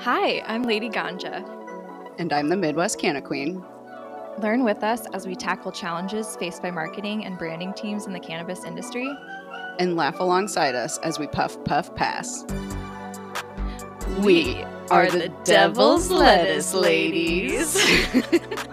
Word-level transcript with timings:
Hi, 0.00 0.42
I'm 0.46 0.62
Lady 0.62 0.90
Ganja. 0.90 1.42
And 2.18 2.30
I'm 2.32 2.50
the 2.50 2.56
Midwest 2.56 2.98
Canna 2.98 3.22
Queen. 3.22 3.64
Learn 4.38 4.62
with 4.62 4.84
us 4.84 5.06
as 5.14 5.26
we 5.26 5.34
tackle 5.34 5.72
challenges 5.72 6.36
faced 6.36 6.60
by 6.60 6.70
marketing 6.70 7.24
and 7.24 7.38
branding 7.38 7.72
teams 7.72 8.06
in 8.06 8.12
the 8.12 8.20
cannabis 8.20 8.64
industry. 8.64 9.10
And 9.78 9.96
laugh 9.96 10.20
alongside 10.20 10.74
us 10.74 10.98
as 10.98 11.18
we 11.18 11.26
puff, 11.26 11.62
puff, 11.64 11.94
pass. 11.94 12.44
We 14.20 14.62
are 14.90 15.10
the 15.10 15.32
Devil's 15.44 16.10
Lettuce 16.10 16.74
Ladies. 16.74 17.74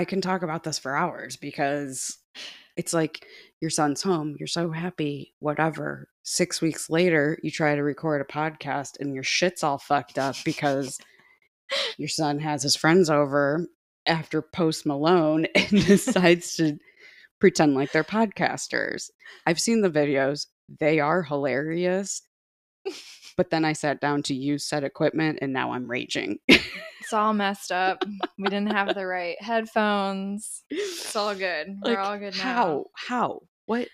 I- 0.00 0.04
can 0.04 0.20
talk 0.20 0.42
about 0.42 0.62
this 0.64 0.78
for 0.78 0.94
hours 0.96 1.36
because 1.36 2.18
it's 2.76 2.92
like 2.92 3.26
your 3.60 3.70
son's 3.70 4.02
home, 4.02 4.36
you're 4.38 4.46
so 4.46 4.70
happy, 4.70 5.34
whatever. 5.38 6.08
6 6.24 6.60
weeks 6.60 6.90
later, 6.90 7.38
you 7.42 7.50
try 7.50 7.74
to 7.74 7.82
record 7.82 8.20
a 8.20 8.24
podcast 8.24 9.00
and 9.00 9.14
your 9.14 9.22
shit's 9.24 9.62
all 9.62 9.78
fucked 9.78 10.18
up 10.18 10.36
because 10.44 10.98
your 11.98 12.08
son 12.08 12.38
has 12.38 12.62
his 12.62 12.76
friends 12.76 13.08
over 13.10 13.66
after 14.06 14.42
Post 14.42 14.86
Malone 14.86 15.46
and 15.54 15.86
decides 15.86 16.56
to 16.56 16.78
pretend 17.40 17.74
like 17.74 17.92
they're 17.92 18.04
podcasters. 18.04 19.10
I've 19.46 19.60
seen 19.60 19.80
the 19.80 19.90
videos. 19.90 20.46
They 20.80 21.00
are 21.00 21.22
hilarious. 21.22 22.22
But 23.36 23.50
then 23.50 23.64
I 23.64 23.72
sat 23.72 24.00
down 24.00 24.22
to 24.24 24.34
use 24.34 24.64
said 24.64 24.84
equipment 24.84 25.38
and 25.42 25.52
now 25.52 25.72
I'm 25.72 25.90
raging. 25.90 26.38
it's 26.48 27.12
all 27.12 27.34
messed 27.34 27.72
up. 27.72 28.04
We 28.38 28.50
didn't 28.50 28.72
have 28.72 28.94
the 28.94 29.06
right 29.06 29.40
headphones. 29.40 30.62
It's 30.68 31.16
all 31.16 31.34
good. 31.34 31.78
We're 31.82 31.98
all 31.98 32.18
good 32.18 32.36
now. 32.36 32.42
How? 32.42 32.84
How? 32.94 33.42
What? 33.64 33.88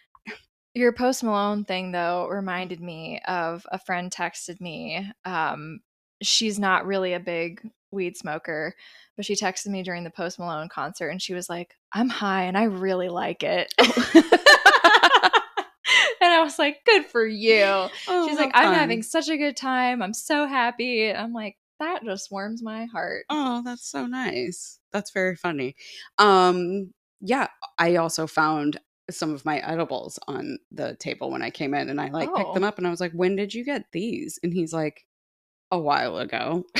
Your 0.75 0.93
Post 0.93 1.23
Malone 1.23 1.65
thing, 1.65 1.93
though, 1.93 2.27
reminded 2.29 2.81
me 2.81 3.21
of 3.29 3.65
a 3.71 3.79
friend 3.79 4.11
texted 4.11 4.61
me. 4.61 5.07
Um, 5.25 5.81
she's 6.23 6.59
not 6.59 6.87
really 6.87 7.13
a 7.13 7.21
big 7.21 7.61
weed 7.93 8.17
smoker, 8.17 8.75
but 9.17 9.25
she 9.27 9.37
texted 9.37 9.69
me 9.69 9.83
during 9.83 10.03
the 10.05 10.11
Post 10.11 10.39
Malone 10.39 10.69
concert 10.69 11.09
and 11.09 11.21
she 11.21 11.35
was 11.35 11.49
like, 11.49 11.77
I'm 11.93 12.09
high 12.09 12.45
and 12.45 12.57
I 12.57 12.65
really 12.65 13.09
like 13.09 13.43
it. 13.43 13.73
was 16.53 16.59
like, 16.59 16.85
good 16.85 17.05
for 17.07 17.27
you. 17.27 17.63
Oh, 18.09 18.29
She's 18.29 18.39
like, 18.39 18.51
I'm 18.55 18.65
fun. 18.67 18.75
having 18.75 19.03
such 19.03 19.29
a 19.29 19.37
good 19.37 19.57
time. 19.57 20.03
I'm 20.03 20.15
so 20.15 20.47
happy. 20.47 21.09
And 21.09 21.19
I'm 21.19 21.33
like, 21.33 21.57
that 21.81 22.05
just 22.05 22.31
warms 22.31 22.63
my 22.63 22.85
heart. 22.87 23.25
Oh, 23.31 23.63
that's 23.65 23.87
so 23.89 24.07
nice. 24.07 24.79
That's 24.93 25.11
very 25.11 25.35
funny. 25.37 25.75
Um, 26.19 26.93
yeah, 27.21 27.49
I 27.79 27.97
also 27.97 28.27
found 28.27 28.79
some 29.11 29.35
of 29.35 29.45
my 29.45 29.59
edibles 29.59 30.19
on 30.29 30.59
the 30.71 30.95
table 30.97 31.31
when 31.31 31.43
I 31.43 31.51
came 31.51 31.75
in 31.75 31.89
and 31.91 32.01
I 32.01 32.09
like 32.09 32.33
picked 32.35 32.55
them 32.55 32.65
Oh. 32.65 32.69
up 32.69 32.79
and 32.79 32.87
I 32.87 32.91
was 32.91 33.01
like, 33.01 33.13
when 33.13 33.35
did 33.37 33.53
you 33.55 33.65
get 33.65 33.87
these? 33.93 34.39
And 34.43 34.53
he's 34.55 34.73
like, 34.73 35.05
a 35.71 35.79
while 35.79 36.19
ago. 36.19 36.65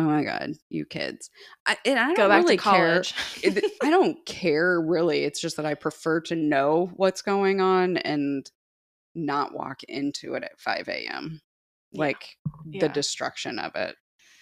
And 0.00 0.10
I'm 0.10 0.16
like, 0.16 0.26
oh 0.26 0.30
my 0.32 0.38
God, 0.38 0.52
you 0.68 0.84
kids. 0.86 1.30
I, 1.66 1.76
and 1.84 1.98
I 1.98 2.06
don't 2.06 2.16
Go 2.16 2.28
back 2.28 2.44
really 2.44 2.56
to 2.56 2.62
care. 2.62 3.02
I 3.82 3.90
don't 3.90 4.24
care 4.26 4.80
really. 4.80 5.24
It's 5.24 5.40
just 5.40 5.56
that 5.56 5.66
I 5.66 5.74
prefer 5.74 6.20
to 6.22 6.36
know 6.36 6.90
what's 6.94 7.22
going 7.22 7.60
on 7.60 7.96
and 7.98 8.50
not 9.14 9.54
walk 9.54 9.82
into 9.84 10.34
it 10.34 10.44
at 10.44 10.60
5 10.60 10.88
a.m. 10.88 11.40
Yeah. 11.92 12.00
Like 12.00 12.36
the 12.64 12.78
Yeah. 12.78 12.92
destruction 12.92 13.58
of 13.58 13.74
it. 13.74 13.96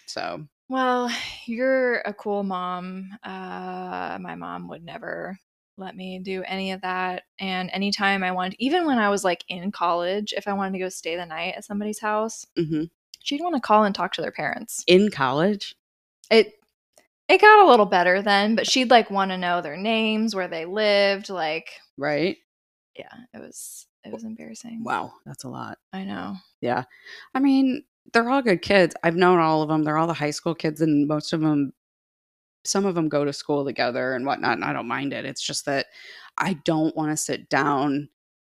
So, 0.07 0.47
Well, 0.69 1.11
you're 1.47 1.97
a 2.01 2.13
cool 2.15 2.43
mom. 2.43 3.11
Uh, 3.23 4.19
my 4.21 4.35
mom 4.35 4.69
would 4.69 4.85
never 4.85 5.39
let 5.77 5.95
me 5.97 6.19
do 6.19 6.43
any 6.45 6.73
of 6.73 6.81
that. 6.83 7.23
And 7.39 7.71
anytime 7.73 8.23
I 8.25 8.33
wanted, 8.33 8.57
even 8.59 8.85
when 8.85 8.99
I 8.99 9.11
was 9.11 9.25
like 9.25 9.45
in 9.49 9.71
college, 9.71 10.35
if 10.37 10.49
I 10.49 10.53
wanted 10.53 10.73
to 10.73 10.79
go 10.81 10.89
stay 10.89 11.17
the 11.17 11.25
night 11.25 11.55
at 11.57 11.65
somebody's 11.65 12.01
house, 12.01 12.45
mhm. 12.59 12.91
She'd 13.29 13.43
want 13.43 13.55
to 13.55 13.61
call 13.61 13.85
and 13.85 13.95
talk 13.95 14.13
to 14.15 14.23
their 14.23 14.33
parents. 14.33 14.83
in 14.87 15.11
college, 15.11 15.77
It 16.31 16.55
it 17.29 17.43
got 17.43 17.67
a 17.67 17.69
little 17.69 17.85
better 17.87 18.23
then, 18.23 18.55
but 18.55 18.67
she'd 18.67 18.91
like 18.91 19.11
want 19.11 19.31
to 19.33 19.37
know 19.37 19.61
their 19.61 19.77
names, 19.77 20.35
where 20.35 20.49
they 20.49 20.65
lived. 20.65 21.29
Like, 21.29 21.71
right? 21.99 22.39
yeah, 22.97 23.13
it 23.35 23.39
was 23.39 23.87
it 24.05 24.13
was 24.13 24.25
embarrassing. 24.25 24.83
Wow, 24.83 25.13
that's 25.27 25.45
a 25.45 25.49
lot. 25.49 25.79
I 25.93 26.05
know. 26.05 26.37
Yeah. 26.63 26.85
I 27.35 27.41
mean, 27.41 27.85
they're 28.13 28.31
all 28.31 28.41
good 28.43 28.63
kids. 28.63 28.95
I've 29.05 29.17
known 29.17 29.39
all 29.39 29.61
of 29.63 29.69
them. 29.69 29.85
They're 29.85 29.99
all 29.99 30.07
the 30.07 30.15
high 30.15 30.31
school 30.31 30.55
kids, 30.55 30.81
and 30.81 31.07
most 31.07 31.33
of 31.35 31.41
them, 31.43 31.73
some 32.65 32.87
of 32.87 32.95
them 32.95 33.09
go 33.11 33.25
to 33.27 33.33
school 33.33 33.65
together 33.65 34.15
and 34.15 34.25
whatnot. 34.25 34.55
And 34.55 34.65
I 34.65 34.73
don't 34.73 34.89
mind 34.89 35.13
it. 35.13 35.27
It's 35.27 35.43
just 35.43 35.67
that 35.67 35.87
I 36.39 36.55
don't 36.65 36.97
want 36.97 37.11
to 37.11 37.17
sit 37.17 37.51
down 37.51 38.09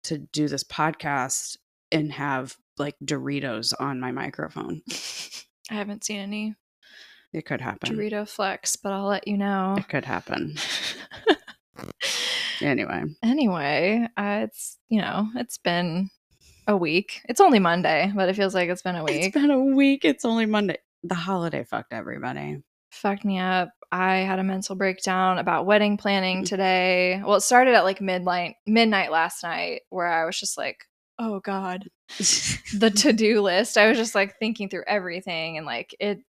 to 0.03 0.19
do 0.19 0.47
this 0.47 0.63
podcast 0.63 1.57
and 1.91 2.12
have 2.12 2.56
like 2.79 2.95
Doritos 3.03 3.73
on 3.79 4.00
my 4.00 4.12
microphone. 4.12 4.81
I 5.72 5.75
haven't 5.75 6.03
seen 6.03 6.19
any 6.19 6.56
It 7.34 7.45
could 7.45 7.62
happen. 7.62 7.95
Dorito 7.95 8.28
Flex, 8.28 8.75
but 8.75 8.91
I'll 8.94 9.06
let 9.07 9.28
you 9.28 9.38
know. 9.38 9.75
It 9.78 9.88
could 9.90 10.06
happen. 10.06 10.56
Anyway, 12.62 13.03
anyway, 13.23 14.06
uh, 14.18 14.41
it's 14.44 14.78
you 14.89 15.00
know 15.00 15.29
it's 15.35 15.57
been 15.57 16.09
a 16.68 16.75
week. 16.75 17.22
It's 17.29 17.39
only 17.39 17.57
Monday, 17.59 18.12
but 18.13 18.28
it 18.28 18.35
feels 18.35 18.53
like 18.53 18.68
it's 18.69 18.81
been 18.81 18.97
a 18.97 19.03
week. 19.06 19.23
it's 19.23 19.34
been 19.34 19.50
a 19.50 19.63
week. 19.63 20.03
It's 20.03 20.25
only 20.25 20.45
Monday. 20.45 20.78
The 21.03 21.16
holiday 21.16 21.63
fucked 21.63 21.94
everybody. 21.94 22.62
Fucked 22.91 23.23
me 23.23 23.39
up. 23.39 23.69
I 23.94 24.18
had 24.18 24.39
a 24.39 24.44
mental 24.44 24.75
breakdown 24.75 25.38
about 25.38 25.66
wedding 25.68 25.95
Mm. 25.95 26.01
planning 26.01 26.44
today. 26.44 27.22
Well, 27.25 27.38
it 27.38 27.41
started 27.41 27.75
at 27.75 27.85
like 27.85 28.01
midnight 28.01 28.56
midnight 28.68 29.09
last 29.09 29.41
night, 29.41 29.84
where 29.89 30.07
I 30.07 30.25
was 30.25 30.38
just 30.38 30.57
like, 30.57 30.84
oh 31.19 31.40
god, 31.41 31.90
the 32.18 32.91
to 32.97 33.13
do 33.13 33.41
list. 33.41 33.78
I 33.78 33.88
was 33.90 33.97
just 33.97 34.16
like 34.16 34.40
thinking 34.40 34.69
through 34.69 34.85
everything, 34.88 35.57
and 35.57 35.66
like 35.66 35.94
it, 36.00 36.19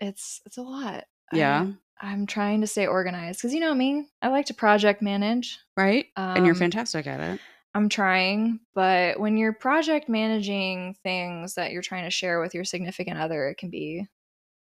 it's 0.00 0.40
it's 0.46 0.56
a 0.56 0.62
lot. 0.62 1.04
I- 1.32 1.36
yeah, 1.36 1.66
I'm 2.00 2.26
trying 2.26 2.60
to 2.62 2.66
stay 2.66 2.86
organized 2.86 3.40
because 3.40 3.52
you 3.54 3.60
know 3.60 3.74
me. 3.74 4.06
I 4.22 4.28
like 4.28 4.46
to 4.46 4.54
project 4.54 5.02
manage. 5.02 5.58
right? 5.76 6.06
and 6.16 6.44
you're 6.46 6.54
Um, 6.54 6.58
fantastic 6.60 7.06
at 7.06 7.20
it. 7.20 7.40
I'm 7.74 7.88
trying, 7.88 8.60
but 8.74 9.20
when 9.20 9.36
you're 9.36 9.52
project 9.52 10.08
managing 10.08 10.96
things 11.02 11.54
that 11.54 11.70
you're 11.70 11.82
trying 11.82 12.04
to 12.04 12.10
share 12.10 12.40
with 12.40 12.54
your 12.54 12.64
significant 12.64 13.18
other, 13.18 13.46
it 13.48 13.56
can 13.58 13.68
be 13.70 14.06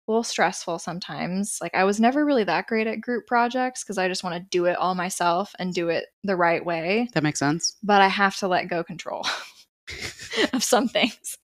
a 0.08 0.12
little 0.12 0.24
stressful 0.24 0.80
sometimes. 0.80 1.58
Like 1.62 1.74
I 1.75 1.84
was 1.86 2.00
never 2.00 2.25
really 2.25 2.44
that 2.44 2.68
great 2.68 2.88
at 2.88 3.02
group 3.02 3.25
projects 3.28 3.84
because 3.84 3.97
I 3.97 4.08
just 4.08 4.24
want 4.24 4.36
to 4.36 4.47
do 4.50 4.66
it 4.66 4.75
all 4.78 4.96
myself 4.96 5.53
and 5.59 5.74
do 5.74 5.90
it 5.90 6.06
the 6.24 6.36
right 6.36 6.64
way, 6.66 7.08
That 7.14 7.24
makes 7.24 7.40
sense. 7.40 7.78
but 7.84 8.02
I 8.02 8.08
have 8.08 8.36
to 8.38 8.47
let 8.47 8.68
go 8.69 8.84
control 8.84 9.25
of 10.53 10.63
some 10.63 10.88
things. 10.88 11.38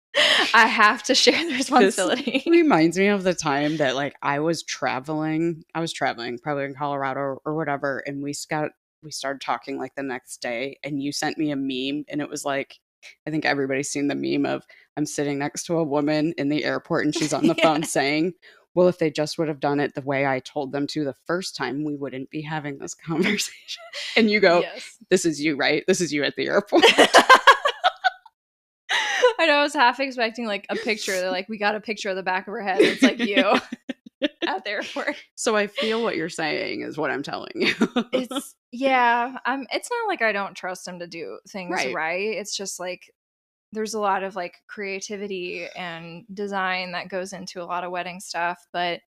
I 0.53 0.65
have 0.67 1.03
to 1.03 1.15
share 1.15 1.47
the 1.47 1.53
responsibility. 1.57 2.43
reminds 2.47 2.97
me 2.97 3.07
of 3.07 3.23
the 3.23 3.33
time 3.35 3.77
that 3.77 3.95
like 3.95 4.15
I 4.21 4.39
was 4.39 4.63
traveling. 4.63 5.63
I 5.75 5.79
was 5.79 5.93
traveling, 5.93 6.39
probably 6.39 6.65
in 6.65 6.73
Colorado 6.75 7.19
or, 7.19 7.41
or 7.45 7.55
whatever, 7.55 7.99
and 8.05 8.23
we 8.23 8.33
got 8.49 8.71
we 9.03 9.11
started 9.11 9.39
talking 9.39 9.77
like 9.77 9.95
the 9.95 10.03
next 10.03 10.41
day, 10.41 10.77
and 10.83 11.01
you 11.01 11.11
sent 11.13 11.37
me 11.37 11.51
a 11.51 11.55
meme, 11.55 12.05
and 12.09 12.21
it 12.21 12.29
was 12.29 12.43
like 12.43 12.79
I 13.27 13.31
think 13.31 13.45
everybody's 13.45 13.89
seen 13.89 14.07
the 14.07 14.15
meme 14.15 14.45
of 14.45 14.65
I'm 14.97 15.05
sitting 15.05 15.39
next 15.39 15.63
to 15.65 15.77
a 15.77 15.83
woman 15.83 16.33
in 16.37 16.49
the 16.49 16.63
airport, 16.65 17.05
and 17.05 17.15
she's 17.15 17.33
on 17.33 17.47
the 17.47 17.55
Yeah. 17.57 17.63
phone 17.63 17.83
saying. 17.83 18.33
Well, 18.75 18.87
if 18.87 18.99
they 18.99 19.09
just 19.09 19.39
would 19.39 19.47
have 19.47 19.59
done 19.59 19.79
it 19.79 19.95
the 19.95 20.01
way 20.01 20.27
I 20.27 20.39
told 20.41 20.71
them 20.71 20.85
to 20.87 21.03
the 21.03 21.15
first 21.25 21.55
time, 21.55 21.83
we 21.83 21.95
wouldn't 21.95 22.29
be 22.29 22.41
having 22.41 22.77
this 22.77 22.93
conversation. 22.93 23.81
And 24.15 24.29
you 24.29 24.39
go, 24.39 24.59
yes. 24.61 24.97
This 25.09 25.25
is 25.25 25.41
you, 25.41 25.55
right? 25.55 25.83
This 25.87 25.99
is 26.01 26.13
you 26.13 26.23
at 26.23 26.35
the 26.35 26.47
airport. 26.47 26.83
I 29.39 29.45
know 29.45 29.53
I 29.53 29.61
was 29.63 29.73
half 29.73 29.99
expecting 29.99 30.45
like 30.45 30.65
a 30.69 30.75
picture. 30.75 31.13
They're 31.13 31.31
like, 31.31 31.47
we 31.49 31.57
got 31.57 31.75
a 31.75 31.79
picture 31.79 32.09
of 32.09 32.15
the 32.15 32.23
back 32.23 32.47
of 32.47 32.51
her 32.53 32.61
head. 32.61 32.81
It's 32.81 33.01
like 33.01 33.19
you 33.19 33.35
at 34.47 34.63
the 34.65 34.69
airport. 34.69 35.15
so 35.35 35.55
I 35.55 35.67
feel 35.67 36.01
what 36.03 36.15
you're 36.15 36.27
saying 36.29 36.81
is 36.81 36.97
what 36.97 37.09
I'm 37.11 37.23
telling 37.23 37.51
you. 37.55 37.73
it's 38.13 38.55
yeah 38.71 39.37
i'm 39.45 39.65
it's 39.71 39.89
not 39.89 40.07
like 40.07 40.21
i 40.21 40.31
don't 40.31 40.55
trust 40.55 40.87
him 40.87 40.99
to 40.99 41.07
do 41.07 41.39
things 41.49 41.71
Right. 41.71 41.93
right. 41.93 42.37
it's 42.37 42.55
just 42.55 42.79
like 42.79 43.11
there's 43.71 43.93
a 43.93 43.99
lot 43.99 44.23
of 44.23 44.35
like 44.35 44.55
creativity 44.67 45.67
and 45.75 46.25
design 46.33 46.91
that 46.91 47.09
goes 47.09 47.33
into 47.33 47.61
a 47.61 47.65
lot 47.65 47.83
of 47.83 47.91
wedding 47.91 48.19
stuff 48.19 48.65
but 48.73 49.01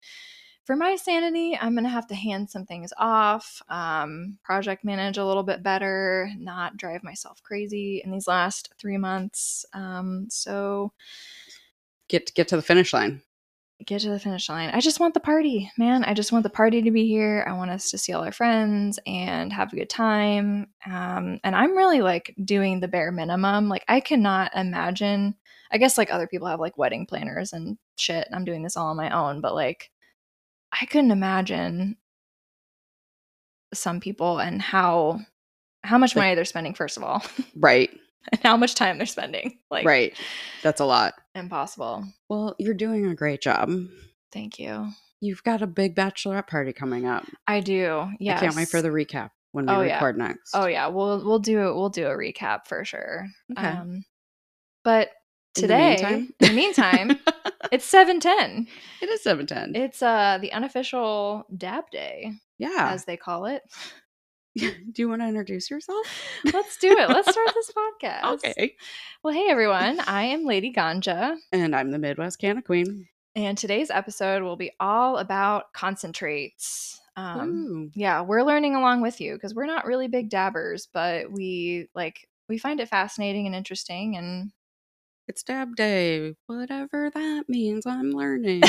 for 0.66 0.76
my 0.76 0.96
sanity 0.96 1.58
i'm 1.60 1.76
gonna 1.76 1.90
have 1.90 2.08
to 2.08 2.16
hand 2.16 2.50
some 2.50 2.66
things 2.66 2.92
off 2.98 3.62
um, 3.70 4.38
project 4.44 4.84
manage 4.84 5.18
a 5.18 5.26
little 5.26 5.44
bit 5.44 5.64
better 5.64 6.30
not 6.38 6.78
drive 6.78 7.04
myself 7.04 7.42
crazy 7.44 8.02
in 8.04 8.12
these 8.12 8.28
last 8.28 8.74
three 8.80 8.98
months 8.98 9.66
um, 9.74 10.28
so 10.30 10.92
get 12.08 12.34
get 12.36 12.48
to 12.50 12.56
the 12.56 12.62
finish 12.62 12.94
line. 12.94 13.22
Get 13.86 14.02
to 14.02 14.10
the 14.10 14.20
finish 14.20 14.50
line. 14.50 14.70
I 14.70 14.80
just 14.80 15.00
want 15.00 15.14
the 15.14 15.20
party, 15.20 15.72
man. 15.78 16.04
I 16.04 16.14
just 16.14 16.32
want 16.32 16.44
the 16.44 16.50
party 16.50 16.82
to 16.82 16.92
be 16.92 17.08
here. 17.08 17.46
I 17.48 17.54
want 17.54 17.72
us 17.72 17.92
to 17.92 17.98
see 17.98 18.14
all 18.14 18.24
our 18.24 18.32
friends 18.32 19.00
and 19.06 19.52
have 19.52 19.72
a 19.74 19.76
good 19.76 19.90
time. 19.90 20.68
Um, 20.86 21.40
and 21.44 21.56
I'm 21.56 21.78
really 21.78 22.02
like 22.02 22.36
doing 22.44 22.80
the 22.80 22.88
bare 22.88 23.12
minimum. 23.12 23.70
Like, 23.70 23.86
I 23.88 24.00
cannot 24.00 24.52
imagine. 24.56 25.36
I 25.72 25.78
guess 25.78 25.98
like 25.98 26.14
other 26.14 26.28
people 26.28 26.48
have 26.48 26.60
like 26.60 26.78
wedding 26.78 27.06
planners 27.06 27.54
and 27.54 27.78
shit. 27.98 28.28
I'm 28.34 28.46
doing 28.46 28.64
this 28.64 28.76
all 28.76 28.88
on 28.88 28.98
my 28.98 29.10
own, 29.10 29.42
but 29.42 29.56
like, 29.56 29.90
I 30.72 30.86
couldn't 30.86 31.12
imagine 31.12 31.98
some 33.74 34.00
people 34.00 34.40
and 34.40 34.62
how 34.62 35.20
how 35.84 35.98
much 35.98 36.16
money 36.16 36.36
they're 36.36 36.46
spending 36.46 36.74
first 36.74 36.98
of 36.98 37.04
all 37.04 37.24
Right. 37.56 37.90
and 38.32 38.42
how 38.44 38.56
much 38.58 38.76
time 38.76 38.98
they're 38.98 39.06
spending 39.08 39.58
like 39.70 39.86
right. 39.86 40.14
That's 40.64 40.80
a 40.82 40.86
lot. 40.86 41.14
impossible 41.36 42.06
Well, 42.30 42.56
you're 42.60 42.74
doing 42.74 43.06
a 43.08 43.16
great 43.16 43.42
job. 43.42 43.72
thank 44.32 44.60
you 44.60 44.90
You've 45.24 45.44
got 45.44 45.62
a 45.62 45.68
big 45.68 45.96
bachelorette 45.96 46.48
party 46.48 46.74
coming 46.74 47.06
up. 47.06 47.26
i 47.48 47.60
do 47.60 48.08
yeah 48.20 48.38
I 48.38 48.40
can't 48.40 48.56
wait 48.56 48.68
for 48.70 48.82
the 48.82 48.90
recap 48.90 49.30
when 49.54 49.66
we 49.66 49.74
Oh, 49.74 49.82
yeah. 49.82 49.96
record 49.96 50.18
next. 50.18 50.52
oh 50.56 50.66
yeah 50.68 50.88
we'll 50.88 51.24
we'll 51.26 51.40
do 51.40 51.58
we'll 51.58 51.90
do 51.90 52.08
a 52.08 52.18
recap 52.18 52.66
for 52.68 52.84
sure 52.86 53.28
Okay. 53.58 53.68
um 53.68 54.04
but 54.84 55.10
In 55.10 55.14
the 55.56 55.62
today 55.62 55.88
meantime? 55.90 56.34
in 56.40 56.48
the 56.48 56.54
meantime 56.56 57.20
it's 57.72 57.86
710 57.86 58.68
it 59.02 59.10
is 59.10 59.22
710. 59.24 59.82
it's 59.82 60.02
uh 60.02 60.38
the 60.42 60.52
unofficial 60.54 61.46
dab 61.56 61.90
day 61.92 62.32
yeah. 62.58 62.90
as 62.92 63.06
they 63.06 63.18
call 63.18 63.46
it 63.46 63.62
Do 64.58 64.74
you 64.98 65.08
want 65.10 65.22
to 65.22 65.28
introduce 65.28 65.70
yourself? 65.72 66.06
let's 66.54 66.78
do 66.78 66.90
it 66.92 67.08
let's 67.10 67.32
start 67.32 67.50
this 67.54 67.72
podcast 68.02 68.24
Okay. 68.46 68.76
well 69.24 69.34
hey 69.34 69.48
everyone 69.50 70.00
i 70.08 70.24
am 70.24 70.46
lady 70.46 70.74
ganja 70.74 71.38
And 71.52 71.76
I'm 71.76 71.92
the 71.92 72.00
Midwest 72.00 72.40
Canna 72.40 72.62
Queen. 72.62 73.08
And 73.36 73.58
today's 73.58 73.90
episode 73.90 74.44
will 74.44 74.58
be 74.58 74.72
all 74.78 75.18
about 75.18 75.72
concentrates. 75.72 77.00
Um, 77.16 77.50
Ooh. 77.50 77.92
yeah, 77.94 78.22
we're 78.22 78.44
learning 78.44 78.76
along 78.76 79.00
with 79.02 79.22
you 79.22 79.36
because 79.36 79.56
we're 79.56 79.66
not 79.68 79.86
really 79.86 80.10
big 80.10 80.30
dabbers, 80.30 80.90
but 80.94 81.32
we 81.32 81.88
like 81.96 82.28
we 82.50 82.58
find 82.58 82.82
it 82.82 82.90
fascinating 82.90 83.46
and 83.46 83.56
interesting. 83.56 84.18
And 84.18 84.52
It's 85.30 85.44
dab 85.44 85.78
day. 85.78 86.36
Whatever 86.48 87.10
that 87.14 87.46
means, 87.48 87.86
I'm 87.86 88.12
learning. 88.22 88.64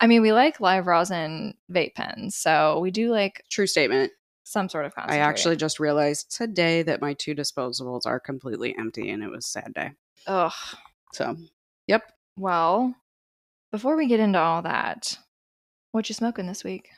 I 0.00 0.08
mean, 0.08 0.22
we 0.22 0.32
like 0.32 0.58
live 0.60 0.88
rosin 0.88 1.54
vape 1.70 1.94
pens, 1.94 2.34
so 2.36 2.80
we 2.80 2.90
do 2.90 3.12
like 3.12 3.44
True 3.48 3.68
statement. 3.68 4.10
Some 4.48 4.68
sort 4.68 4.86
of 4.86 4.92
I 4.96 5.18
actually 5.18 5.56
just 5.56 5.80
realized 5.80 6.34
today 6.34 6.82
that 6.82 7.00
my 7.00 7.14
two 7.14 7.34
disposables 7.34 8.06
are 8.06 8.20
completely 8.20 8.76
empty 8.78 9.10
and 9.10 9.22
it 9.22 9.28
was 9.28 9.44
a 9.44 9.48
sad 9.48 9.74
day. 9.74 9.90
ugh. 10.28 10.52
So, 11.12 11.36
yep. 11.88 12.12
Well, 12.38 12.94
before 13.72 13.96
we 13.96 14.06
get 14.06 14.20
into 14.20 14.38
all 14.38 14.62
that, 14.62 15.18
what 15.90 16.08
you 16.08 16.14
smoking 16.14 16.46
this 16.46 16.62
week? 16.62 16.90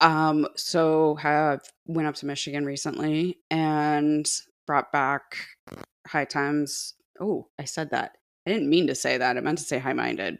Um, 0.00 0.46
so 0.56 1.14
have 1.14 1.62
went 1.86 2.08
up 2.08 2.16
to 2.16 2.26
Michigan 2.26 2.66
recently 2.66 3.38
and 3.50 4.28
brought 4.66 4.92
back 4.92 5.38
high 6.06 6.24
times. 6.26 6.94
Oh, 7.18 7.48
I 7.58 7.64
said 7.64 7.90
that. 7.90 8.16
I 8.46 8.50
didn't 8.50 8.68
mean 8.68 8.88
to 8.88 8.94
say 8.94 9.16
that. 9.16 9.36
I 9.38 9.40
meant 9.40 9.58
to 9.58 9.64
say 9.64 9.78
high 9.78 9.92
minded, 9.94 10.38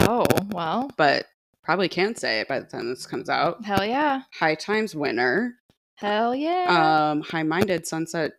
Oh, 0.00 0.24
well, 0.52 0.90
but 0.96 1.26
probably 1.62 1.88
can't 1.88 2.18
say 2.18 2.40
it 2.40 2.48
by 2.48 2.60
the 2.60 2.66
time 2.66 2.88
this 2.88 3.06
comes 3.06 3.28
out. 3.28 3.62
hell 3.64 3.84
yeah, 3.84 4.22
High 4.32 4.54
times 4.54 4.94
winner. 4.94 5.56
Hell 5.94 6.34
yeah. 6.34 7.10
Um, 7.10 7.22
high 7.22 7.42
minded 7.42 7.86
sunset. 7.86 8.32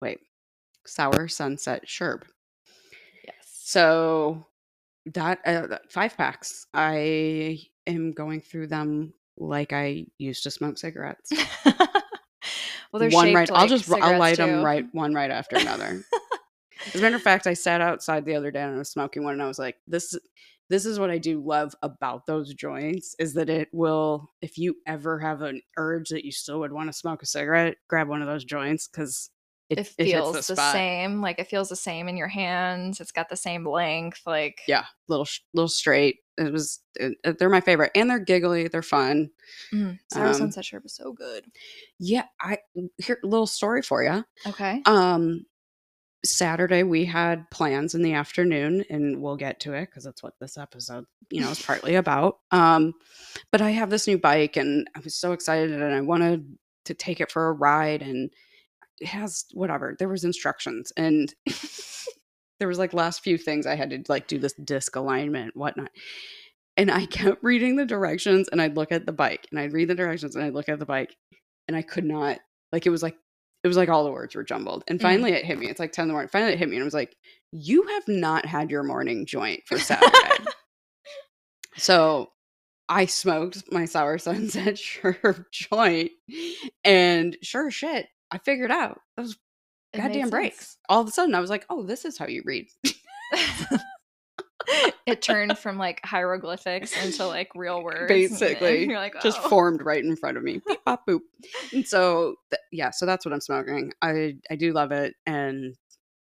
Wait, 0.00 0.20
sour 0.86 1.28
sunset 1.28 1.86
sherb. 1.86 2.22
yes. 3.24 3.34
So 3.46 4.46
that 5.06 5.40
uh, 5.46 5.78
five 5.88 6.16
packs. 6.16 6.66
I 6.74 7.60
am 7.86 8.12
going 8.12 8.40
through 8.40 8.68
them 8.68 9.14
like 9.36 9.72
I 9.72 10.06
used 10.18 10.42
to 10.44 10.50
smoke 10.50 10.78
cigarettes. 10.78 11.32
well, 11.64 13.00
they're 13.00 13.10
one 13.10 13.32
right. 13.34 13.50
I'll 13.52 13.68
just 13.68 13.90
I'll 13.90 14.18
light 14.18 14.36
them 14.36 14.62
right 14.62 14.86
one 14.92 15.14
right 15.14 15.30
after 15.30 15.56
another. 15.56 16.04
As 16.86 16.96
a 16.96 17.02
matter 17.02 17.16
of 17.16 17.22
fact, 17.22 17.46
I 17.46 17.54
sat 17.54 17.80
outside 17.80 18.24
the 18.24 18.34
other 18.34 18.50
day 18.50 18.62
and 18.62 18.74
I 18.74 18.78
was 18.78 18.90
smoking 18.90 19.22
one, 19.22 19.34
and 19.34 19.42
I 19.42 19.46
was 19.46 19.58
like, 19.58 19.76
"This, 19.86 20.18
this 20.72 20.86
is 20.86 20.98
what 20.98 21.10
I 21.10 21.18
do 21.18 21.38
love 21.40 21.74
about 21.82 22.24
those 22.26 22.54
joints 22.54 23.14
is 23.18 23.34
that 23.34 23.50
it 23.50 23.68
will, 23.72 24.32
if 24.40 24.56
you 24.56 24.74
ever 24.86 25.18
have 25.20 25.42
an 25.42 25.60
urge 25.76 26.08
that 26.08 26.24
you 26.24 26.32
still 26.32 26.60
would 26.60 26.72
want 26.72 26.88
to 26.88 26.94
smoke 26.94 27.22
a 27.22 27.26
cigarette, 27.26 27.76
grab 27.88 28.08
one 28.08 28.22
of 28.22 28.26
those 28.26 28.44
joints 28.44 28.88
because 28.88 29.28
it, 29.68 29.78
it 29.80 29.94
it 29.98 30.04
feels 30.04 30.46
the 30.46 30.54
the, 30.54 30.72
same. 30.72 31.20
Like 31.20 31.38
it 31.38 31.46
feels 31.48 31.68
the 31.68 31.76
same 31.76 32.08
in 32.08 32.16
your 32.16 32.28
hands. 32.28 33.00
It's 33.00 33.12
got 33.12 33.28
the 33.28 33.36
same 33.36 33.66
length. 33.68 34.22
Like 34.26 34.62
Yeah, 34.66 34.86
little 35.08 35.26
little 35.52 35.68
straight. 35.68 36.16
It 36.38 36.50
was. 36.50 36.80
It, 36.96 37.18
it- 37.22 37.38
they're 37.38 37.50
my 37.50 37.60
favorite, 37.60 37.92
and 37.94 38.08
they're 38.08 38.18
giggly. 38.18 38.68
They're 38.68 38.82
fun. 38.82 39.30
mm, 39.72 39.98
sour 40.10 40.28
Um, 40.28 40.34
sunset 40.34 40.64
sherb 40.64 40.86
is 40.86 40.94
so 40.94 41.12
good. 41.12 41.44
Yeah, 41.98 42.24
I 42.40 42.58
here 42.96 43.18
a 43.22 43.26
little 43.26 43.46
story 43.46 43.82
for 43.82 44.02
you. 44.02 44.24
Okay. 44.46 44.82
Um, 44.86 45.44
Saturday 46.24 46.82
we 46.82 47.04
had 47.04 47.50
plans 47.50 47.94
in 47.94 48.02
the 48.02 48.12
afternoon, 48.12 48.84
and 48.88 49.20
we'll 49.20 49.36
get 49.36 49.60
to 49.60 49.72
it 49.72 49.86
because 49.86 50.04
that's 50.04 50.22
what 50.22 50.34
this 50.40 50.56
episode, 50.56 51.04
you 51.30 51.40
know, 51.40 51.50
is 51.50 51.62
partly 51.62 51.96
about. 51.96 52.38
Um, 52.52 52.92
but 53.50 53.60
I 53.60 53.70
have 53.70 53.90
this 53.90 54.06
new 54.06 54.18
bike, 54.18 54.56
and 54.56 54.88
I 54.96 55.00
was 55.00 55.16
so 55.16 55.32
excited, 55.32 55.72
and 55.72 55.94
I 55.94 56.00
wanted 56.00 56.56
to 56.84 56.94
take 56.94 57.20
it 57.20 57.30
for 57.30 57.48
a 57.48 57.52
ride, 57.52 58.02
and 58.02 58.30
it 59.00 59.08
has 59.08 59.46
whatever. 59.52 59.96
There 59.98 60.08
was 60.08 60.24
instructions, 60.24 60.92
and 60.96 61.34
there 62.60 62.68
was 62.68 62.78
like 62.78 62.92
last 62.92 63.24
few 63.24 63.36
things 63.36 63.66
I 63.66 63.74
had 63.74 63.90
to 63.90 64.02
like 64.08 64.28
do 64.28 64.38
this 64.38 64.54
disc 64.54 64.94
alignment, 64.94 65.56
whatnot. 65.56 65.90
And 66.76 66.88
I 66.88 67.06
kept 67.06 67.42
reading 67.42 67.74
the 67.74 67.84
directions, 67.86 68.48
and 68.48 68.62
I'd 68.62 68.76
look 68.76 68.92
at 68.92 69.06
the 69.06 69.12
bike, 69.12 69.48
and 69.50 69.58
I'd 69.58 69.72
read 69.72 69.88
the 69.88 69.96
directions, 69.96 70.36
and 70.36 70.44
I'd 70.44 70.54
look 70.54 70.68
at 70.68 70.78
the 70.78 70.86
bike, 70.86 71.16
and 71.66 71.76
I 71.76 71.82
could 71.82 72.04
not 72.04 72.38
like 72.70 72.86
it 72.86 72.90
was 72.90 73.02
like 73.02 73.16
it 73.64 73.68
was 73.68 73.76
like 73.76 73.88
all 73.88 74.04
the 74.04 74.10
words 74.12 74.34
were 74.34 74.42
jumbled. 74.44 74.84
And 74.88 74.98
Mm. 74.98 75.02
finally 75.02 75.32
it 75.32 75.44
hit 75.44 75.58
me. 75.58 75.68
It's 75.68 75.78
like 75.80 75.92
10 75.92 76.04
in 76.04 76.08
the 76.08 76.12
morning. 76.12 76.28
Finally 76.28 76.52
it 76.54 76.58
hit 76.58 76.68
me 76.68 76.76
and 76.76 76.82
I 76.82 76.84
was 76.84 76.94
like, 76.94 77.16
you 77.52 77.82
have 77.88 78.08
not 78.08 78.44
had 78.46 78.70
your 78.70 78.82
morning 78.82 79.26
joint 79.26 79.62
for 79.66 79.78
Saturday. 79.78 80.44
so 81.76 82.30
I 82.88 83.06
smoked 83.06 83.70
my 83.72 83.84
sour 83.84 84.18
sunset 84.18 84.74
sherb 84.74 85.44
joint 85.52 86.10
and 86.84 87.36
sure 87.42 87.68
as 87.68 87.74
shit, 87.74 88.06
I 88.30 88.38
figured 88.38 88.70
out 88.70 89.00
those 89.16 89.36
It 89.92 89.98
goddamn 89.98 90.30
breaks. 90.30 90.76
All 90.88 91.00
of 91.00 91.08
a 91.08 91.10
sudden 91.10 91.34
I 91.34 91.40
was 91.40 91.50
like, 91.50 91.66
oh, 91.70 91.82
this 91.82 92.04
is 92.04 92.18
how 92.18 92.26
you 92.26 92.42
read. 92.44 92.66
it 95.06 95.22
turned 95.22 95.56
from 95.58 95.78
like 95.78 96.00
hieroglyphics 96.04 96.96
into 97.04 97.26
like 97.26 97.50
real 97.54 97.82
words. 97.82 98.08
Basically, 98.08 98.86
you're 98.86 98.98
like, 98.98 99.20
Just 99.22 99.38
oh. 99.42 99.48
formed 99.48 99.82
right 99.82 100.02
in 100.02 100.16
front 100.16 100.36
of 100.36 100.42
me. 100.42 100.60
Beep, 100.66 100.84
bop, 100.84 101.06
boop. 101.06 101.20
And 101.72 101.86
so 101.86 102.36
th- 102.50 102.60
yeah, 102.70 102.90
so 102.90 103.06
that's 103.06 103.24
what 103.24 103.32
I'm 103.32 103.40
smoking. 103.40 103.92
I 104.02 104.36
I 104.50 104.56
do 104.56 104.72
love 104.72 104.92
it 104.92 105.14
and 105.26 105.74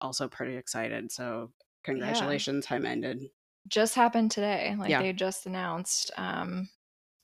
also 0.01 0.29
pretty 0.29 0.57
excited. 0.57 1.11
So 1.13 1.51
congratulations, 1.85 2.67
High 2.67 2.79
Minded. 2.79 3.25
just 3.69 3.95
happened 3.95 4.31
today. 4.31 4.75
Like 4.79 4.91
Yeah. 4.91 5.03
they 5.03 5.13
just 5.13 5.47
announced. 5.47 6.11
Um, 6.17 6.69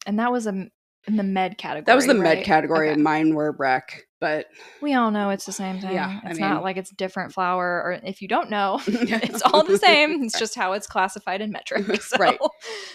and 0.07 0.19
that 0.19 0.33
was 0.33 0.47
a 0.47 0.69
in 1.07 1.17
the 1.17 1.23
med 1.23 1.59
category. 1.59 1.85
That 1.85 1.97
was 1.97 2.07
the 2.07 2.15
right? 2.15 2.37
med 2.39 2.45
category. 2.45 2.91
Okay. 2.91 3.01
Mine 3.01 3.35
were 3.35 3.53
Breck, 3.53 4.05
but 4.21 4.47
We 4.81 4.95
all 4.95 5.11
know 5.11 5.31
it's 5.31 5.45
the 5.45 5.53
same 5.53 5.81
thing. 5.81 5.93
Yeah, 5.93 6.21
I 6.25 6.31
it's 6.31 6.41
mean- 6.41 6.49
not 6.49 6.63
like 6.63 6.77
it's 6.77 6.91
different 6.91 7.33
flower, 7.33 7.83
or 7.85 8.01
if 8.05 8.23
you 8.23 8.29
don't 8.29 8.51
know, 8.51 8.81
it's 8.87 9.43
all 9.43 9.65
the 9.65 9.79
same. 9.79 10.23
It's 10.25 10.39
just 10.39 10.55
how 10.55 10.73
it's 10.73 10.87
classified 10.87 11.41
in 11.41 11.53
Metrc. 11.53 12.01
So. 12.03 12.17
Right. 12.19 12.39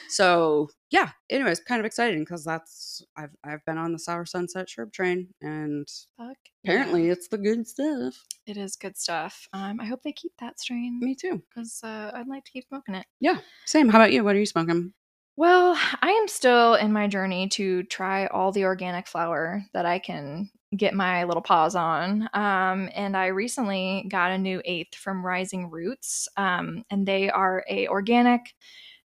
so 0.09 0.69
yeah. 0.91 1.09
Anyways, 1.29 1.59
kind 1.59 1.79
of 1.79 1.85
exciting 1.85 2.19
because 2.21 2.43
that's 2.43 3.03
I've 3.15 3.29
I've 3.43 3.63
been 3.65 3.77
on 3.77 3.91
the 3.93 3.99
sour 3.99 4.25
sunset 4.25 4.67
sherb 4.67 4.91
train 4.91 5.27
and 5.41 5.87
Fuck 6.17 6.37
apparently 6.65 7.05
yeah. 7.07 7.13
it's 7.13 7.27
the 7.27 7.37
good 7.37 7.67
stuff. 7.67 8.15
it 8.47 8.57
is 8.57 8.75
good 8.75 8.97
stuff. 8.97 9.47
Um, 9.53 9.79
I 9.79 9.85
hope 9.85 10.01
they 10.03 10.11
keep 10.11 10.31
that 10.39 10.59
strain 10.59 10.99
Me 10.99 11.13
too. 11.15 11.41
because 11.49 11.79
uh, 11.83 12.11
I'd 12.15 12.27
like 12.27 12.43
to 12.45 12.51
keep 12.51 12.65
smoking 12.67 12.95
it. 12.95 13.05
Yeah, 13.19 13.37
same. 13.65 13.89
How 13.89 13.99
about 13.99 14.11
you? 14.13 14.23
What 14.23 14.35
are 14.35 14.39
you 14.39 14.45
smoking? 14.47 14.93
Well, 15.39 15.77
I 16.01 16.09
am 16.09 16.27
still 16.27 16.73
in 16.75 16.91
my 16.91 17.07
journey 17.07 17.47
to 17.51 17.83
try 17.83 18.27
all 18.27 18.51
the 18.51 18.65
organic 18.65 19.07
flower 19.07 19.63
that 19.71 19.85
I 19.85 19.97
can 19.97 20.49
get 20.75 20.93
my 20.93 21.23
little 21.23 21.41
paws 21.41 21.75
on. 21.75 22.23
Um, 22.33 22.89
and 22.93 23.15
I 23.15 23.27
recently 23.27 24.05
got 24.09 24.31
a 24.33 24.37
new 24.37 24.61
eighth 24.65 24.95
from 24.95 25.25
Rising 25.25 25.69
Roots, 25.69 26.27
um, 26.35 26.83
and 26.91 27.07
they 27.07 27.29
are 27.29 27.63
a 27.69 27.87
organic, 27.87 28.53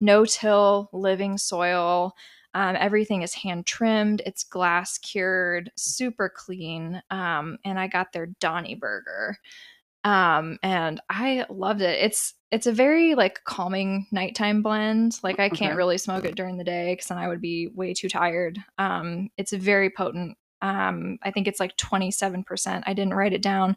no-till 0.03 0.91
living 0.93 1.39
soil. 1.39 2.13
Um, 2.53 2.77
everything 2.79 3.23
is 3.23 3.33
hand 3.33 3.65
trimmed. 3.65 4.21
It's 4.27 4.45
glass 4.45 4.99
cured, 4.99 5.73
super 5.77 6.29
clean. 6.29 7.01
Um, 7.11 7.57
and 7.65 7.81
I 7.81 7.87
got 7.87 8.13
their 8.13 8.27
Donny 8.39 8.75
Burger, 8.75 9.39
um, 10.05 10.59
and 10.63 11.01
I 11.09 11.47
loved 11.51 11.81
it. 11.83 11.99
It's 12.03 12.35
it's 12.51 12.67
a 12.67 12.73
very 12.73 13.15
like 13.15 13.45
calming 13.45 14.07
nighttime 14.11 14.63
blend. 14.63 15.19
Like 15.23 15.39
I 15.39 15.49
can't 15.49 15.73
Okay. 15.73 15.77
really 15.77 15.99
smoke 15.99 16.25
it 16.25 16.35
during 16.35 16.57
the 16.57 16.65
day 16.65 16.93
because 16.93 17.09
then 17.09 17.19
I 17.19 17.29
would 17.29 17.41
be 17.41 17.69
way 17.69 17.93
too 17.95 18.09
tired. 18.09 18.59
Um, 18.79 19.31
it's 19.37 19.53
very 19.53 19.91
potent. 19.91 20.37
Um, 20.61 21.19
I 21.23 21.31
think 21.31 21.47
it's 21.47 21.61
like 21.61 21.77
27%. 21.77 22.83
I 22.87 22.93
didn't 22.93 23.15
write 23.15 23.33
it 23.33 23.43
down. 23.43 23.77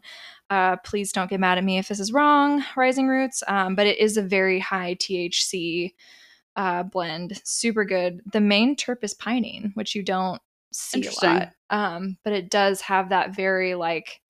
Uh, 0.50 0.76
please 0.76 1.12
don't 1.12 1.30
get 1.30 1.38
mad 1.38 1.58
at 1.58 1.64
me 1.64 1.78
if 1.78 1.88
this 1.88 2.00
is 2.00 2.12
wrong, 2.12 2.64
Rising 2.76 3.06
Roots. 3.08 3.42
Um, 3.46 3.74
but 3.76 3.86
it 3.86 3.98
is 3.98 4.16
a 4.16 4.22
very 4.22 4.58
high 4.58 4.94
THC 4.96 5.92
uh, 6.56 6.82
blend. 6.82 7.40
Super 7.44 7.84
good. 7.84 8.20
The 8.32 8.40
main 8.40 8.74
terp 8.74 9.04
is 9.04 9.14
pinene, 9.14 9.70
which 9.74 9.94
you 9.94 10.02
don't 10.02 10.40
see 10.72 11.06
a 11.06 11.26
lot. 11.26 11.50
Um, 11.70 12.18
but 12.24 12.32
it 12.32 12.50
does 12.50 12.80
have 12.80 13.10
that 13.10 13.34
very 13.36 13.74
like 13.74 14.20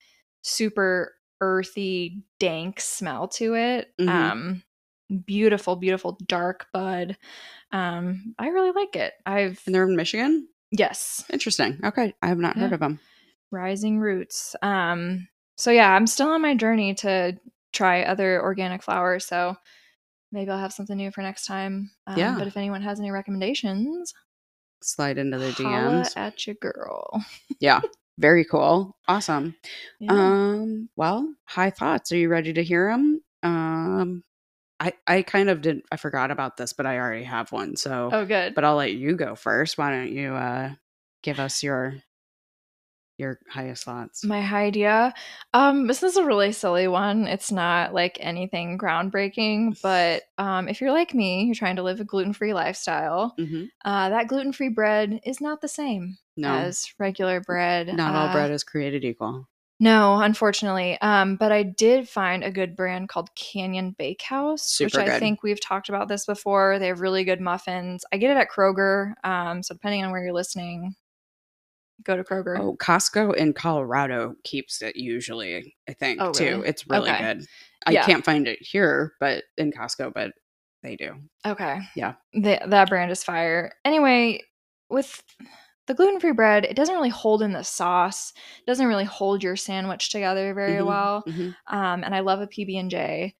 super 0.41 1.15
earthy, 1.43 2.23
dank 2.39 2.79
smell 2.79 3.27
to 3.29 3.55
it. 3.55 3.93
Mhm. 3.99 4.09
Um, 4.09 4.63
beautiful, 5.25 5.75
beautiful 5.75 6.17
dark 6.27 6.67
bud. 6.73 7.17
Um, 7.71 8.33
I 8.39 8.47
really 8.47 8.71
like 8.71 8.95
it. 8.95 9.13
I've 9.25 9.61
And 9.65 9.75
they're 9.75 9.87
in 9.87 9.95
Michigan? 9.95 10.47
yes, 10.71 11.23
Interesting. 11.31 11.79
Okay. 11.83 12.13
I 12.21 12.27
have 12.27 12.37
not 12.39 12.55
heard 12.57 12.73
of 12.73 12.79
them. 12.79 12.99
rising 13.51 13.99
roots. 13.99 14.55
Um, 14.63 15.27
so 15.57 15.69
yeah, 15.71 15.91
I'm 15.93 16.07
still 16.07 16.29
on 16.29 16.41
my 16.41 16.55
journey 16.55 16.95
to 16.95 17.37
try 17.71 18.03
other 18.03 18.41
organic 18.41 18.81
flowers. 18.81 19.25
So 19.27 19.55
maybe 20.31 20.49
I'll 20.49 20.57
have 20.57 20.73
something 20.73 20.97
new 20.97 21.11
for 21.11 21.21
next 21.21 21.45
time. 21.45 21.91
Um, 22.07 22.17
Yeah. 22.17 22.35
But 22.37 22.47
if 22.47 22.57
anyone 22.57 22.81
has 22.81 22.99
any 22.99 23.11
recommendations, 23.11 24.13
Slide 24.81 25.17
into 25.17 25.37
the 25.37 25.51
DMs. 25.51 26.11
at 26.17 26.45
your 26.47 26.55
girl. 26.55 27.23
Yeah. 27.59 27.81
Very 28.17 28.45
cool. 28.45 28.95
Awesome. 29.07 29.55
Yeah. 29.99 30.13
Um, 30.13 30.89
well, 30.95 31.33
high 31.45 31.71
thoughts. 31.71 32.11
Are 32.11 32.17
you 32.17 32.29
ready 32.29 32.53
to 32.53 32.63
hear 32.63 32.89
them? 32.89 33.21
Um, 33.41 34.23
I 34.79 34.93
I 35.07 35.21
kind 35.23 35.49
of 35.49 35.61
did 35.61 35.81
I 35.91 35.97
forgot 35.97 36.31
about 36.31 36.57
this, 36.57 36.73
but 36.73 36.85
I 36.85 36.99
already 36.99 37.23
have 37.23 37.51
one. 37.51 37.75
So, 37.75 38.09
oh, 38.11 38.25
good. 38.25 38.53
but 38.55 38.63
I'll 38.63 38.75
let 38.75 38.93
you 38.93 39.15
go 39.15 39.35
first. 39.35 39.77
Why 39.77 39.91
don't 39.91 40.11
you 40.11 40.33
uh 40.33 40.71
give 41.23 41.39
us 41.39 41.63
your 41.63 41.95
your 43.17 43.39
highest 43.49 43.83
thoughts? 43.83 44.23
My 44.23 44.39
idea. 44.39 45.13
Um, 45.53 45.87
this 45.87 46.01
is 46.03 46.15
a 46.17 46.25
really 46.25 46.51
silly 46.51 46.87
one. 46.87 47.27
It's 47.27 47.51
not 47.51 47.93
like 47.93 48.17
anything 48.21 48.77
groundbreaking, 48.77 49.81
but 49.81 50.23
um, 50.37 50.67
if 50.67 50.81
you're 50.81 50.91
like 50.91 51.13
me, 51.13 51.43
you're 51.45 51.55
trying 51.55 51.75
to 51.77 51.83
live 51.83 51.99
a 51.99 52.05
gluten-free 52.05 52.53
lifestyle. 52.53 53.35
hmm 53.37 53.65
Uh, 53.85 54.09
that 54.09 54.27
gluten-free 54.27 54.69
bread 54.69 55.19
is 55.25 55.41
not 55.41 55.61
the 55.61 55.67
same 55.67 56.17
No, 56.37 56.57
as 56.59 56.93
regular 56.99 57.41
bread. 57.41 57.87
not 57.87 58.15
all 58.15 58.27
Uh, 58.27 58.33
bread 58.33 58.51
is 58.51 58.63
created 58.63 59.03
equal. 59.05 59.47
No, 59.79 60.21
unfortunately. 60.21 60.97
Um, 61.01 61.35
but 61.35 61.51
I 61.51 61.63
did 61.63 62.07
find 62.07 62.43
a 62.43 62.51
good 62.51 62.75
brand 62.75 63.09
called 63.09 63.33
Canyon 63.35 63.95
Bakehouse, 63.97 64.79
which 64.79 64.95
I 64.95 65.09
good. 65.09 65.19
think 65.19 65.43
we've 65.43 65.59
talked 65.59 65.89
about 65.89 66.07
this 66.07 66.25
before. 66.25 66.79
They 66.79 66.87
have 66.87 67.01
really 67.01 67.23
good 67.25 67.41
muffins. 67.41 68.05
I 68.13 68.17
get 68.17 68.31
it 68.31 68.39
at 68.39 68.49
Kroger. 68.49 69.13
Um, 69.25 69.61
so 69.61 69.73
depending 69.73 70.05
on 70.05 70.11
where 70.11 70.23
you're 70.23 70.31
listening, 70.33 70.95
go 72.03 72.15
to 72.15 72.23
Kroger. 72.23 72.59
Oh, 72.59 72.75
Costco 72.77 73.35
in 73.35 73.53
Colorado 73.53 74.35
keeps 74.43 74.81
it 74.81 74.95
usually, 74.95 75.75
I 75.87 75.93
think, 75.93 76.19
Oh, 76.21 76.31
too. 76.33 76.63
It's 76.65 76.87
really 76.87 77.11
Okay. 77.11 77.21
good. 77.21 77.45
I 77.85 77.93
Yeah. 77.93 78.05
can't 78.05 78.25
find 78.25 78.47
it 78.47 78.59
here, 78.61 79.13
but 79.19 79.43
in 79.57 79.71
Costco, 79.71 80.13
but 80.13 80.33
they 80.81 80.95
do. 80.95 81.15
Okay. 81.45 81.79
Yeah. 81.95 82.13
The, 82.33 82.59
that 82.67 82.89
brand 82.89 83.11
is 83.11 83.23
fire. 83.23 83.73
Anyway, 83.85 84.41
with 84.89 85.23
the 85.87 85.93
gluten 85.93 86.19
free 86.19 86.31
bread, 86.31 86.65
it 86.65 86.75
doesn't 86.75 86.95
really 86.95 87.09
hold 87.09 87.41
in 87.41 87.51
the 87.51 87.63
sauce. 87.63 88.33
It 88.59 88.65
doesn't 88.65 88.87
really 88.87 89.03
hold 89.03 89.43
your 89.43 89.55
sandwich 89.55 90.09
together 90.09 90.53
very 90.53 90.81
Mhm, 90.81 90.85
well. 90.87 91.23
mhm. 91.27 91.55
Um, 91.67 92.03
and 92.03 92.15
I 92.15 92.21
love 92.21 92.39
a 92.39 92.47
PB 92.47 92.79
and 92.79 92.89
J. 92.89 93.35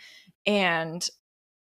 And 0.45 1.07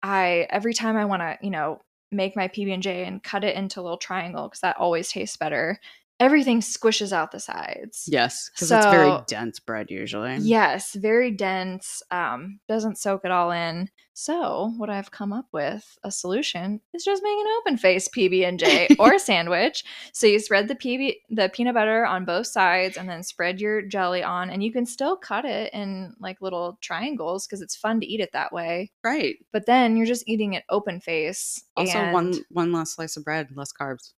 I 0.03 0.47
every 0.51 0.75
time 0.75 0.97
I 0.97 1.05
want 1.05 1.23
to, 1.23 1.39
you 1.43 1.51
know, 1.51 1.81
make 2.13 2.37
my 2.37 2.49
PB 2.49 2.73
and 2.73 2.83
J 2.83 3.05
and 3.05 3.23
cut 3.23 3.45
it 3.45 3.57
into 3.57 3.81
a 3.81 3.83
little 3.83 3.99
triangle 3.99 4.49
because 4.49 4.61
that 4.61 4.77
always 4.77 5.09
tastes 5.11 5.37
better. 5.37 5.79
Everything 6.21 6.61
squishes 6.61 7.13
out 7.13 7.33
the 7.33 7.41
sides. 7.41 8.05
Yes, 8.07 8.51
because 8.55 8.71
it's 8.71 8.87
very 8.87 9.19
dense 9.27 9.59
bread 9.59 9.91
usually. 9.91 10.37
Yes, 10.37 10.95
very 10.95 11.33
dense. 11.33 12.03
Um, 12.11 12.61
doesn't 12.69 12.99
soak 12.99 13.25
it 13.25 13.33
all 13.33 13.51
in. 13.51 13.91
So 14.13 14.73
what 14.77 14.91
I've 14.91 15.11
come 15.11 15.33
up 15.33 15.47
with 15.51 15.99
a 16.05 16.11
solution 16.13 16.81
is 16.95 17.05
just 17.05 17.23
make 17.25 17.37
an 17.37 17.53
open 17.59 17.77
face 17.77 18.09
PB 18.09 18.47
and 18.47 18.61
J 18.61 18.89
or 19.01 19.15
a 19.15 19.19
sandwich. 19.19 19.85
So 20.13 20.29
you 20.29 20.39
spread 20.39 20.69
the 20.69 20.77
PB 20.77 21.17
the 21.31 21.49
peanut 21.49 21.75
butter 21.75 22.07
on 22.07 22.25
both 22.25 22.47
sides 22.47 22.97
and 22.97 23.09
then 23.09 23.25
spread 23.25 23.61
your 23.61 23.83
jelly 23.83 24.23
on, 24.23 24.51
and 24.51 24.63
you 24.63 24.73
can 24.73 24.87
still 24.87 25.17
cut 25.17 25.45
it 25.45 25.75
in 25.75 26.15
like 26.21 26.41
little 26.41 26.79
triangles 26.81 27.47
because 27.47 27.61
it's 27.61 27.75
fun 27.75 27.99
to 28.01 28.07
eat 28.07 28.21
it 28.21 28.31
that 28.33 28.53
way. 28.53 28.93
Right. 29.03 29.37
But 29.53 29.67
then 29.67 29.97
you're 29.97 30.07
just 30.07 30.29
eating 30.29 30.53
it 30.53 30.63
open 30.71 31.01
face. 31.01 31.65
Also, 31.77 32.13
one 32.13 32.35
one 32.51 32.71
less 32.71 32.93
slice 32.93 33.17
of 33.17 33.25
bread, 33.25 33.49
less 33.57 33.73
carbs. 33.73 34.13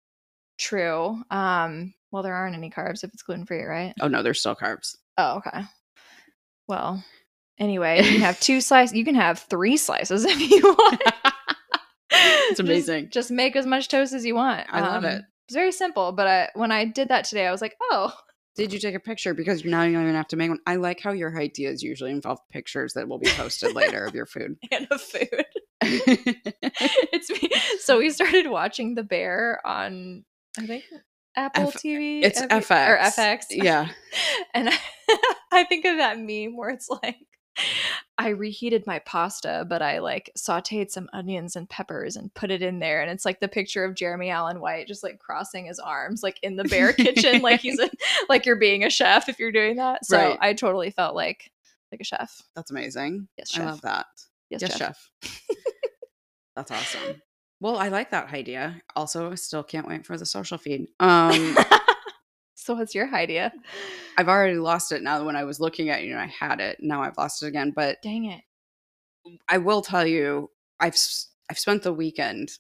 True. 0.59 1.23
Um, 1.31 1.95
well, 2.11 2.23
there 2.23 2.35
aren't 2.35 2.57
any 2.57 2.71
carbs 2.71 3.05
if 3.05 3.13
it's 3.13 3.23
gluten 3.23 3.47
free, 3.47 3.63
right? 3.63 3.95
Oh 4.01 4.09
no, 4.09 4.23
there's 4.23 4.41
still 4.41 4.57
carbs. 4.57 4.97
Oh, 5.19 5.37
okay. 5.37 5.63
Well, 6.69 7.05
anyway, 7.59 8.03
you 8.05 8.13
can 8.13 8.21
have 8.21 8.41
two 8.41 8.61
slices. 8.61 8.95
You 8.97 9.05
can 9.05 9.15
have 9.15 9.39
three 9.39 9.77
slices 9.77 10.25
if 10.29 10.39
you 10.51 10.63
want. 10.63 11.03
It's 12.49 12.61
amazing. 12.61 13.11
Just, 13.11 13.31
make 13.31 13.57
as 13.57 13.67
much 13.67 13.89
toast 13.89 14.15
as 14.15 14.25
you 14.25 14.35
want. 14.37 14.67
I 14.71 14.81
love 14.81 15.05
it. 15.05 15.23
It's 15.49 15.55
very 15.55 15.73
simple, 15.73 16.13
but 16.13 16.27
I, 16.27 16.49
when 16.55 16.73
I 16.73 16.85
did 16.85 17.09
that 17.09 17.25
today, 17.25 17.47
I 17.47 17.51
was 17.51 17.61
like, 17.61 17.77
oh, 17.91 18.13
Did 18.55 18.73
you 18.73 18.79
take 18.79 18.95
a 18.95 19.01
picture? 19.01 19.35
Because 19.35 19.65
now 19.65 19.83
you 19.83 19.93
don't 19.93 20.03
even 20.03 20.15
have 20.15 20.29
to 20.29 20.37
make 20.37 20.49
one. 20.49 20.61
I 20.67 20.77
like 20.77 21.01
how 21.01 21.13
your 21.13 21.37
ideas 21.39 21.83
usually 21.83 22.13
involve 22.13 22.39
pictures 22.51 22.95
that 22.95 23.09
will 23.09 23.19
be 23.19 23.29
posted 23.31 23.75
later 23.75 24.05
of 24.05 24.15
your 24.15 24.27
food. 24.27 24.57
and 24.71 24.87
of 24.91 25.01
food. 25.01 25.45
it's 25.83 27.31
me. 27.31 27.51
So 27.81 27.99
we 27.99 28.11
started 28.11 28.49
watching 28.49 28.95
The 28.95 29.03
Bear 29.03 29.61
on, 29.67 30.25
I 30.59 30.67
think, 30.67 30.85
Apple 31.37 31.69
F- 31.69 31.75
TV. 31.75 32.23
it's 32.23 32.41
every- 32.41 32.61
FX. 32.61 32.89
or 32.89 32.99
FX. 32.99 33.45
Yeah. 33.51 33.89
and 34.55 34.69
I 35.53 35.65
think 35.65 35.85
of 35.85 35.99
that 35.99 36.19
meme 36.19 36.57
where 36.57 36.71
it's 36.71 36.89
like, 36.89 37.17
I 38.19 38.29
reheated 38.31 38.87
my 38.87 38.99
pasta, 39.01 39.65
but 39.69 39.81
I 39.81 40.01
like 40.01 40.31
sauteed 40.39 40.91
some 40.91 41.09
onions 41.15 41.57
and 41.57 41.69
peppers 41.69 42.17
and 42.17 42.33
put 42.35 42.51
it 42.51 42.61
in 42.63 42.81
there. 42.81 43.01
And 43.01 43.11
it's 43.11 43.25
like 43.25 43.41
the 43.41 43.49
picture 43.49 43.83
of 43.85 43.95
Jeremy 43.95 44.29
Allen 44.29 44.61
White 44.61 44.87
just 44.87 45.03
like 45.03 45.19
crossing 45.19 45.65
his 45.67 45.79
arms, 45.79 46.23
like 46.23 46.39
in 46.43 46.57
the 46.57 46.65
bear 46.65 46.93
kitchen, 46.93 47.41
like 47.41 47.61
he's 47.61 47.79
a, 47.79 47.89
like 48.29 48.45
you're 48.45 48.57
being 48.59 48.85
a 48.85 48.91
chef 48.91 49.29
if 49.31 49.39
you're 49.39 49.53
doing 49.53 49.77
that. 49.77 50.05
So 50.05 50.19
Right. 50.19 50.39
I 50.41 50.53
totally 50.53 50.91
felt 50.91 51.15
like 51.15 51.51
like 51.93 52.01
a 52.01 52.05
chef. 52.05 52.43
That's 52.55 52.71
amazing. 52.71 53.29
Yes, 53.39 53.51
chef. 53.51 53.63
I 53.63 53.71
love 53.71 53.81
that. 53.83 54.07
Yes, 54.51 54.61
yes, 54.63 54.77
chef. 54.77 55.11
chef. 55.23 55.41
That's 56.57 56.71
awesome. 56.71 57.23
Well, 57.61 57.79
I 57.79 57.89
like 57.89 58.11
that 58.11 58.33
idea. 58.33 58.81
Also, 58.95 59.33
I 59.33 59.35
still 59.35 59.63
can't 59.63 59.89
wait 59.89 60.05
for 60.05 60.17
the 60.17 60.27
social 60.27 60.59
feed. 60.59 60.89
Um, 61.01 61.57
so 62.55 62.75
what's 62.75 62.95
your 62.95 63.15
idea? 63.15 63.53
I've 64.19 64.29
already 64.29 64.59
lost 64.59 64.93
it 64.93 65.03
now. 65.03 65.25
When 65.25 65.37
I 65.37 65.45
was 65.45 65.61
looking 65.61 65.89
at 65.89 66.05
you, 66.05 66.13
and 66.13 66.21
I 66.21 66.27
had 66.27 66.61
it. 66.61 66.79
Now 66.81 67.03
I've 67.03 67.17
lost 67.17 67.43
it 67.43 67.47
again. 67.47 67.73
But 67.75 68.03
Dang 68.03 68.27
it. 68.27 68.43
I 69.49 69.59
will 69.59 69.83
tell 69.83 70.07
you, 70.07 70.51
I've 70.81 70.97
I've 71.51 71.59
spent 71.59 71.83
the 71.83 71.93
weekend 71.93 72.53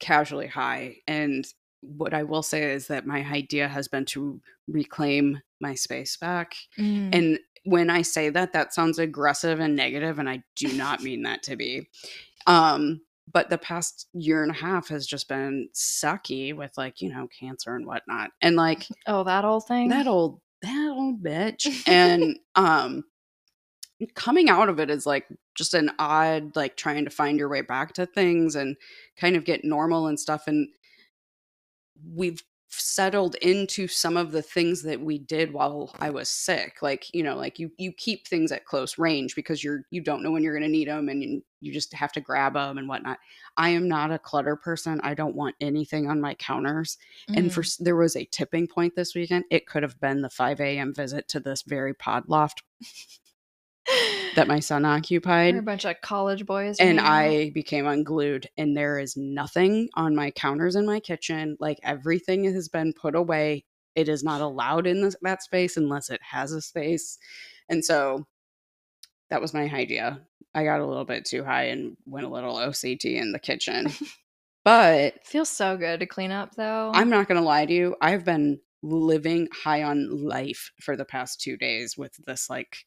casually 0.00 0.48
high, 0.48 0.96
and 1.06 1.46
what 1.82 2.12
I 2.12 2.24
will 2.24 2.42
say 2.42 2.72
is 2.72 2.88
that 2.88 3.06
my 3.06 3.20
idea 3.20 3.68
has 3.68 3.88
been 3.88 4.04
to 4.06 4.40
reclaim 4.68 5.40
my 5.60 5.74
space 5.74 6.16
back. 6.16 6.54
Mm. 6.78 7.14
And 7.14 7.38
when 7.64 7.90
I 7.90 8.02
say 8.02 8.30
that, 8.30 8.52
that 8.52 8.74
sounds 8.74 8.98
aggressive 8.98 9.60
and 9.60 9.76
negative, 9.76 10.18
and 10.18 10.28
I 10.28 10.42
do 10.56 10.72
not 10.72 11.02
mean 11.02 11.22
that 11.22 11.42
to 11.44 11.56
be. 11.56 11.88
Um, 12.46 13.02
but 13.32 13.50
the 13.50 13.58
past 13.58 14.08
year 14.12 14.42
and 14.42 14.50
a 14.50 14.54
half 14.54 14.88
has 14.88 15.06
just 15.06 15.28
been 15.28 15.68
sucky 15.74 16.54
with 16.54 16.72
like, 16.76 17.00
you 17.00 17.10
know, 17.10 17.28
cancer 17.38 17.74
and 17.74 17.86
whatnot. 17.86 18.30
And 18.42 18.56
like 18.56 18.86
oh, 19.06 19.24
that 19.24 19.44
old 19.44 19.66
thing. 19.66 19.88
that 19.88 20.06
old 20.06 20.40
that 20.62 20.92
old 20.94 21.22
bitch. 21.22 21.82
and 21.88 22.36
um 22.54 23.04
coming 24.14 24.48
out 24.48 24.68
of 24.70 24.80
it 24.80 24.90
is 24.90 25.04
like 25.04 25.26
just 25.54 25.74
an 25.74 25.90
odd 25.98 26.56
like 26.56 26.76
trying 26.76 27.04
to 27.04 27.10
find 27.10 27.38
your 27.38 27.48
way 27.48 27.60
back 27.60 27.92
to 27.92 28.06
things 28.06 28.56
and 28.56 28.76
kind 29.18 29.36
of 29.36 29.44
get 29.44 29.64
normal 29.64 30.06
and 30.06 30.18
stuff 30.18 30.44
and 30.46 30.68
we've 32.14 32.42
settled 32.72 33.34
into 33.36 33.88
some 33.88 34.16
of 34.16 34.30
the 34.32 34.42
things 34.42 34.82
that 34.82 35.00
we 35.00 35.18
did 35.18 35.52
while 35.52 35.94
I 35.98 36.10
was 36.10 36.28
sick 36.28 36.78
like 36.82 37.12
you 37.12 37.22
know 37.22 37.36
like 37.36 37.58
you 37.58 37.70
you 37.78 37.92
keep 37.92 38.28
things 38.28 38.52
at 38.52 38.64
close 38.64 38.98
range 38.98 39.34
because 39.34 39.64
you're 39.64 39.82
you 39.90 40.00
don't 40.00 40.22
know 40.22 40.30
when 40.30 40.42
you're 40.42 40.54
going 40.56 40.62
to 40.62 40.68
need 40.70 40.88
them 40.88 41.08
and 41.08 41.22
you, 41.22 41.42
you 41.60 41.72
just 41.72 41.92
have 41.92 42.12
to 42.12 42.20
grab 42.20 42.54
them 42.54 42.78
and 42.78 42.88
whatnot 42.88 43.18
I 43.56 43.70
am 43.70 43.88
not 43.88 44.12
a 44.12 44.18
clutter 44.18 44.56
person 44.56 45.00
I 45.02 45.14
don't 45.14 45.34
want 45.34 45.56
anything 45.60 46.08
on 46.08 46.20
my 46.20 46.34
counters 46.34 46.96
and 47.28 47.52
for 47.52 47.62
Mm. 47.62 47.78
there 47.80 47.96
was 47.96 48.16
a 48.16 48.24
tipping 48.24 48.66
point 48.66 48.94
this 48.96 49.14
weekend. 49.14 49.44
It 49.50 49.66
could 49.66 49.82
have 49.82 50.00
been 50.00 50.22
the 50.22 50.30
5 50.30 50.60
a.m. 50.60 50.94
visit 50.94 51.28
to 51.28 51.40
this 51.40 51.62
very 51.62 51.92
pod 51.94 52.24
loft 52.28 52.62
that 54.36 54.48
my 54.48 54.60
son 54.60 54.82
We're 54.82 54.90
a 54.90 54.92
occupied. 54.96 55.64
bunch 55.64 55.84
of 55.84 56.00
college 56.02 56.46
boys. 56.46 56.76
And. 56.78 57.00
I 57.00 57.50
became 57.50 57.86
unglued, 57.86 58.48
and 58.56 58.76
there 58.76 58.98
is 58.98 59.16
nothing 59.16 59.88
on 59.94 60.14
my 60.14 60.30
counters 60.30 60.76
in 60.76 60.86
my 60.86 61.00
kitchen. 61.00 61.56
Like 61.60 61.78
everything 61.82 62.44
has 62.44 62.68
been 62.68 62.92
put 62.92 63.14
away. 63.14 63.64
It 63.94 64.08
is 64.08 64.22
not 64.22 64.40
allowed 64.40 64.86
in 64.86 65.02
this, 65.02 65.16
that 65.22 65.42
space 65.42 65.76
unless 65.76 66.10
it 66.10 66.20
has 66.22 66.52
a 66.52 66.60
space. 66.60 67.18
And 67.68 67.84
so 67.84 68.26
that 69.30 69.40
was 69.40 69.54
my 69.54 69.62
idea. 69.62 70.20
I 70.54 70.64
got 70.64 70.80
a 70.80 70.86
little 70.86 71.04
bit 71.04 71.24
too 71.24 71.44
high 71.44 71.64
and 71.64 71.96
went 72.06 72.26
a 72.26 72.30
little 72.30 72.56
OCD 72.56 73.20
in 73.20 73.32
the 73.32 73.38
kitchen. 73.38 73.88
but 74.64 75.26
feels 75.26 75.48
so 75.48 75.76
good 75.76 76.00
to 76.00 76.06
clean 76.06 76.30
up 76.30 76.54
though. 76.56 76.90
I'm 76.94 77.10
not 77.10 77.28
going 77.28 77.40
to 77.40 77.46
lie 77.46 77.66
to 77.66 77.72
you. 77.72 77.96
I've 78.00 78.24
been 78.24 78.60
living 78.82 79.48
high 79.52 79.82
on 79.82 80.08
life 80.26 80.70
for 80.80 80.96
the 80.96 81.04
past 81.04 81.40
two 81.40 81.56
days 81.56 81.96
with 81.96 82.12
this, 82.26 82.48
like, 82.50 82.84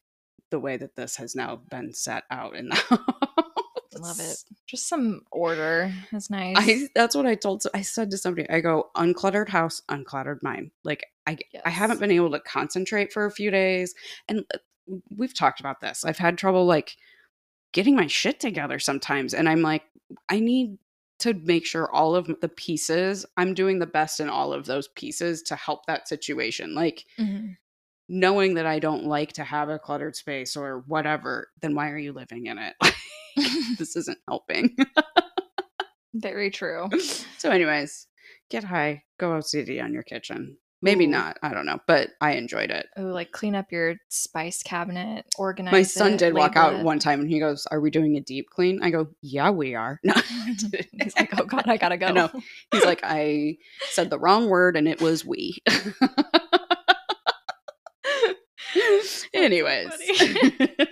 the 0.54 0.60
way 0.60 0.76
that 0.76 0.94
this 0.94 1.16
has 1.16 1.34
now 1.34 1.56
been 1.68 1.92
set 1.92 2.22
out 2.30 2.54
in 2.54 2.68
the 2.68 2.76
house. 2.76 3.00
Love 3.98 4.20
it. 4.20 4.36
Just 4.66 4.88
some 4.88 5.22
order 5.32 5.92
is 6.12 6.30
nice. 6.30 6.54
I 6.56 6.88
that's 6.94 7.16
what 7.16 7.26
I 7.26 7.34
told 7.34 7.62
so 7.62 7.70
I 7.74 7.82
said 7.82 8.10
to 8.12 8.18
somebody, 8.18 8.48
I 8.48 8.60
go, 8.60 8.90
uncluttered 8.96 9.48
house, 9.48 9.82
uncluttered 9.88 10.42
mind. 10.42 10.70
Like 10.84 11.06
I 11.26 11.38
I 11.64 11.70
haven't 11.70 11.98
been 11.98 12.12
able 12.12 12.30
to 12.30 12.40
concentrate 12.40 13.12
for 13.12 13.24
a 13.24 13.32
few 13.32 13.50
days. 13.50 13.94
And 14.28 14.44
uh, 14.54 14.58
we've 15.16 15.34
talked 15.34 15.58
about 15.58 15.80
this. 15.80 16.04
I've 16.04 16.18
had 16.18 16.38
trouble 16.38 16.66
like 16.66 16.96
getting 17.72 17.96
my 17.96 18.06
shit 18.06 18.38
together 18.38 18.78
sometimes. 18.78 19.34
And 19.34 19.48
I'm 19.48 19.62
like, 19.62 19.82
I 20.28 20.38
need 20.38 20.78
to 21.20 21.34
make 21.34 21.66
sure 21.66 21.92
all 21.92 22.14
of 22.14 22.30
the 22.40 22.48
pieces, 22.48 23.26
I'm 23.36 23.54
doing 23.54 23.80
the 23.80 23.86
best 23.86 24.20
in 24.20 24.28
all 24.28 24.52
of 24.52 24.66
those 24.66 24.88
pieces 24.88 25.42
to 25.44 25.56
help 25.56 25.86
that 25.86 26.08
situation. 26.08 26.74
Like 26.74 27.06
Mhm. 27.18 27.56
Knowing 28.08 28.54
that 28.54 28.66
I 28.66 28.78
don't 28.78 29.04
like 29.04 29.32
to 29.34 29.44
have 29.44 29.68
a 29.68 29.78
cluttered 29.78 30.16
space 30.16 30.56
or 30.56 30.84
whatever, 30.86 31.48
then 31.62 31.74
why 31.74 31.90
are 31.90 31.98
you 31.98 32.12
living 32.12 32.46
in 32.46 32.58
it? 32.58 32.74
this 33.78 33.96
isn't 33.96 34.18
helping. 34.28 34.76
Very 36.14 36.50
true. 36.50 36.88
so, 37.38 37.50
anyways, 37.50 38.06
get 38.50 38.64
high, 38.64 39.02
go 39.18 39.30
OCD 39.30 39.82
on 39.82 39.92
your 39.92 40.04
kitchen. 40.04 40.56
Maybe 40.80 41.06
Ooh. 41.06 41.10
not. 41.10 41.38
I 41.42 41.54
don't 41.54 41.64
know, 41.64 41.78
but 41.86 42.10
I 42.20 42.32
enjoyed 42.32 42.70
it. 42.70 42.86
Oh, 42.96 43.04
like 43.04 43.32
clean 43.32 43.54
up 43.54 43.72
your 43.72 43.96
spice 44.10 44.62
cabinet, 44.62 45.24
organize. 45.38 45.72
My 45.72 45.82
son 45.82 46.12
it, 46.12 46.18
did 46.18 46.34
walk 46.34 46.56
out 46.56 46.74
it. 46.74 46.84
one 46.84 46.98
time 46.98 47.20
and 47.20 47.28
he 47.28 47.40
goes, 47.40 47.66
Are 47.70 47.80
we 47.80 47.90
doing 47.90 48.16
a 48.16 48.20
deep 48.20 48.50
clean? 48.50 48.80
I 48.82 48.90
go, 48.90 49.08
Yeah, 49.22 49.50
we 49.50 49.74
are. 49.74 49.98
No, 50.04 50.12
He's 51.02 51.16
like, 51.16 51.30
oh 51.40 51.44
god, 51.46 51.64
I 51.66 51.78
gotta 51.78 51.96
go. 51.96 52.12
Know. 52.12 52.30
He's 52.70 52.84
like, 52.84 53.00
I 53.02 53.56
said 53.92 54.10
the 54.10 54.18
wrong 54.18 54.48
word 54.50 54.76
and 54.76 54.86
it 54.86 55.00
was 55.00 55.24
we. 55.24 55.56
Anyways. 59.34 59.90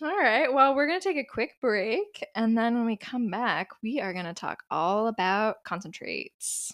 All 0.00 0.16
right. 0.16 0.52
Well, 0.52 0.76
we're 0.76 0.86
going 0.86 1.00
to 1.00 1.08
take 1.08 1.16
a 1.16 1.24
quick 1.24 1.56
break. 1.60 2.24
And 2.36 2.56
then 2.56 2.76
when 2.76 2.86
we 2.86 2.96
come 2.96 3.28
back, 3.30 3.70
we 3.82 4.00
are 4.00 4.12
going 4.12 4.26
to 4.26 4.34
talk 4.34 4.62
all 4.70 5.08
about 5.08 5.64
concentrates. 5.64 6.72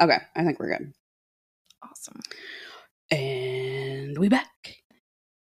okay, 0.00 0.18
I 0.34 0.44
think 0.44 0.58
we're 0.58 0.76
good. 0.76 0.92
Awesome. 1.82 2.20
And 3.10 4.18
we 4.18 4.28
back. 4.28 4.76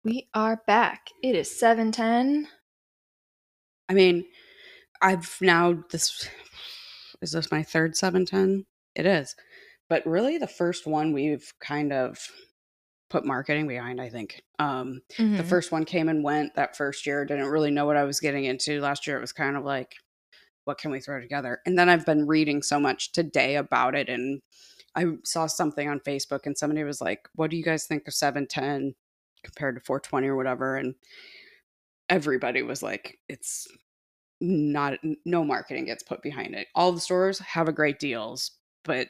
We 0.04 0.30
are 0.34 0.62
back. 0.66 1.08
It 1.22 1.36
is 1.36 1.60
710. 1.60 2.48
I 3.92 3.94
mean, 3.94 4.24
I've 5.02 5.38
now 5.42 5.84
this 5.92 6.30
is 7.22 7.34
this 7.34 7.52
my 7.52 7.62
third 7.62 7.98
710? 7.98 8.66
It 8.96 9.06
is. 9.06 9.36
But 9.90 10.06
really 10.06 10.38
the 10.38 10.48
first 10.48 10.88
one 10.88 11.12
we've 11.12 11.54
kind 11.60 11.92
of 11.92 12.18
put 13.10 13.26
marketing 13.26 13.68
behind, 13.68 14.00
I 14.00 14.08
think. 14.10 14.42
Um 14.60 15.02
the 15.18 15.44
Mhm. 15.44 15.50
first 15.50 15.74
one 15.74 15.84
came 15.84 16.08
and 16.08 16.24
went 16.24 16.56
that 16.56 16.78
first 16.78 17.06
year, 17.06 17.26
didn't 17.26 17.48
really 17.50 17.70
know 17.72 17.86
what 17.86 17.98
I 17.98 18.06
was 18.06 18.22
getting 18.22 18.46
into. 18.46 18.80
Last 18.80 19.06
year 19.06 19.18
it 19.18 19.22
was 19.22 19.34
kind 19.34 19.58
of 19.58 19.66
like 19.66 19.94
what 20.66 20.78
can 20.78 20.92
we 20.92 21.02
throw 21.02 21.20
together? 21.20 21.60
And 21.66 21.78
then 21.78 21.90
I've 21.90 22.06
been 22.06 22.28
reading 22.28 22.62
so 22.62 22.80
much 22.80 23.12
today 23.12 23.58
about 23.58 23.96
it 23.96 24.08
and 24.08 24.42
I 24.96 25.06
saw 25.26 25.48
something 25.48 25.90
on 25.90 26.00
Facebook 26.02 26.46
and 26.46 26.58
somebody 26.58 26.84
was 26.86 27.02
like, 27.02 27.28
"What 27.36 27.52
do 27.52 27.58
you 27.58 27.64
guys 27.64 27.86
think 27.88 28.08
of 28.08 28.14
710 28.14 28.96
compared 29.44 29.76
to 29.76 29.82
420 29.82 30.28
or 30.30 30.36
whatever?" 30.38 30.78
And 30.78 30.96
everybody 32.12 32.62
was 32.62 32.84
like, 32.84 33.18
"It's 33.28 33.68
not 34.40 35.00
no 35.26 35.44
marketing 35.44 35.86
gets 35.86 36.04
put 36.04 36.22
behind 36.22 36.54
it. 36.56 36.68
All 36.76 36.92
the 36.92 37.00
stores 37.00 37.40
have 37.40 37.68
a 37.68 37.72
great 37.74 38.00
deals, 38.00 38.52
but 38.84 39.08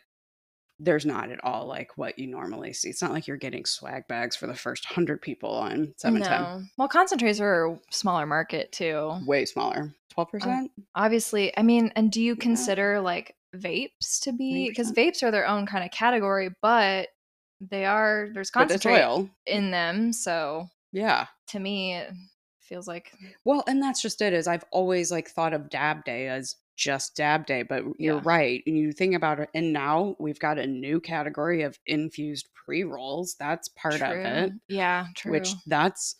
there's 0.79 1.05
not 1.05 1.29
at 1.31 1.43
all 1.43 1.67
like 1.67 1.96
what 1.98 2.17
you 2.17 2.27
normally 2.27 2.74
see. 2.74 2.89
It's 2.89 3.01
not 3.03 3.12
like 3.12 3.27
you're 3.27 3.38
getting 3.38 3.65
swag 3.65 4.08
bags 4.08 4.36
for 4.36 4.48
the 4.48 4.55
first 4.55 4.84
100 4.89 5.22
people 5.22 5.51
on 5.51 5.93
710. 5.98 6.41
No. 6.41 6.63
Well, 6.77 6.88
concentrates 6.88 7.39
are 7.39 7.67
a 7.74 7.79
smaller 7.91 8.25
market 8.25 8.72
too. 8.72 9.13
Way 9.25 9.46
smaller. 9.46 9.93
12%? 10.17 10.43
Um, 10.46 10.70
obviously, 10.96 11.55
I 11.58 11.62
mean, 11.62 11.91
and 11.96 12.12
do 12.12 12.20
you 12.22 12.34
Yeah. 12.34 12.41
consider 12.41 13.00
like 13.00 13.36
vapes 13.55 14.20
to 14.24 14.31
be 14.34 14.67
because 14.70 14.91
vapes 14.91 15.22
are 15.24 15.29
their 15.31 15.48
own 15.48 15.65
kind 15.67 15.86
of 15.86 15.91
category, 15.91 16.50
but 16.62 17.10
they 17.62 17.86
are 17.86 18.30
there's 18.34 18.49
concentrate 18.49 19.02
oil. 19.04 19.30
in 19.45 19.69
them. 19.71 20.12
So 20.13 20.67
Yeah. 20.91 21.28
to 21.49 21.60
me, 21.60 22.02
feels 22.62 22.88
like 22.88 23.12
Well, 23.45 23.63
and 23.67 23.82
that's 23.82 24.02
just 24.02 24.21
it. 24.21 24.34
Is 24.34 24.47
I've 24.47 24.65
always 24.71 25.12
like 25.12 25.30
thought 25.30 25.54
of 25.54 25.69
Dab 25.69 26.04
Day 26.06 26.28
as 26.28 26.56
just 26.78 27.15
Dab 27.15 27.45
Day, 27.45 27.63
but 27.63 27.84
you're 28.00 28.15
Yeah. 28.17 28.21
right. 28.24 28.63
And 28.65 28.78
you 28.78 28.91
think 28.91 29.13
about 29.15 29.39
it, 29.39 29.50
and 29.54 29.71
now 29.74 30.15
we've 30.19 30.39
got 30.39 30.58
a 30.58 30.65
new 30.67 31.00
category 31.00 31.63
of 31.63 31.78
infused 31.86 32.47
pre 32.54 32.84
rolls. 32.84 33.36
That's 33.39 33.67
part 33.69 33.95
of 34.02 34.02
it. 34.12 34.52
Yeah, 34.67 35.08
true. 35.15 35.32
Which 35.34 35.54
that's 35.67 36.15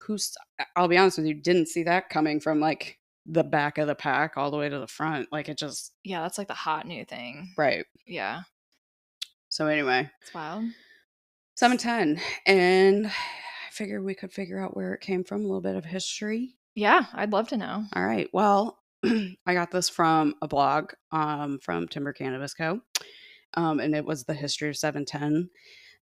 who's. 0.00 0.34
I'll 0.76 0.88
be 0.88 0.96
honest 0.96 1.18
with 1.18 1.26
you, 1.26 1.34
didn't 1.34 1.68
see 1.68 1.82
that 1.84 2.08
coming 2.08 2.40
from 2.40 2.60
like 2.60 2.98
the 3.26 3.44
back 3.44 3.78
of 3.78 3.86
the 3.86 3.94
pack 3.94 4.36
all 4.36 4.50
the 4.50 4.56
way 4.56 4.68
to 4.68 4.78
the 4.78 4.86
front. 4.88 5.28
Like 5.30 5.48
it 5.48 5.58
just 5.58 5.92
yeah, 6.02 6.22
that's 6.22 6.38
like 6.38 6.48
the 6.48 6.54
hot 6.54 6.86
new 6.86 7.04
thing. 7.04 7.52
right. 7.56 7.84
Yeah, 8.06 8.40
So 9.50 9.66
anyway, 9.66 10.10
it's 10.22 10.32
wild. 10.34 10.64
seven 11.54 11.76
ten, 11.76 12.20
and 12.46 13.12
figured 13.80 14.04
we 14.04 14.14
could 14.14 14.30
figure 14.30 14.62
out 14.62 14.76
where 14.76 14.92
it 14.92 15.00
came 15.00 15.24
from. 15.24 15.40
A 15.40 15.46
little 15.46 15.62
bit 15.62 15.74
of 15.74 15.86
history. 15.86 16.54
Yeah, 16.74 17.06
I'd 17.14 17.32
love 17.32 17.48
to 17.48 17.56
know. 17.56 17.86
All 17.96 18.04
right. 18.04 18.28
Well, 18.30 18.78
I 19.06 19.54
got 19.54 19.70
this 19.70 19.88
from 19.88 20.34
a 20.42 20.48
blog 20.48 20.92
um, 21.12 21.58
from 21.62 21.88
Timber 21.88 22.12
Cannabis 22.12 22.52
Co. 22.52 22.82
Um, 23.54 23.80
and 23.80 23.96
it 23.96 24.04
was 24.04 24.24
the 24.24 24.34
history 24.34 24.68
of 24.68 24.76
710. 24.76 25.48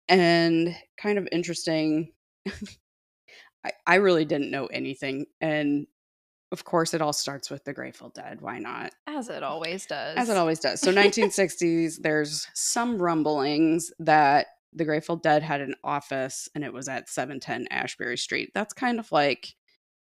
And 0.09 0.75
kind 0.97 1.19
of 1.19 1.29
interesting. 1.31 2.13
I, 3.63 3.73
I 3.87 3.95
really 3.97 4.25
didn't 4.25 4.51
know 4.51 4.67
anything. 4.69 5.27
And 5.43 5.87
of 6.53 6.65
course, 6.65 6.95
it 6.95 7.03
all 7.03 7.13
starts 7.13 7.51
with 7.51 7.63
the 7.65 7.75
Grateful 7.75 8.09
Dead. 8.09 8.41
Why 8.41 8.59
not? 8.59 8.95
As 9.07 9.29
it 9.29 9.43
always 9.43 9.85
does. 9.85 10.17
As 10.17 10.31
it 10.31 10.39
always 10.39 10.61
does. 10.61 10.81
So, 10.81 10.93
1960s, 10.95 11.97
there's 12.01 12.49
some 12.55 12.97
rumblings 12.97 13.93
that 13.99 14.47
the 14.77 14.85
Grateful 14.85 15.17
Dead 15.17 15.43
had 15.43 15.61
an 15.61 15.75
office 15.83 16.49
and 16.55 16.63
it 16.63 16.73
was 16.73 16.89
at 16.89 17.09
710 17.09 17.67
Ashbury 17.71 18.17
Street. 18.19 18.51
That's 18.55 18.73
kind 18.75 18.99
of 19.01 19.11
like 19.11 19.55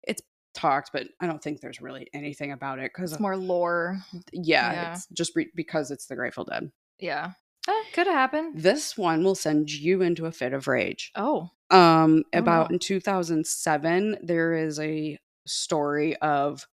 it's 0.03 0.21
talked, 0.55 0.89
but 0.91 1.07
I 1.21 1.27
don't 1.27 1.41
think 1.41 1.61
there's 1.61 1.81
really 1.81 2.07
anything 2.13 2.51
about 2.51 2.79
it 2.79 2.91
because, 2.93 3.11
It's 3.13 3.21
more 3.21 3.37
lore. 3.37 3.99
yeah, 4.33 4.71
yeah. 4.73 4.93
it's 4.93 5.07
just 5.13 5.35
re- 5.35 5.51
because 5.55 5.91
it's 5.91 6.07
the 6.07 6.15
Grateful 6.15 6.43
Dead. 6.45 6.71
Yeah, 6.99 7.31
eh, 7.69 7.83
could 7.93 8.07
have 8.07 8.15
happened. 8.15 8.59
This 8.61 8.97
one 8.97 9.23
will 9.23 9.35
send 9.35 9.69
you 9.71 10.01
into 10.01 10.25
a 10.25 10.31
fit 10.31 10.53
of 10.53 10.67
rage. 10.67 11.11
Oh, 11.15 11.51
Um, 11.69 12.23
Oh, 12.33 12.39
about 12.39 12.69
no. 12.71 12.73
in 12.75 12.79
2007, 12.79 14.17
there 14.23 14.53
is 14.53 14.79
a 14.79 15.19
story 15.45 16.15
of 16.17 16.65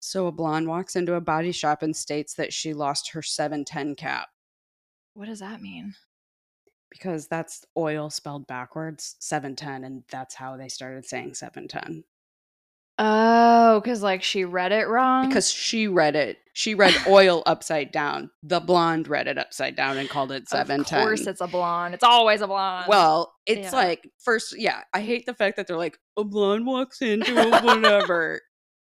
so 0.00 0.26
a 0.26 0.32
blonde 0.32 0.68
walks 0.68 0.96
into 0.96 1.14
a 1.14 1.20
body 1.20 1.50
shop 1.52 1.82
and 1.82 1.96
states 1.96 2.34
that 2.34 2.52
she 2.52 2.72
lost 2.74 3.10
her 3.12 3.22
710 3.22 3.94
cap 3.96 4.28
what 5.14 5.26
does 5.28 5.38
that 5.40 5.62
mean? 5.62 5.94
Because 6.94 7.26
that's 7.26 7.64
oil 7.76 8.08
spelled 8.08 8.46
backwards 8.46 9.16
710 9.18 9.84
and 9.84 10.04
that's 10.10 10.36
how 10.36 10.56
they 10.56 10.68
started 10.68 11.04
saying 11.04 11.34
710 11.34 12.04
Oh, 12.96 13.80
because 13.80 14.02
like 14.04 14.22
she 14.22 14.44
read 14.44 14.70
it 14.70 14.86
wrong. 14.86 15.26
because 15.28 15.50
she 15.50 15.88
read 15.88 16.14
it 16.14 16.38
she 16.52 16.76
read 16.76 16.94
oil 17.08 17.42
upside 17.44 17.90
down 17.90 18.30
the 18.44 18.60
blonde 18.60 19.08
read 19.08 19.26
it 19.26 19.36
upside 19.36 19.74
down 19.74 19.98
and 19.98 20.08
called 20.08 20.30
it 20.30 20.48
710 20.48 21.00
Of 21.00 21.04
course, 21.04 21.26
it's 21.26 21.40
a 21.40 21.48
blonde. 21.48 21.92
It's 21.94 22.04
always 22.04 22.40
a 22.40 22.46
blonde. 22.46 22.86
well 22.88 23.34
it's 23.46 23.72
Yeah. 23.72 23.78
like 23.78 24.08
first 24.24 24.54
yeah 24.56 24.82
i 24.94 25.00
hate 25.00 25.26
the 25.26 25.34
fact 25.34 25.56
that 25.56 25.66
they're 25.66 25.76
like 25.76 25.98
a 26.16 26.22
blonde 26.22 26.66
walks 26.66 27.02
into 27.02 27.36
a 27.36 27.60
whatever 27.62 28.40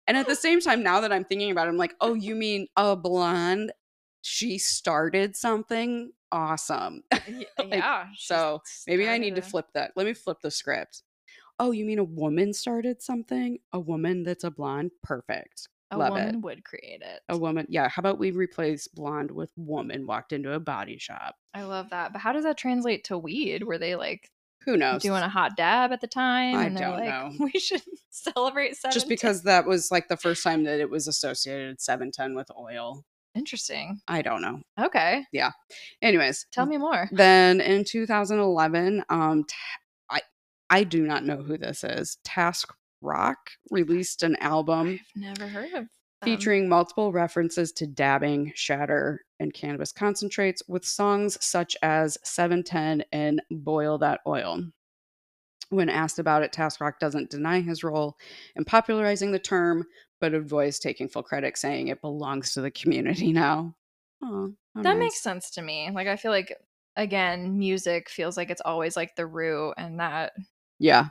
and 0.07 0.16
at 0.16 0.27
the 0.27 0.35
same 0.47 0.61
time 0.62 0.83
now 0.83 1.01
that 1.03 1.12
i'm 1.12 1.25
thinking 1.27 1.51
about 1.51 1.66
it 1.66 1.71
i'm 1.71 1.77
like 1.77 1.94
oh 2.01 2.14
you 2.14 2.35
mean 2.35 2.66
a 2.79 2.97
blonde 2.97 3.73
she 4.23 4.57
started 4.57 5.37
something 5.37 6.12
awesome 6.33 7.03
Y- 7.29 7.47
yeah. 7.67 8.07
so 8.17 8.61
maybe 8.87 9.09
I 9.09 9.19
need 9.19 9.37
to 9.37 9.43
flip 9.43 9.67
that. 9.75 9.93
Let 9.97 10.07
me 10.07 10.14
flip 10.14 10.38
the 10.43 10.51
script. 10.51 11.03
Oh, 11.59 11.73
you 11.73 11.85
mean 11.85 11.99
a 11.99 12.05
woman 12.05 12.53
started 12.53 13.03
something? 13.03 13.59
A 13.73 13.81
woman 13.81 14.23
that's 14.23 14.45
a 14.45 14.51
blonde? 14.51 14.93
Perfect. 15.03 15.69
A 15.91 15.97
Love 15.99 16.11
woman 16.11 16.35
it. 16.37 16.41
would 16.43 16.64
create 16.64 17.01
it. 17.03 17.21
A 17.31 17.37
woman. 17.37 17.67
Yeah. 17.69 17.88
How 17.88 18.01
about 18.01 18.19
we 18.19 18.31
replace 18.31 18.87
blonde 18.88 19.31
with 19.31 19.51
woman 19.57 20.07
walked 20.07 20.33
into 20.33 20.53
a 20.53 20.61
body 20.61 20.99
shop? 20.99 21.35
I 21.55 21.62
love 21.62 21.91
that. 21.91 22.12
But 22.12 22.21
how 22.21 22.33
does 22.33 22.45
that 22.45 22.59
translate 22.59 23.05
to 23.05 23.17
weed? 23.19 23.64
Were 23.64 23.79
they 23.79 23.97
like 23.97 24.31
Who 24.67 24.77
knows? 24.77 25.03
doing 25.03 25.23
a 25.23 25.29
hot 25.29 25.57
dab 25.57 25.91
at 25.93 26.01
the 26.03 26.07
time? 26.07 26.57
I 26.57 26.64
and 26.67 26.77
don't 26.77 26.99
like, 26.99 27.09
know. 27.09 27.33
We 27.53 27.59
should 27.59 27.83
celebrate 28.11 28.77
seven. 28.77 28.93
Just 28.93 29.09
because 29.09 29.43
that 29.45 29.67
was 29.67 29.91
like 29.91 30.09
the 30.09 30.17
first 30.19 30.43
time 30.45 30.64
that 30.64 30.79
it 30.79 30.91
was 30.91 31.09
associated 31.09 31.81
710 31.81 32.37
with 32.37 32.51
oil. 32.57 33.05
Interesting. 33.38 34.01
I 34.09 34.20
don't 34.22 34.42
know. 34.42 34.61
Okay. 34.81 35.24
Yeah. 35.33 35.53
Anyways, 36.03 36.46
Tell 36.53 36.66
me 36.66 36.77
more. 36.77 37.09
then 37.12 37.61
in 37.61 37.85
2011, 37.85 39.05
um, 39.09 39.44
t- 39.44 39.55
I 40.11 40.20
I 40.70 40.83
do 40.85 41.07
not 41.07 41.24
know 41.24 41.37
who 41.37 41.57
this 41.57 41.85
is. 41.85 42.18
Task 42.24 42.74
Rock 43.01 43.38
released 43.70 44.22
an 44.24 44.35
album 44.40 44.98
I've 45.01 45.22
never 45.22 45.46
heard 45.46 45.72
of 45.72 45.85
Um, 45.85 45.88
featuring 46.24 46.68
multiple 46.68 47.12
references 47.12 47.70
to 47.74 47.87
dabbing, 47.87 48.53
shatter, 48.57 49.24
and 49.38 49.55
cannabis 49.55 49.92
concentrates 49.92 50.62
with 50.66 50.85
songs 50.85 51.38
such 51.40 51.77
as 51.83 52.18
710 52.24 53.05
and 53.12 53.40
Boil 53.53 53.98
That 53.98 54.20
Oil. 54.27 54.64
When 55.70 55.88
asked 55.90 56.18
about 56.18 56.42
it, 56.42 56.53
Task 56.53 56.81
Rock 56.81 56.98
doesn't 56.98 57.31
deny 57.31 57.61
his 57.61 57.85
role 57.85 58.16
in 58.57 58.64
popularizing 58.64 59.31
the 59.33 59.38
term, 59.38 59.85
but 60.20 60.35
avoids 60.35 60.78
taking 60.78 61.09
full 61.09 61.22
credit, 61.22 61.57
saying 61.57 61.88
it 61.88 62.00
belongs 62.00 62.52
to 62.54 62.61
the 62.61 62.70
community 62.70 63.33
now. 63.33 63.74
Oh, 64.22 64.52
that 64.74 64.98
makes 64.98 65.20
sense 65.20 65.50
to 65.52 65.62
me. 65.62 65.90
Like 65.92 66.09
I 66.09 66.16
feel 66.16 66.33
like 66.33 66.57
again, 66.96 67.59
music 67.59 68.09
feels 68.09 68.37
like 68.37 68.50
it's 68.50 68.62
always 68.64 68.96
like 68.96 69.14
the 69.16 69.26
root 69.26 69.74
and 69.76 70.00
that 70.00 70.33
Yeah. 70.78 71.09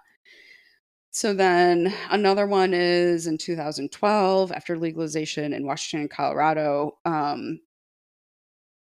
So 1.11 1.33
then 1.33 1.93
another 2.11 2.45
one 2.45 2.73
is 2.73 3.25
in 3.27 3.37
2012, 3.37 4.51
after 4.51 4.77
legalization 4.77 5.51
in 5.53 5.65
Washington 5.65 6.01
and 6.01 6.09
Colorado, 6.11 6.97
um, 7.05 7.59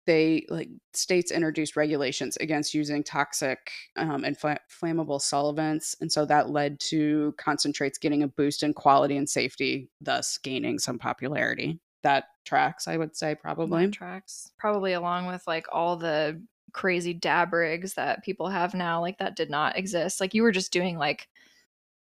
they 0.10 0.44
like 0.50 0.70
states 0.94 1.30
introduced 1.30 1.76
regulations 1.76 2.36
against 2.38 2.74
using 2.74 3.04
toxic 3.04 3.72
um, 3.96 4.24
and 4.24 4.36
fla- 4.36 4.58
flammable 4.68 5.22
solvents, 5.22 5.96
and 6.02 6.12
so 6.12 6.26
that 6.26 6.50
led 6.50 6.80
to 6.80 7.36
concentrates 7.38 8.00
getting 8.00 8.24
a 8.24 8.28
boost 8.28 8.64
in 8.64 8.74
quality 8.74 9.18
and 9.18 9.30
safety, 9.30 9.88
thus 10.02 10.40
gaining 10.40 10.80
some 10.80 10.98
popularity. 10.98 11.80
That 12.02 12.24
tracks, 12.44 12.88
I 12.88 12.98
would 12.98 13.16
say, 13.16 13.36
probably. 13.36 13.86
that 13.86 13.94
tracks. 13.94 14.52
Probably 14.58 14.94
along 14.94 15.28
with 15.28 15.46
like 15.46 15.68
all 15.72 15.96
the 15.96 16.42
crazy 16.74 17.14
dab 17.14 17.54
rigs 17.54 17.94
that 17.94 18.24
people 18.24 18.50
have 18.50 18.74
now, 18.74 19.02
like 19.02 19.20
that 19.20 19.36
did 19.36 19.52
not 19.52 19.78
exist. 19.78 20.20
Like 20.20 20.34
you 20.34 20.42
were 20.42 20.52
just 20.52 20.74
doing 20.74 20.98
like 20.98 21.28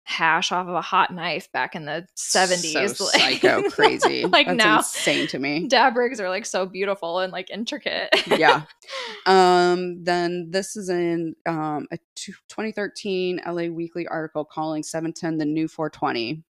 hash 0.06 0.52
off 0.52 0.68
of 0.68 0.74
a 0.74 0.80
hot 0.82 1.12
knife 1.12 1.50
back 1.52 1.74
in 1.74 1.86
the 1.86 2.06
70s. 2.16 2.94
So 2.96 3.04
like- 3.14 3.40
psycho 3.40 3.62
crazy. 3.70 4.24
like 4.26 4.46
That's 4.46 4.56
now 4.58 4.76
insane 4.78 5.26
to 5.28 5.38
me. 5.38 5.66
dab 5.66 5.96
rigs 5.96 6.20
are 6.20 6.28
like 6.28 6.44
so 6.46 6.66
beautiful 6.66 7.20
and 7.20 7.32
like 7.32 7.50
intricate. 7.50 8.10
yeah. 8.26 8.62
Um, 9.26 10.04
then 10.04 10.50
this 10.50 10.76
is 10.76 10.90
in 10.90 11.34
um, 11.46 11.86
a 11.90 11.98
2013 12.16 13.40
LA 13.46 13.64
Weekly 13.68 14.06
article 14.06 14.44
calling 14.44 14.82
710 14.82 15.38
the 15.38 15.46
new 15.46 15.66
420. 15.66 16.42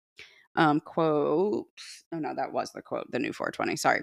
Um, 0.56 0.80
quote, 0.80 1.68
oh 2.12 2.20
no, 2.20 2.34
that 2.36 2.52
was 2.52 2.72
the 2.72 2.82
quote, 2.82 3.10
the 3.12 3.20
new 3.20 3.32
420. 3.32 3.76
Sorry. 3.76 4.02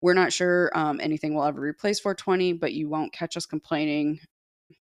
We're 0.00 0.14
not 0.14 0.32
sure 0.32 0.70
um, 0.76 1.00
anything 1.00 1.34
will 1.34 1.44
ever 1.44 1.60
replace 1.60 2.00
420, 2.00 2.54
but 2.54 2.72
you 2.72 2.88
won't 2.88 3.12
catch 3.12 3.36
us 3.36 3.46
complaining. 3.46 4.18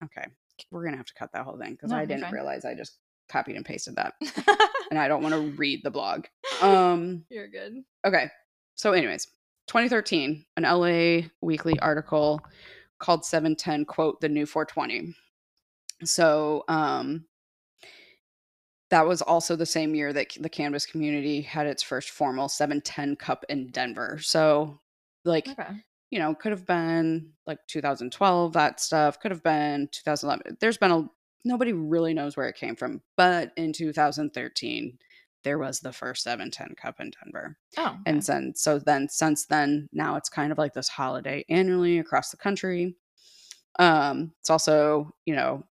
Okay. 0.04 0.26
We're 0.72 0.82
going 0.82 0.94
to 0.94 0.98
have 0.98 1.08
to 1.08 1.14
cut 1.14 1.32
that 1.34 1.44
whole 1.46 1.58
thing 1.58 1.72
because 1.74 1.92
No, 1.92 1.98
I 1.98 2.06
didn't 2.06 2.24
fine. 2.24 2.34
realize 2.34 2.66
I 2.66 2.74
just 2.74 2.98
copied 3.30 3.56
and 3.56 3.66
pasted 3.66 3.96
that. 3.96 4.14
And 4.92 4.98
I 4.98 5.08
don't 5.08 5.22
want 5.22 5.36
to 5.36 5.52
read 5.52 5.84
the 5.84 5.92
blog. 5.92 6.26
Um, 6.64 7.24
You're 7.30 7.48
good. 7.48 7.84
Okay. 8.06 8.28
So, 8.74 8.92
anyways, 8.94 9.28
2013, 9.68 10.44
an 10.58 10.64
LA 10.64 11.28
Weekly 11.42 11.78
article 11.80 12.42
called 12.98 13.24
710, 13.24 13.86
quote, 13.86 14.20
the 14.20 14.28
new 14.28 14.48
420. 14.48 15.14
So, 16.06 16.64
um, 16.70 17.26
that 18.90 19.06
was 19.06 19.22
also 19.22 19.56
the 19.56 19.66
same 19.66 19.94
year 19.94 20.12
that 20.12 20.36
the 20.40 20.50
cannabis 20.50 20.88
community 20.88 21.42
had 21.42 21.68
its 21.68 21.84
first 21.84 22.10
formal 22.10 22.50
710 22.50 23.16
Cup 23.18 23.46
in 23.50 23.68
Denver. 23.70 24.18
So, 24.20 24.80
like, 25.24 25.48
Okay. 25.50 25.70
you 26.10 26.18
know, 26.18 26.34
could 26.34 26.52
have 26.52 26.66
been 26.66 27.32
like 27.46 27.60
2012, 27.68 28.54
that 28.54 28.80
stuff, 28.80 29.20
could 29.20 29.30
have 29.30 29.44
been 29.44 29.88
2011. 29.92 30.58
There's 30.60 30.78
been 30.80 30.92
a, 30.92 31.08
nobody 31.46 31.74
really 31.74 32.14
knows 32.14 32.36
where 32.36 32.50
it 32.50 32.56
came 32.56 32.76
from. 32.76 33.02
But 33.18 33.52
in 33.58 33.74
2013, 33.74 34.98
there 35.44 35.58
was 35.58 35.80
the 35.80 35.94
first 35.94 36.24
710 36.24 36.76
Cup 36.76 37.00
in 37.00 37.12
Denver. 37.24 37.58
Oh. 37.78 37.98
And 38.06 38.18
okay. 38.18 38.26
then, 38.28 38.54
so 38.56 38.80
then, 38.80 39.08
since 39.10 39.46
then, 39.46 39.90
now 39.94 40.16
it's 40.16 40.30
kind 40.30 40.52
of 40.52 40.58
like 40.58 40.74
this 40.74 40.90
holiday 40.90 41.46
annually 41.50 42.00
across 42.00 42.32
the 42.32 42.38
country. 42.38 42.96
Um, 43.78 44.34
it's 44.42 44.50
also, 44.50 45.14
you 45.26 45.36
know, 45.36 45.64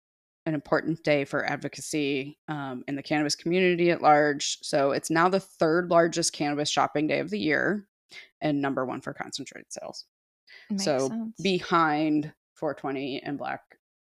an 0.46 0.54
important 0.54 1.04
day 1.04 1.26
for 1.26 1.44
advocacy 1.44 2.38
um, 2.48 2.82
in 2.88 2.96
the 2.96 3.02
cannabis 3.02 3.34
community 3.34 3.90
at 3.90 4.00
large. 4.00 4.58
So 4.62 4.92
it's 4.92 5.10
now 5.10 5.28
the 5.28 5.40
third 5.40 5.90
largest 5.90 6.32
cannabis 6.32 6.70
shopping 6.70 7.06
day 7.06 7.18
of 7.18 7.28
the 7.28 7.38
year 7.38 7.86
and 8.40 8.62
number 8.62 8.86
one 8.86 9.02
for 9.02 9.12
concentrated 9.12 9.70
sales. 9.70 10.06
Makes 10.70 10.84
so 10.84 11.08
sense. 11.08 11.40
behind 11.42 12.32
420 12.54 13.22
and 13.22 13.36
Black, 13.36 13.60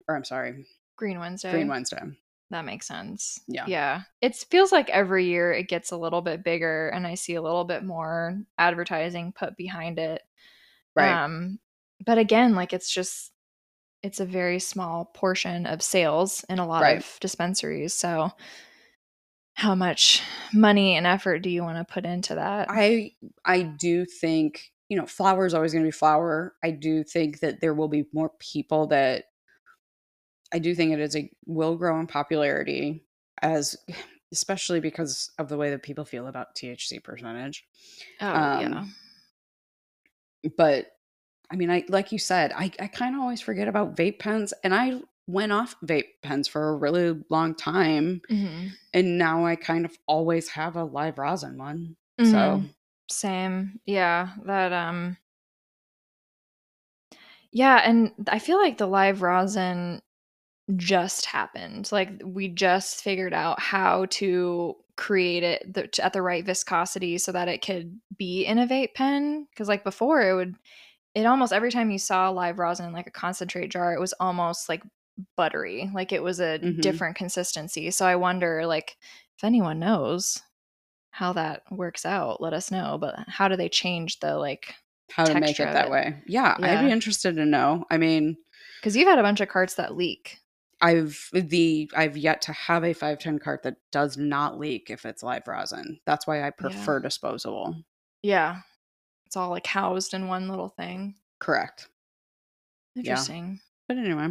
or 0.08 0.16
I'm 0.16 0.24
sorry, 0.24 0.64
Green 1.00 1.18
Wednesday. 1.18 1.50
Green 1.50 1.68
Wednesday. 1.68 1.98
That 2.50 2.66
makes 2.66 2.86
sense. 2.86 3.40
Yeah. 3.48 3.64
Yeah. 3.66 4.02
It 4.20 4.36
feels 4.36 4.70
like 4.70 4.90
every 4.90 5.24
year 5.24 5.50
it 5.50 5.66
gets 5.68 5.92
a 5.92 5.96
little 5.96 6.20
bit 6.20 6.44
bigger 6.44 6.90
and 6.90 7.06
I 7.06 7.14
see 7.14 7.36
a 7.36 7.42
little 7.42 7.64
bit 7.64 7.82
more 7.84 8.38
advertising 8.58 9.32
put 9.32 9.56
behind 9.56 9.98
it. 9.98 10.20
Right. 10.94 11.10
Um 11.24 11.58
but 12.04 12.18
again, 12.18 12.54
like 12.54 12.74
it's 12.74 12.92
just 12.92 13.32
it's 14.02 14.20
a 14.20 14.26
very 14.26 14.58
small 14.58 15.06
portion 15.14 15.64
of 15.64 15.80
sales 15.80 16.44
in 16.50 16.58
a 16.58 16.66
lot 16.66 16.82
Right. 16.82 16.98
of 16.98 17.18
dispensaries. 17.20 17.94
So 17.94 18.30
how 19.54 19.74
much 19.74 20.22
money 20.52 20.96
and 20.96 21.06
effort 21.06 21.38
do 21.40 21.48
you 21.50 21.62
want 21.62 21.78
to 21.78 21.90
put 21.90 22.04
into 22.04 22.34
that? 22.34 22.68
I 22.70 23.12
I 23.44 23.62
do 23.62 24.04
think 24.04 24.70
you 24.90 24.96
know 24.98 25.06
flower 25.06 25.46
is 25.46 25.54
always 25.54 25.72
going 25.72 25.84
to 25.84 25.88
be 25.88 25.92
flower. 25.92 26.54
I 26.64 26.72
do 26.72 27.04
think 27.04 27.40
that 27.40 27.60
there 27.60 27.74
will 27.74 27.88
be 27.88 28.04
more 28.12 28.32
people 28.38 28.88
that 28.88 29.24
I 30.52 30.58
do 30.58 30.74
think 30.74 30.92
it 30.92 31.00
is 31.00 31.16
a 31.16 31.30
will 31.46 31.76
grow 31.76 31.98
in 32.00 32.06
popularity 32.06 33.04
as 33.42 33.76
especially 34.32 34.80
because 34.80 35.30
of 35.38 35.48
the 35.48 35.56
way 35.56 35.70
that 35.70 35.82
people 35.82 36.04
feel 36.04 36.26
about 36.28 36.54
THC 36.54 37.02
percentage. 37.02 37.64
oh, 38.20 38.26
um, 38.34 38.60
yeah. 38.60 38.84
But 40.56 40.92
I 41.50 41.56
mean, 41.56 41.70
I 41.70 41.84
like 41.88 42.12
you 42.12 42.18
said, 42.18 42.52
I 42.52 42.70
I 42.80 42.86
kind 42.86 43.14
of 43.14 43.20
always 43.20 43.40
forget 43.40 43.68
about 43.68 43.96
vape 43.96 44.18
pens, 44.18 44.54
and 44.64 44.74
I 44.74 45.00
went 45.26 45.52
off 45.52 45.76
vape 45.84 46.08
pens 46.22 46.48
for 46.48 46.70
a 46.70 46.76
really 46.76 47.22
long 47.30 47.54
time, 47.54 48.22
Mhm. 48.30 48.70
and 48.94 49.18
now 49.18 49.44
I 49.44 49.56
kind 49.56 49.84
of 49.84 49.96
always 50.06 50.48
have 50.50 50.76
a 50.76 50.84
live 50.84 51.18
rosin 51.18 51.58
one. 51.58 51.96
So 52.22 52.62
Mhm. 52.62 52.74
Same. 53.08 53.80
Yeah, 53.86 54.36
that 54.44 54.72
um 54.72 55.16
Yeah, 57.52 57.80
and 57.84 58.12
I 58.28 58.38
feel 58.38 58.58
like 58.58 58.78
the 58.78 58.86
live 58.86 59.22
rosin 59.22 60.02
just 60.76 61.26
happened. 61.26 61.90
Like 61.92 62.10
we 62.24 62.48
just 62.48 63.02
figured 63.02 63.34
out 63.34 63.60
how 63.60 64.06
to 64.06 64.76
create 64.96 65.42
it 65.42 65.72
the, 65.72 65.88
at 66.02 66.12
the 66.12 66.22
right 66.22 66.44
viscosity 66.44 67.18
so 67.18 67.32
that 67.32 67.48
it 67.48 67.62
could 67.62 67.98
be 68.16 68.44
in 68.44 68.58
a 68.58 68.66
vape 68.66 68.94
pen 68.94 69.46
cuz 69.56 69.66
like 69.68 69.82
before 69.82 70.20
it 70.28 70.34
would 70.34 70.54
it 71.14 71.26
almost 71.26 71.52
every 71.52 71.70
time 71.70 71.90
you 71.90 71.98
saw 71.98 72.30
live 72.30 72.58
rosin 72.58 72.86
in 72.86 72.92
like 72.92 73.06
a 73.06 73.10
concentrate 73.12 73.68
jar 73.70 73.94
it 73.94 74.00
was 74.00 74.14
almost 74.20 74.68
like 74.68 74.82
buttery. 75.36 75.90
Like 75.94 76.12
it 76.12 76.22
was 76.22 76.40
a 76.40 76.60
Mhm. 76.62 76.80
different 76.80 77.16
consistency. 77.16 77.90
So 77.90 78.06
I 78.06 78.16
wonder 78.16 78.66
like 78.66 78.96
if 79.38 79.44
anyone 79.44 79.78
knows 79.80 80.42
how 81.12 81.32
that 81.34 81.62
works 81.70 82.06
out, 82.06 82.40
let 82.40 82.52
us 82.54 82.70
know. 82.70 82.98
But 82.98 83.16
how 83.28 83.48
do 83.48 83.56
they 83.56 83.68
change 83.68 84.20
the 84.20 84.36
like 84.36 84.74
how 85.10 85.26
to 85.26 85.34
make 85.34 85.60
it 85.60 85.72
that 85.72 85.88
it. 85.88 85.90
way. 85.90 86.22
Yeah, 86.26 86.56
I'd 86.62 86.78
be 86.80 86.90
interested 86.90 87.34
to 87.36 87.44
know. 87.44 87.84
I 87.90 87.98
mean, 87.98 88.36
because 88.80 88.96
you've 88.96 89.08
had 89.08 89.18
a 89.18 89.22
bunch 89.22 89.40
of 89.40 89.48
carts 89.48 89.74
that 89.74 89.96
leak. 89.96 90.38
I've 90.82 91.28
the 91.32 91.90
I've 91.96 92.16
yet 92.16 92.42
to 92.42 92.52
have 92.52 92.84
a 92.84 92.92
510 92.92 93.38
cart 93.38 93.62
that 93.64 93.76
does 93.92 94.16
not 94.16 94.58
leak 94.58 94.90
if 94.90 95.04
it's 95.04 95.22
live 95.22 95.46
rosin. 95.46 96.00
That's 96.06 96.26
why 96.26 96.42
I 96.46 96.50
prefer 96.50 97.00
disposable. 97.00 97.76
Yeah. 98.22 98.60
It's 99.26 99.36
all 99.36 99.50
like 99.50 99.66
housed 99.66 100.14
in 100.14 100.26
one 100.28 100.48
little 100.48 100.68
thing. 100.68 101.14
Correct. 101.38 101.88
Interesting. 102.96 103.60
But 103.88 103.96
anyway, 103.98 104.28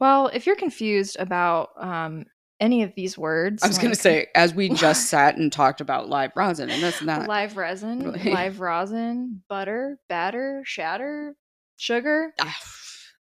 Well, 0.00 0.28
if 0.28 0.46
you're 0.46 0.56
confused 0.56 1.16
about 1.18 1.70
um, 1.76 2.26
any 2.60 2.82
of 2.82 2.94
these 2.94 3.16
words, 3.18 3.62
I 3.62 3.68
was 3.68 3.78
going 3.78 3.92
to 3.94 4.00
say 4.00 4.26
as 4.34 4.54
we 4.54 4.68
just 4.68 5.06
sat 5.10 5.36
and 5.36 5.52
talked 5.52 5.80
about 5.80 6.08
live 6.08 6.32
rosin 6.36 6.70
and 6.70 6.82
this 6.82 7.00
and 7.00 7.08
that. 7.08 7.28
live 7.28 7.56
resin, 7.56 8.12
Really? 8.12 8.30
live 8.32 8.60
rosin, 8.60 9.42
butter, 9.48 9.98
batter, 10.08 10.62
shatter, 10.64 11.34
sugar, 11.76 12.32
Ah, 12.40 12.56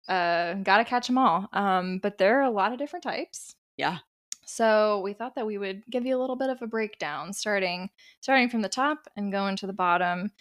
uh, 0.08 0.56
gotta 0.56 0.86
catch 0.86 1.08
them 1.08 1.18
all. 1.18 1.48
Um, 1.54 2.00
but 2.00 2.18
there 2.18 2.40
are 2.40 2.44
a 2.44 2.52
lot 2.52 2.72
of 2.72 2.80
different 2.80 3.04
types. 3.04 3.56
Yeah. 3.78 4.00
So 4.46 5.02
we 5.04 5.14
thought 5.14 5.36
that 5.36 5.46
we 5.46 5.58
would 5.58 5.84
give 5.90 6.06
you 6.06 6.18
a 6.18 6.22
little 6.22 6.38
bit 6.38 6.50
of 6.50 6.62
a 6.62 6.68
breakdown, 6.68 7.34
starting 7.34 7.90
starting 8.22 8.50
from 8.50 8.62
the 8.62 8.70
top 8.70 9.08
and 9.16 9.32
going 9.32 9.58
to 9.58 9.68
the 9.68 9.74
bottom, 9.74 10.32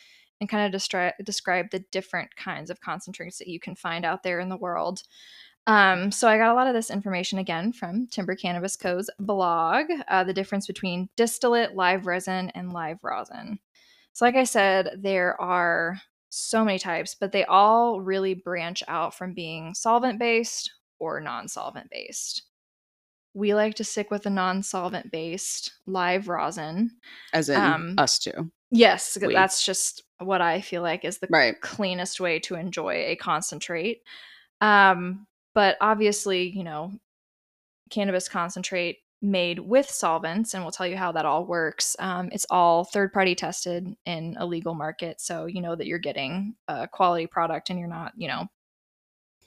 and 0.41 0.49
kind 0.49 0.73
of 0.73 0.81
destri- 0.81 1.13
describe 1.25 1.71
the 1.71 1.85
different 1.91 2.35
kinds 2.37 2.71
of 2.71 2.81
concentrates 2.81 3.39
that 3.39 3.49
you 3.49 3.59
can 3.59 3.75
find 3.75 4.05
out 4.05 4.23
there 4.23 4.39
in 4.41 4.49
the 4.49 4.57
world. 4.57 5.03
Um, 5.67 6.13
so 6.13 6.29
I 6.29 6.39
got 6.39 6.53
a 6.53 6.55
lot 6.55 6.69
of 6.69 6.75
this 6.75 6.91
information 6.91 7.39
again 7.39 7.73
from 7.73 8.07
Timber 8.07 8.37
Cannabis 8.37 8.77
Co.'s 8.77 9.11
blog. 9.19 9.87
Uh, 10.09 10.23
the 10.23 10.33
difference 10.33 10.67
between 10.67 11.09
distillate, 11.17 11.75
live 11.75 12.07
resin, 12.07 12.51
and 12.51 12.73
live 12.73 12.99
rosin. 13.03 13.59
So, 14.13 14.25
like 14.25 14.37
I 14.37 14.45
said, 14.45 15.01
there 15.03 15.41
are 15.41 16.01
so 16.29 16.65
many 16.65 16.79
types, 16.79 17.15
but 17.15 17.33
they 17.33 17.45
all 17.45 18.01
really 18.01 18.35
branch 18.35 18.83
out 18.89 19.15
from 19.15 19.35
being 19.35 19.75
solvent 19.75 20.19
based 20.19 20.71
or 20.99 21.21
non 21.21 21.49
solvent 21.49 21.91
based. 21.91 22.43
We 23.35 23.55
like 23.55 23.75
to 23.75 23.85
stick 23.85 24.11
with 24.11 24.23
the 24.23 24.31
non 24.31 24.63
solvent 24.63 25.11
based 25.13 25.73
live 25.87 26.29
rosin. 26.29 26.91
as 27.33 27.49
in 27.49 27.61
Um, 27.61 27.95
us 27.99 28.19
two. 28.19 28.51
Yes, 28.71 29.17
Weed. 29.21 29.35
that's 29.35 29.65
just 29.65 30.03
what 30.19 30.41
I 30.41 30.61
feel 30.61 30.83
like 30.83 31.05
is 31.05 31.19
the 31.19 31.29
Right. 31.31 31.61
cleanest 31.61 32.19
way 32.21 32.39
to 32.41 32.55
enjoy 32.57 32.95
a 33.07 33.17
concentrate. 33.17 34.03
Um, 34.61 35.27
but 35.55 35.77
obviously, 35.81 36.49
you 36.49 36.65
know, 36.65 36.93
cannabis 37.91 38.29
concentrate 38.29 38.99
made 39.27 39.59
with 39.59 39.91
solvents, 39.91 40.55
and 40.55 40.63
we'll 40.63 40.73
tell 40.73 40.87
you 40.87 40.97
how 40.97 41.13
that 41.13 41.27
all 41.27 41.45
works. 41.45 41.97
Um, 41.99 42.29
it's 42.33 42.47
all 42.51 42.85
third 42.85 43.13
party 43.13 43.35
tested 43.35 43.95
in 44.07 44.37
a 44.39 44.47
legal 44.47 44.75
market, 44.75 45.21
so 45.21 45.47
you 45.47 45.61
know 45.61 45.75
that 45.75 45.87
you're 45.87 45.99
getting 45.99 46.55
a 46.69 46.87
quality 46.89 47.27
product 47.27 47.71
and 47.71 47.79
you're 47.79 47.89
not, 47.89 48.13
you 48.17 48.29
know, 48.29 48.47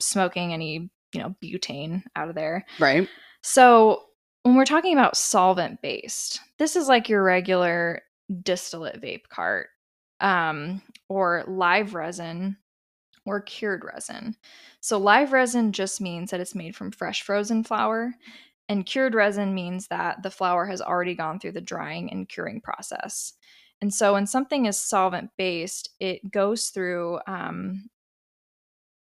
smoking 0.00 0.52
any, 0.52 0.90
you 1.12 1.20
know, 1.20 1.34
butane 1.42 2.02
out 2.14 2.28
of 2.28 2.34
there. 2.34 2.66
Right. 2.78 3.08
So 3.42 4.04
when 4.42 4.54
we're 4.54 4.64
talking 4.64 4.92
about 4.92 5.16
solvent 5.16 5.82
based, 5.82 6.40
this 6.58 6.76
is 6.76 6.88
like 6.88 7.08
your 7.08 7.22
regular 7.22 8.02
distillate 8.42 9.00
vape 9.00 9.28
cart 9.28 9.68
um, 10.20 10.82
or 11.08 11.44
live 11.46 11.94
resin 11.94 12.56
or 13.26 13.40
cured 13.40 13.84
resin. 13.84 14.36
So 14.80 14.98
live 14.98 15.32
resin 15.32 15.72
just 15.72 16.00
means 16.00 16.30
that 16.30 16.40
it's 16.40 16.54
made 16.54 16.74
from 16.74 16.90
fresh 16.90 17.22
frozen 17.22 17.64
flower, 17.64 18.14
and 18.70 18.86
cured 18.86 19.16
resin 19.16 19.52
means 19.52 19.88
that 19.88 20.22
the 20.22 20.30
flower 20.30 20.64
has 20.64 20.80
already 20.80 21.16
gone 21.16 21.40
through 21.40 21.52
the 21.52 21.60
drying 21.60 22.08
and 22.12 22.28
curing 22.28 22.60
process. 22.60 23.32
And 23.82 23.92
so 23.92 24.12
when 24.12 24.28
something 24.28 24.66
is 24.66 24.78
solvent 24.78 25.30
based, 25.36 25.90
it 25.98 26.30
goes 26.30 26.68
through. 26.68 27.18
Um, 27.26 27.90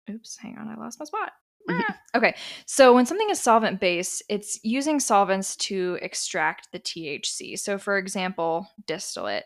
oops, 0.10 0.36
hang 0.36 0.58
on, 0.58 0.68
I 0.68 0.76
lost 0.76 1.00
my 1.00 1.06
spot. 1.06 1.32
Ah, 1.70 1.98
okay, 2.14 2.36
so 2.66 2.94
when 2.94 3.06
something 3.06 3.30
is 3.30 3.40
solvent 3.40 3.80
based, 3.80 4.22
it's 4.28 4.60
using 4.64 5.00
solvents 5.00 5.56
to 5.56 5.98
extract 6.02 6.68
the 6.74 6.80
THC. 6.80 7.58
So, 7.58 7.78
for 7.78 7.98
example, 7.98 8.68
distillate. 8.86 9.46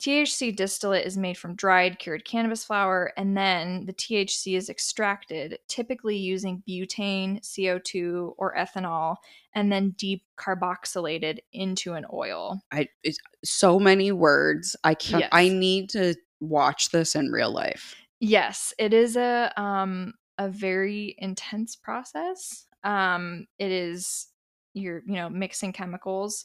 THC 0.00 0.54
distillate 0.54 1.06
is 1.06 1.16
made 1.16 1.36
from 1.36 1.56
dried, 1.56 1.98
cured 1.98 2.24
cannabis 2.24 2.64
flower, 2.64 3.12
and 3.16 3.36
then 3.36 3.84
the 3.86 3.92
THC 3.92 4.56
is 4.56 4.70
extracted, 4.70 5.58
typically 5.66 6.16
using 6.16 6.62
butane, 6.68 7.40
CO2, 7.42 8.34
or 8.38 8.54
ethanol, 8.54 9.16
and 9.54 9.72
then 9.72 9.96
decarboxylated 9.98 11.38
into 11.52 11.94
an 11.94 12.06
oil. 12.12 12.62
I 12.70 12.88
it's 13.02 13.18
so 13.44 13.80
many 13.80 14.12
words. 14.12 14.76
I 14.84 14.94
can't. 14.94 15.24
I 15.32 15.48
need 15.48 15.90
to 15.90 16.14
watch 16.40 16.90
this 16.90 17.16
in 17.16 17.32
real 17.32 17.50
life. 17.50 17.96
Yes, 18.20 18.72
it 18.78 18.94
is 18.94 19.16
a 19.16 19.52
um 19.56 20.14
a 20.38 20.48
very 20.48 21.16
intense 21.18 21.74
process. 21.74 22.66
Um 22.84 23.46
it 23.58 23.72
is 23.72 24.28
you're, 24.74 25.02
you 25.06 25.14
know, 25.14 25.28
mixing 25.28 25.72
chemicals. 25.72 26.44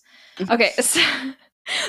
Okay, 0.49 0.71
so 0.79 1.01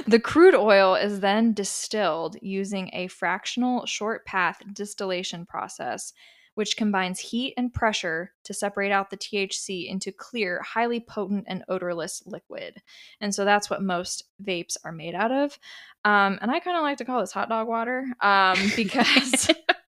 the 0.07 0.21
crude 0.21 0.55
oil 0.55 0.95
is 0.95 1.21
then 1.21 1.53
distilled 1.53 2.37
using 2.41 2.91
a 2.93 3.09
fractional 3.09 3.87
short 3.87 4.25
path 4.25 4.63
distillation 4.73 5.47
process 5.47 6.13
which 6.55 6.77
combines 6.77 7.19
heat 7.19 7.55
and 7.57 7.73
pressure 7.73 8.33
to 8.45 8.55
separate 8.55 8.93
out 8.93 9.11
the 9.11 9.17
THC 9.17 9.89
into 9.89 10.13
clear, 10.13 10.63
highly 10.63 11.01
potent 11.01 11.45
and 11.49 11.65
odorless 11.69 12.23
liquid. 12.27 12.81
And 13.21 13.35
so 13.35 13.45
that's 13.45 13.69
what 13.69 13.83
most 13.83 14.25
vapes 14.43 14.77
are 14.85 14.93
made 14.93 15.15
out 15.15 15.33
of. 15.33 15.59
Um, 16.05 16.39
and 16.41 16.51
I 16.51 16.61
kind 16.61 16.77
of 16.77 16.83
like 16.83 16.99
to 16.99 17.05
call 17.05 17.21
this 17.21 17.33
hot 17.33 17.49
dog 17.49 17.67
water 17.67 18.07
um, 18.21 18.59
because 18.77 19.51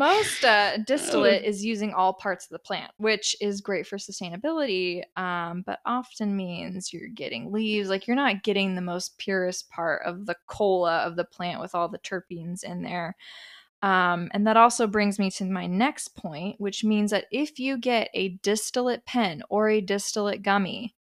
most 0.00 0.44
uh, 0.46 0.78
distillate 0.78 1.44
is 1.44 1.62
using 1.62 1.92
all 1.92 2.14
parts 2.14 2.46
of 2.46 2.50
the 2.50 2.58
plant, 2.58 2.90
which 2.96 3.36
is 3.38 3.60
great 3.60 3.86
for 3.86 3.98
sustainability, 3.98 5.02
um, 5.18 5.62
but 5.66 5.80
often 5.84 6.34
means 6.34 6.90
you're 6.90 7.08
getting 7.08 7.52
leaves. 7.52 7.90
Like 7.90 8.06
you're 8.06 8.16
not 8.16 8.42
getting 8.42 8.74
the 8.74 8.80
most 8.80 9.18
purest 9.18 9.68
part 9.68 10.00
of 10.06 10.24
the 10.24 10.36
cola 10.46 11.00
of 11.00 11.16
the 11.16 11.26
plant 11.26 11.60
with 11.60 11.74
all 11.74 11.86
the 11.86 11.98
terpenes 11.98 12.64
in 12.64 12.82
there. 12.82 13.14
Um, 13.82 14.30
and 14.32 14.46
that 14.46 14.56
also 14.56 14.86
brings 14.86 15.18
me 15.18 15.30
to 15.32 15.44
my 15.44 15.66
next 15.66 16.16
point, 16.16 16.58
which 16.58 16.82
means 16.82 17.10
that 17.10 17.26
if 17.30 17.58
you 17.58 17.76
get 17.76 18.08
a 18.14 18.38
distillate 18.42 19.04
pen 19.04 19.42
or 19.50 19.68
a 19.68 19.82
distillate 19.82 20.42
gummy, 20.42 20.94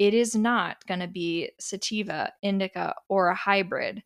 it 0.00 0.12
is 0.12 0.34
not 0.34 0.84
going 0.88 1.00
to 1.00 1.06
be 1.06 1.52
sativa, 1.60 2.32
indica, 2.42 2.96
or 3.08 3.28
a 3.28 3.34
hybrid. 3.36 4.02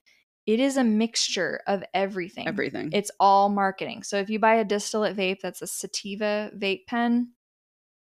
It 0.47 0.61
is 0.61 0.77
a 0.77 0.85
mixture 0.85 1.61
of 1.67 1.83
everything. 1.95 2.47
Everything. 2.47 2.91
It's 2.93 3.11
all 3.19 3.49
marketing. 3.49 4.03
So 4.03 4.19
if 4.19 4.29
you 4.29 4.39
buy 4.39 4.57
a 4.57 4.65
distillate 4.65 5.17
vape 5.17 5.41
that's 5.41 5.63
a 5.63 5.67
sativa 5.67 6.51
vape 6.57 6.87
pen, 6.87 7.31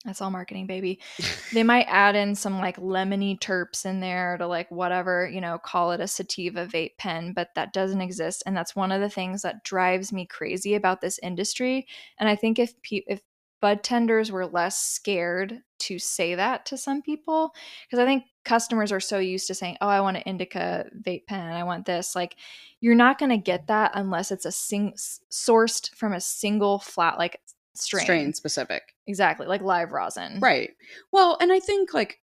that's 0.05 0.21
all 0.21 0.31
marketing, 0.31 0.67
baby. 0.67 0.99
They 1.53 1.63
might 1.63 1.85
add 1.87 2.15
in 2.15 2.33
some 2.33 2.57
like 2.57 2.77
lemony 2.77 3.39
terps 3.39 3.85
in 3.85 3.99
there 3.99 4.37
to 4.37 4.47
like 4.47 4.69
whatever, 4.71 5.29
you 5.31 5.39
know, 5.39 5.59
call 5.59 5.91
it 5.91 6.01
a 6.01 6.07
sativa 6.07 6.65
vape 6.65 6.97
pen, 6.97 7.31
but 7.33 7.49
that 7.55 7.73
doesn't 7.73 8.01
exist. 8.01 8.41
And 8.47 8.57
that's 8.57 8.75
one 8.75 8.91
of 8.91 9.01
the 9.01 9.09
things 9.09 9.43
that 9.43 9.63
drives 9.63 10.11
me 10.11 10.25
crazy 10.25 10.73
about 10.73 10.99
this 10.99 11.19
industry. 11.21 11.85
And 12.19 12.27
I 12.27 12.35
think 12.35 12.57
if 12.57 12.73
pe- 12.81 13.03
if 13.07 13.21
bud 13.61 13.83
tenders 13.83 14.31
were 14.31 14.47
less 14.47 14.79
scared 14.79 15.61
to 15.79 15.99
say 15.99 16.33
that 16.35 16.65
to 16.65 16.77
some 16.77 17.03
people, 17.03 17.53
because 17.85 17.99
I 17.99 18.05
think 18.05 18.23
customers 18.45 18.91
are 18.91 18.99
so 18.99 19.19
used 19.19 19.47
to 19.47 19.53
saying, 19.53 19.77
"Oh, 19.81 19.87
I 19.87 20.01
want 20.01 20.17
an 20.17 20.23
indica 20.23 20.89
vape 21.01 21.25
pen. 21.27 21.53
I 21.53 21.63
want 21.63 21.85
this." 21.85 22.15
Like, 22.15 22.35
you're 22.79 22.95
not 22.95 23.17
going 23.17 23.29
to 23.29 23.37
get 23.37 23.67
that 23.67 23.91
unless 23.95 24.31
it's 24.31 24.45
a 24.45 24.51
sing 24.51 24.93
sourced 25.31 25.93
from 25.95 26.13
a 26.13 26.21
single 26.21 26.79
flat 26.79 27.17
like 27.17 27.39
strain. 27.73 28.03
Strain 28.03 28.33
specific. 28.33 28.95
Exactly, 29.07 29.47
like 29.47 29.61
live 29.61 29.91
rosin. 29.91 30.39
Right. 30.39 30.71
Well, 31.11 31.37
and 31.41 31.51
I 31.51 31.59
think 31.59 31.93
like 31.93 32.19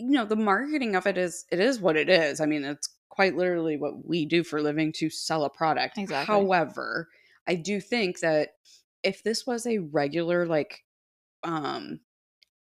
you 0.00 0.12
know, 0.12 0.24
the 0.24 0.36
marketing 0.36 0.96
of 0.96 1.06
it 1.06 1.18
is 1.18 1.44
it 1.50 1.60
is 1.60 1.80
what 1.80 1.96
it 1.96 2.08
is. 2.08 2.40
I 2.40 2.46
mean, 2.46 2.64
it's 2.64 2.88
quite 3.08 3.36
literally 3.36 3.76
what 3.76 4.06
we 4.06 4.24
do 4.24 4.42
for 4.42 4.58
a 4.58 4.62
living 4.62 4.92
to 4.92 5.10
sell 5.10 5.44
a 5.44 5.50
product. 5.50 5.98
Exactly. 5.98 6.34
However, 6.34 7.08
I 7.46 7.54
do 7.54 7.80
think 7.80 8.20
that 8.20 8.54
if 9.02 9.22
this 9.22 9.46
was 9.46 9.66
a 9.66 9.78
regular 9.78 10.46
like 10.46 10.84
um 11.42 12.00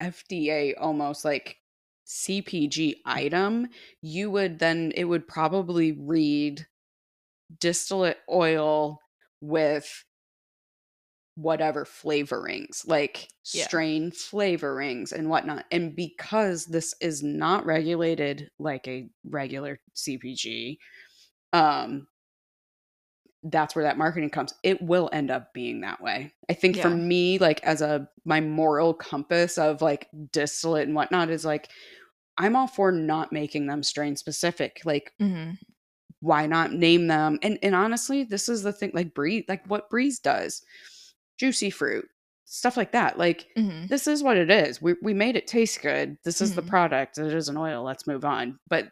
FDA 0.01 0.73
almost 0.77 1.23
like 1.23 1.57
CPG 2.09 3.01
item, 3.05 3.67
you 4.01 4.31
would 4.31 4.59
then 4.59 4.91
it 4.95 5.05
would 5.05 5.27
probably 5.27 5.91
read 5.93 6.67
distillate 7.59 8.19
oil 8.29 8.99
with 9.41 10.05
whatever 11.35 11.85
flavorings, 11.85 12.85
like 12.87 13.29
Yeah. 13.53 13.67
strain 13.69 14.11
flavorings 14.11 15.11
and 15.13 15.29
whatnot. 15.29 15.65
And 15.71 15.95
because 15.95 16.65
this 16.65 16.93
is 16.99 17.23
not 17.23 17.65
regulated 17.65 18.51
like 18.59 18.87
a 18.87 19.09
regular 19.23 19.79
CPG, 19.93 20.79
um, 21.53 22.07
that's 23.43 23.73
where 23.75 23.83
that 23.83 23.97
marketing 23.97 24.29
comes. 24.29 24.53
It 24.63 24.81
will 24.81 25.09
end 25.13 25.31
up 25.31 25.53
being 25.53 25.81
that 25.81 26.01
way. 26.01 26.33
I 26.49 26.53
think 26.53 26.75
for 26.75 26.89
me, 26.89 27.37
like 27.37 27.63
as 27.63 27.81
a 27.81 28.09
my 28.25 28.41
moral 28.41 28.93
compass 28.93 29.57
of 29.57 29.81
like 29.81 30.09
distillate 30.31 30.87
and 30.87 30.95
whatnot 30.95 31.29
is 31.29 31.45
like 31.45 31.69
I'm 32.39 32.55
all 32.55 32.67
for 32.67 32.91
not 32.91 33.31
making 33.31 33.67
them 33.67 33.83
strain 33.83 34.15
specific. 34.15 34.81
Like 34.85 35.13
hmm 35.19 35.51
why 36.21 36.45
not 36.47 36.73
name 36.73 37.07
them? 37.07 37.39
And 37.41 37.57
and 37.63 37.75
honestly, 37.75 38.23
this 38.23 38.49
is 38.49 38.63
the 38.63 38.73
thing 38.73 38.91
like 38.93 39.13
Breeze, 39.13 39.45
like 39.47 39.65
what 39.67 39.89
Breeze 39.89 40.19
does. 40.19 40.63
Juicy 41.37 41.69
fruit, 41.69 42.07
stuff 42.45 42.75
like 42.77 42.91
that. 42.91 43.17
Like 43.17 43.47
hmm 43.55 43.85
this 43.87 44.07
is 44.07 44.21
what 44.23 44.37
it 44.37 44.51
is. 44.51 44.81
We 44.81 44.95
we 45.01 45.13
made 45.13 45.35
it 45.35 45.47
taste 45.47 45.81
good. 45.81 46.17
This 46.23 46.41
is 46.41 46.53
the 46.55 46.61
Mhm. 46.61 46.67
product. 46.67 47.17
It 47.17 47.33
is 47.33 47.49
an 47.49 47.57
oil. 47.57 47.83
Let's 47.83 48.07
move 48.07 48.25
on. 48.25 48.59
But 48.67 48.89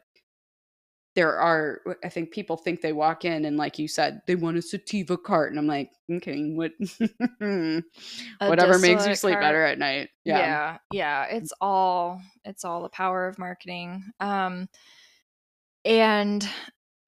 there 1.17 1.39
are 1.39 1.81
I 2.03 2.09
think 2.09 2.29
people 2.29 2.55
think 2.55 2.79
they 2.79 2.93
walk 2.93 3.25
in 3.25 3.45
and 3.45 3.57
like 3.57 3.79
you 3.79 3.87
said, 3.87 4.21
they 4.27 4.35
want 4.35 4.55
a 4.55 4.61
sativa 4.61 5.17
cart. 5.17 5.51
And 5.51 5.57
I'm 5.57 5.65
like, 5.65 5.89
okay, 6.11 6.51
what 6.51 6.73
whatever 8.37 8.77
makes 8.77 9.07
you 9.07 9.15
sleep 9.15 9.33
cart. 9.33 9.43
better 9.43 9.65
at 9.65 9.79
night. 9.79 10.09
Yeah. 10.25 10.37
yeah 10.37 10.77
yeah 10.91 11.23
it's 11.23 11.51
all 11.59 12.21
it's 12.45 12.63
all 12.63 12.83
the 12.83 12.89
power 12.89 13.27
of 13.27 13.39
marketing 13.39 14.03
um 14.19 14.69
and 15.85 16.47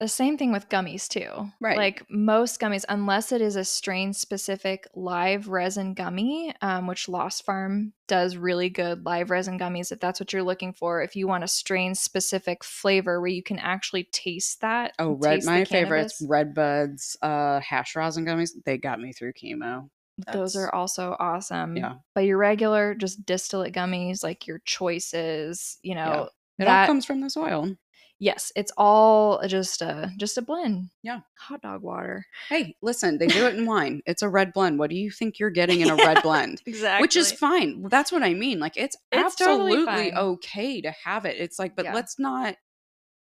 the 0.00 0.08
same 0.08 0.36
thing 0.38 0.50
with 0.50 0.68
gummies 0.68 1.06
too 1.08 1.50
Right. 1.60 1.76
like 1.76 2.06
most 2.10 2.58
gummies 2.60 2.84
unless 2.88 3.32
it 3.32 3.40
is 3.40 3.54
a 3.54 3.64
strain 3.64 4.12
specific 4.12 4.88
live 4.94 5.48
resin 5.48 5.94
gummy 5.94 6.52
um, 6.62 6.86
which 6.86 7.08
lost 7.08 7.44
farm 7.44 7.92
does 8.08 8.36
really 8.36 8.70
good 8.70 9.04
live 9.04 9.30
resin 9.30 9.58
gummies 9.58 9.92
if 9.92 10.00
that's 10.00 10.18
what 10.18 10.32
you're 10.32 10.42
looking 10.42 10.72
for 10.72 11.02
if 11.02 11.14
you 11.14 11.28
want 11.28 11.44
a 11.44 11.48
strain 11.48 11.94
specific 11.94 12.64
flavor 12.64 13.20
where 13.20 13.28
you 13.30 13.42
can 13.42 13.58
actually 13.58 14.04
taste 14.04 14.60
that 14.62 14.94
Oh, 14.98 15.12
red 15.12 15.44
my 15.44 15.64
favorites, 15.64 16.24
red 16.28 16.54
buds, 16.54 17.16
uh 17.22 17.60
hash 17.60 17.94
rosin 17.94 18.24
gummies. 18.24 18.50
They 18.64 18.78
got 18.78 19.00
me 19.00 19.12
through 19.12 19.34
chemo. 19.34 19.90
those 20.32 20.56
are 20.56 20.74
also 20.74 21.16
awesome 21.18 21.76
Yeah. 21.76 21.94
but 22.14 22.22
your 22.24 22.38
regular 22.38 22.94
just 22.94 23.24
distillate 23.24 23.72
gummies 23.74 24.22
like 24.22 24.46
your 24.46 24.60
choices 24.64 25.78
you 25.82 25.94
know 25.94 26.28
It 26.58 26.64
all 26.64 26.66
that 26.66 26.86
comes 26.86 27.04
from 27.06 27.20
this 27.20 27.36
oil. 27.36 27.74
Yes 28.20 28.52
it's 28.54 28.70
all 28.76 29.40
just 29.48 29.82
a 29.82 30.10
just 30.18 30.38
a 30.38 30.42
blend 30.42 30.90
Yeah. 31.02 31.20
hot 31.38 31.62
dog 31.62 31.82
water 31.82 32.24
Hey, 32.48 32.76
listen, 32.82 33.18
they 33.18 33.26
do 33.26 33.46
it 33.46 33.54
in 33.56 33.66
wine. 33.66 34.02
It's 34.06 34.22
a 34.22 34.28
red 34.28 34.52
blend. 34.52 34.78
What 34.78 34.90
do 34.90 34.96
you 34.96 35.10
think 35.10 35.38
you're 35.38 35.50
getting 35.50 35.80
in 35.80 35.90
a 35.90 35.96
red 35.96 36.22
blend? 36.22 36.60
exactly 36.66 37.02
Which 37.04 37.16
is 37.16 37.32
fine. 37.32 37.82
That's 37.88 38.12
what 38.12 38.22
I 38.22 38.34
mean. 38.34 38.58
Like 38.60 38.76
it's, 38.76 38.96
It's 39.10 39.22
absolutely 39.40 39.84
fine. 39.86 40.14
okay 40.16 40.80
to 40.82 40.90
have 41.04 41.24
it. 41.24 41.36
It's 41.38 41.58
like, 41.58 41.74
but 41.76 41.86
Yeah. 41.86 41.94
let's 41.94 42.18
not 42.18 42.56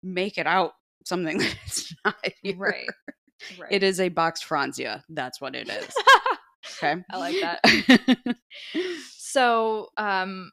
make 0.02 0.38
it 0.38 0.46
out 0.46 0.72
something 1.04 1.38
that 1.42 1.56
it's 1.66 1.94
not. 2.04 2.14
Here. 2.42 2.56
Right. 2.56 2.88
Right. 3.58 3.70
It 3.72 3.82
is 3.82 4.00
a 4.00 4.08
box 4.08 4.42
Franzia. 4.42 5.02
That's 5.10 5.40
what 5.40 5.54
it 5.54 5.68
is. 5.68 5.94
Okay. 6.82 7.02
I 7.10 7.16
like 7.18 7.36
that. 7.40 8.36
So, 9.18 9.88
um, 9.96 10.50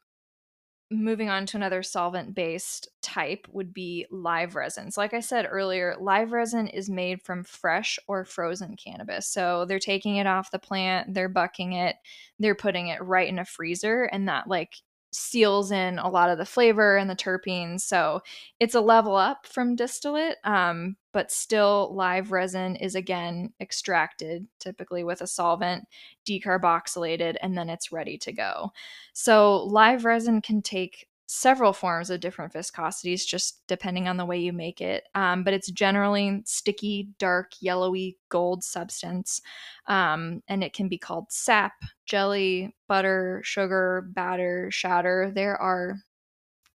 moving 0.93 1.29
on 1.29 1.45
to 1.47 1.57
another 1.57 1.83
solvent 1.83 2.35
based 2.35 2.87
type 3.01 3.47
would 3.51 3.73
be 3.73 4.05
live 4.11 4.55
resins. 4.55 4.97
Like 4.97 5.13
I 5.13 5.19
said 5.19 5.47
earlier, 5.49 5.95
live 5.99 6.31
resin 6.31 6.67
is 6.67 6.89
made 6.89 7.21
from 7.21 7.43
fresh 7.43 7.99
or 8.07 8.25
frozen 8.25 8.75
cannabis. 8.75 9.27
So 9.27 9.65
they're 9.65 9.79
taking 9.79 10.17
it 10.17 10.27
off 10.27 10.51
the 10.51 10.59
plant, 10.59 11.13
they're 11.13 11.29
bucking 11.29 11.73
it, 11.73 11.95
they're 12.39 12.55
putting 12.55 12.87
it 12.87 13.01
right 13.01 13.27
in 13.27 13.39
a 13.39 13.45
freezer, 13.45 14.03
and 14.03 14.27
that 14.27 14.47
like 14.47 14.75
seals 15.13 15.71
in 15.71 15.99
a 15.99 16.09
lot 16.09 16.29
of 16.29 16.37
the 16.37 16.45
flavor 16.45 16.97
and 16.97 17.09
the 17.09 17.15
terpenes. 17.15 17.81
So 17.81 18.21
it's 18.59 18.75
a 18.75 18.81
level 18.81 19.15
up 19.15 19.45
from 19.45 19.75
distillate, 19.75 20.37
um, 20.43 20.95
but 21.11 21.31
still 21.31 21.93
live 21.93 22.31
resin 22.31 22.75
is 22.75 22.95
again 22.95 23.53
extracted, 23.61 24.47
typically 24.59 25.03
with 25.03 25.21
a 25.21 25.27
solvent, 25.27 25.87
decarboxylated, 26.27 27.35
and 27.41 27.57
then 27.57 27.69
it's 27.69 27.91
ready 27.91 28.17
to 28.17 28.31
go. 28.31 28.71
So 29.13 29.63
live 29.65 30.05
resin 30.05 30.41
can 30.41 30.61
take 30.61 31.07
several 31.25 31.73
forms 31.73 32.09
of 32.09 32.19
different 32.19 32.53
viscosities 32.53 33.25
just 33.25 33.65
depending 33.67 34.07
on 34.07 34.17
the 34.17 34.25
way 34.25 34.37
you 34.37 34.53
make 34.53 34.81
it 34.81 35.05
um, 35.15 35.43
but 35.43 35.53
it's 35.53 35.71
generally 35.71 36.41
sticky 36.45 37.09
dark 37.17 37.53
yellowy 37.59 38.17
gold 38.29 38.63
substance 38.63 39.41
um, 39.87 40.41
and 40.47 40.63
it 40.63 40.73
can 40.73 40.87
be 40.87 40.97
called 40.97 41.25
sap 41.31 41.73
jelly 42.05 42.75
butter 42.87 43.41
sugar 43.43 44.07
batter 44.13 44.69
shatter. 44.71 45.31
There 45.33 45.59
are 45.59 45.97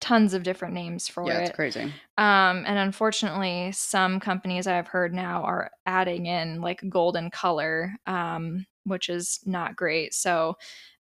tons 0.04 0.34
of 0.34 0.42
different 0.42 0.74
names 0.74 1.08
for 1.08 1.26
yeah, 1.26 1.32
it 1.32 1.34
Yeah, 1.34 1.40
it's 1.46 1.56
crazy. 1.56 1.82
um, 2.18 2.64
and 2.66 2.78
unfortunately 2.78 3.72
some 3.72 4.20
companies 4.20 4.66
i've 4.66 4.88
heard 4.88 5.14
now 5.14 5.42
are 5.42 5.70
adding 5.86 6.26
in 6.26 6.60
like 6.60 6.82
golden 6.88 7.30
color 7.30 7.94
um, 8.06 8.66
which 8.84 9.08
is 9.08 9.40
not 9.46 9.76
great 9.76 10.12
so 10.12 10.56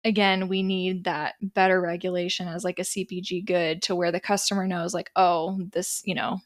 again, 0.06 0.48
we 0.50 0.64
need 0.64 1.06
that 1.06 1.36
better 1.42 1.80
regulation 1.80 2.48
as 2.48 2.64
like 2.64 2.80
a 2.80 2.84
CPG 2.84 3.46
good 3.46 3.82
to 3.84 3.96
where 3.96 4.12
the 4.12 4.20
customer 4.20 4.68
knows, 4.68 4.94
like, 4.94 5.10
oh, 5.16 5.58
this, 5.72 6.02
you 6.06 6.14
know, 6.14 6.40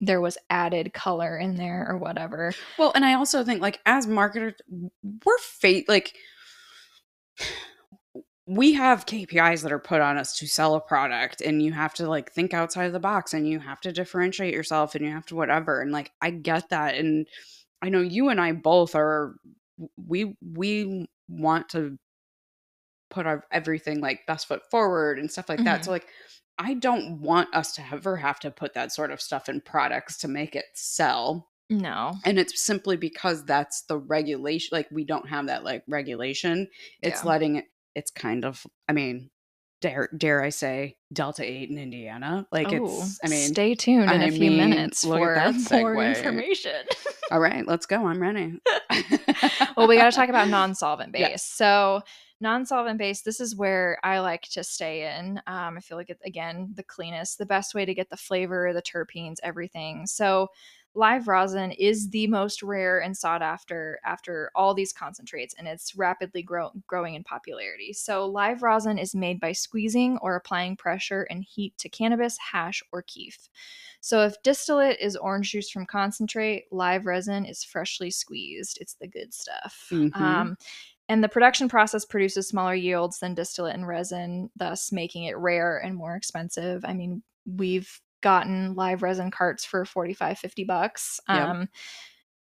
there 0.00 0.20
was 0.20 0.36
added 0.50 0.92
color 0.92 1.38
in 1.38 1.56
there 1.56 1.86
or 1.88 1.96
whatever. 1.96 2.52
Well, 2.78 2.92
and 2.94 3.04
I 3.04 3.14
also 3.14 3.42
think 3.42 3.62
like 3.62 3.80
as 3.86 4.06
marketers, 4.06 4.54
we're 5.24 5.38
fate 5.38 5.88
like 5.88 6.14
we 8.46 8.74
have 8.74 9.06
KPIs 9.06 9.62
that 9.62 9.72
are 9.72 9.78
put 9.78 10.02
on 10.02 10.18
us 10.18 10.36
to 10.38 10.46
sell 10.46 10.74
a 10.74 10.80
product 10.80 11.40
and 11.40 11.62
you 11.62 11.72
have 11.72 11.94
to 11.94 12.08
like 12.08 12.30
think 12.30 12.52
outside 12.52 12.84
of 12.84 12.92
the 12.92 13.00
box 13.00 13.32
and 13.32 13.48
you 13.48 13.58
have 13.58 13.80
to 13.80 13.92
differentiate 13.92 14.52
yourself 14.52 14.94
and 14.94 15.04
you 15.04 15.10
have 15.12 15.24
to 15.26 15.34
whatever 15.34 15.80
and 15.80 15.92
like 15.92 16.12
I 16.20 16.30
get 16.30 16.68
that 16.68 16.94
and 16.96 17.26
I 17.80 17.88
know 17.88 18.02
you 18.02 18.28
and 18.28 18.40
I 18.40 18.52
both 18.52 18.94
are 18.94 19.36
we 19.96 20.36
we 20.42 21.08
want 21.28 21.70
to 21.70 21.98
put 23.10 23.26
our 23.26 23.44
everything 23.50 24.00
like 24.00 24.26
best 24.26 24.46
foot 24.46 24.62
forward 24.70 25.18
and 25.18 25.30
stuff 25.30 25.48
like 25.48 25.58
mm-hmm. 25.58 25.66
that. 25.66 25.84
So 25.84 25.90
like 25.90 26.06
I 26.58 26.74
don't 26.74 27.20
want 27.20 27.54
us 27.54 27.72
to 27.74 27.82
ever 27.92 28.16
have 28.16 28.40
to 28.40 28.50
put 28.50 28.74
that 28.74 28.92
sort 28.92 29.10
of 29.10 29.20
stuff 29.20 29.48
in 29.48 29.60
products 29.60 30.18
to 30.18 30.28
make 30.28 30.54
it 30.54 30.66
sell. 30.74 31.48
No. 31.70 32.14
And 32.24 32.38
it's 32.38 32.60
simply 32.60 32.96
because 32.96 33.44
that's 33.44 33.82
the 33.82 33.98
regulation 33.98 34.68
like 34.72 34.88
we 34.90 35.04
don't 35.04 35.28
have 35.28 35.46
that 35.46 35.64
like 35.64 35.82
regulation. 35.88 36.68
It's 37.02 37.22
yeah. 37.22 37.28
letting 37.28 37.56
it 37.56 37.64
it's 37.94 38.10
kind 38.10 38.44
of 38.44 38.66
I 38.88 38.92
mean 38.92 39.30
dare 39.80 40.08
dare 40.16 40.42
I 40.42 40.48
say 40.48 40.96
Delta 41.12 41.44
8 41.44 41.70
in 41.70 41.78
Indiana. 41.78 42.46
Like 42.50 42.72
oh, 42.72 42.84
it's 42.84 43.20
I 43.24 43.28
mean 43.28 43.48
stay 43.48 43.74
tuned 43.74 44.10
in 44.10 44.22
a 44.22 44.30
few 44.30 44.50
mean, 44.50 44.70
minutes 44.70 45.04
for 45.04 45.52
more 45.72 46.02
information. 46.04 46.86
All 47.30 47.40
right, 47.40 47.66
let's 47.66 47.86
go. 47.86 48.06
I'm 48.06 48.20
ready. 48.20 48.54
well, 49.76 49.88
we 49.88 49.96
got 49.96 50.10
to 50.10 50.16
talk 50.16 50.28
about 50.28 50.48
non-solvent 50.48 51.12
base. 51.12 51.20
Yeah. 51.20 51.36
So 51.36 52.02
non-solvent 52.40 52.98
based 52.98 53.24
this 53.24 53.40
is 53.40 53.54
where 53.54 53.96
i 54.02 54.18
like 54.18 54.42
to 54.42 54.62
stay 54.64 55.16
in 55.16 55.40
um, 55.46 55.76
i 55.76 55.80
feel 55.80 55.96
like 55.96 56.10
it 56.10 56.18
again 56.26 56.68
the 56.74 56.82
cleanest 56.82 57.38
the 57.38 57.46
best 57.46 57.74
way 57.74 57.84
to 57.84 57.94
get 57.94 58.10
the 58.10 58.16
flavor 58.16 58.72
the 58.74 58.82
terpenes 58.82 59.36
everything 59.42 60.04
so 60.04 60.48
live 60.94 61.28
rosin 61.28 61.70
is 61.72 62.10
the 62.10 62.26
most 62.28 62.62
rare 62.62 63.00
and 63.00 63.16
sought 63.16 63.42
after 63.42 63.98
after 64.04 64.50
all 64.54 64.74
these 64.74 64.92
concentrates 64.92 65.54
and 65.58 65.66
it's 65.66 65.96
rapidly 65.96 66.42
grow- 66.42 66.70
growing 66.86 67.14
in 67.14 67.24
popularity 67.24 67.92
so 67.92 68.26
live 68.26 68.62
rosin 68.62 68.98
is 68.98 69.14
made 69.14 69.40
by 69.40 69.52
squeezing 69.52 70.18
or 70.22 70.36
applying 70.36 70.76
pressure 70.76 71.26
and 71.30 71.44
heat 71.44 71.76
to 71.78 71.88
cannabis 71.88 72.38
hash 72.38 72.82
or 72.92 73.02
kief 73.02 73.48
so 74.00 74.22
if 74.22 74.40
distillate 74.42 74.98
is 75.00 75.16
orange 75.16 75.50
juice 75.50 75.70
from 75.70 75.86
concentrate 75.86 76.64
live 76.70 77.06
resin 77.06 77.44
is 77.44 77.64
freshly 77.64 78.10
squeezed 78.10 78.78
it's 78.80 78.94
the 78.94 79.08
good 79.08 79.32
stuff 79.34 79.88
mm-hmm. 79.90 80.22
um, 80.22 80.56
and 81.08 81.22
the 81.22 81.28
production 81.28 81.68
process 81.68 82.04
produces 82.04 82.48
smaller 82.48 82.74
yields 82.74 83.18
than 83.18 83.34
distillate 83.34 83.74
and 83.74 83.86
resin, 83.86 84.50
thus 84.56 84.90
making 84.90 85.24
it 85.24 85.36
rare 85.36 85.76
and 85.76 85.94
more 85.94 86.16
expensive. 86.16 86.82
I 86.84 86.94
mean, 86.94 87.22
we've 87.44 88.00
gotten 88.24 88.74
live 88.74 89.02
resin 89.02 89.30
carts 89.30 89.64
for 89.64 89.84
45, 89.84 90.38
50 90.38 90.64
bucks. 90.64 91.20
Um, 91.28 91.60
yep. 91.60 91.68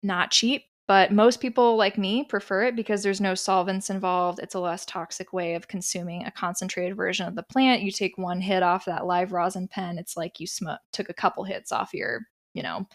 Not 0.05 0.31
cheap, 0.31 0.65
but 0.87 1.13
most 1.13 1.41
people 1.41 1.77
like 1.77 1.97
me 1.97 2.25
prefer 2.25 2.65
it 2.65 2.77
because 2.77 3.03
there's 3.03 3.21
no 3.21 3.35
solvents 3.35 3.89
involved. 3.89 4.39
It's 4.41 4.55
a 4.55 4.61
less 4.61 4.85
toxic 4.85 5.33
way 5.33 5.55
of 5.55 5.69
consuming 5.69 6.25
a 6.25 6.31
concentrated 6.31 6.97
version 6.97 7.27
of 7.27 7.35
the 7.35 7.43
plant. 7.43 7.83
You 7.83 7.91
take 7.91 8.19
one 8.19 8.41
hit 8.41 8.63
off 8.63 8.85
that 8.85 9.07
live 9.07 9.33
rosin 9.33 9.67
pen, 9.67 9.97
it's 9.97 10.17
like 10.17 10.39
you 10.39 10.47
sm- 10.47 10.69
took 10.93 11.09
a 11.09 11.15
couple 11.15 11.45
hits 11.45 11.73
off 11.73 11.95
your, 11.95 12.21
you 12.53 12.63
know, 12.63 12.87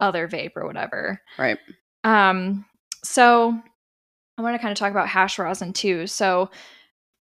other 0.00 0.28
vape 0.28 0.56
or 0.56 0.66
whatever. 0.66 1.22
Right. 1.38 1.58
Um, 2.02 2.66
so 3.02 3.58
I 4.36 4.42
want 4.42 4.54
to 4.54 4.58
kind 4.58 4.72
of 4.72 4.78
talk 4.78 4.90
about 4.90 5.08
hash 5.08 5.38
rosin 5.38 5.72
too. 5.72 6.06
So 6.06 6.50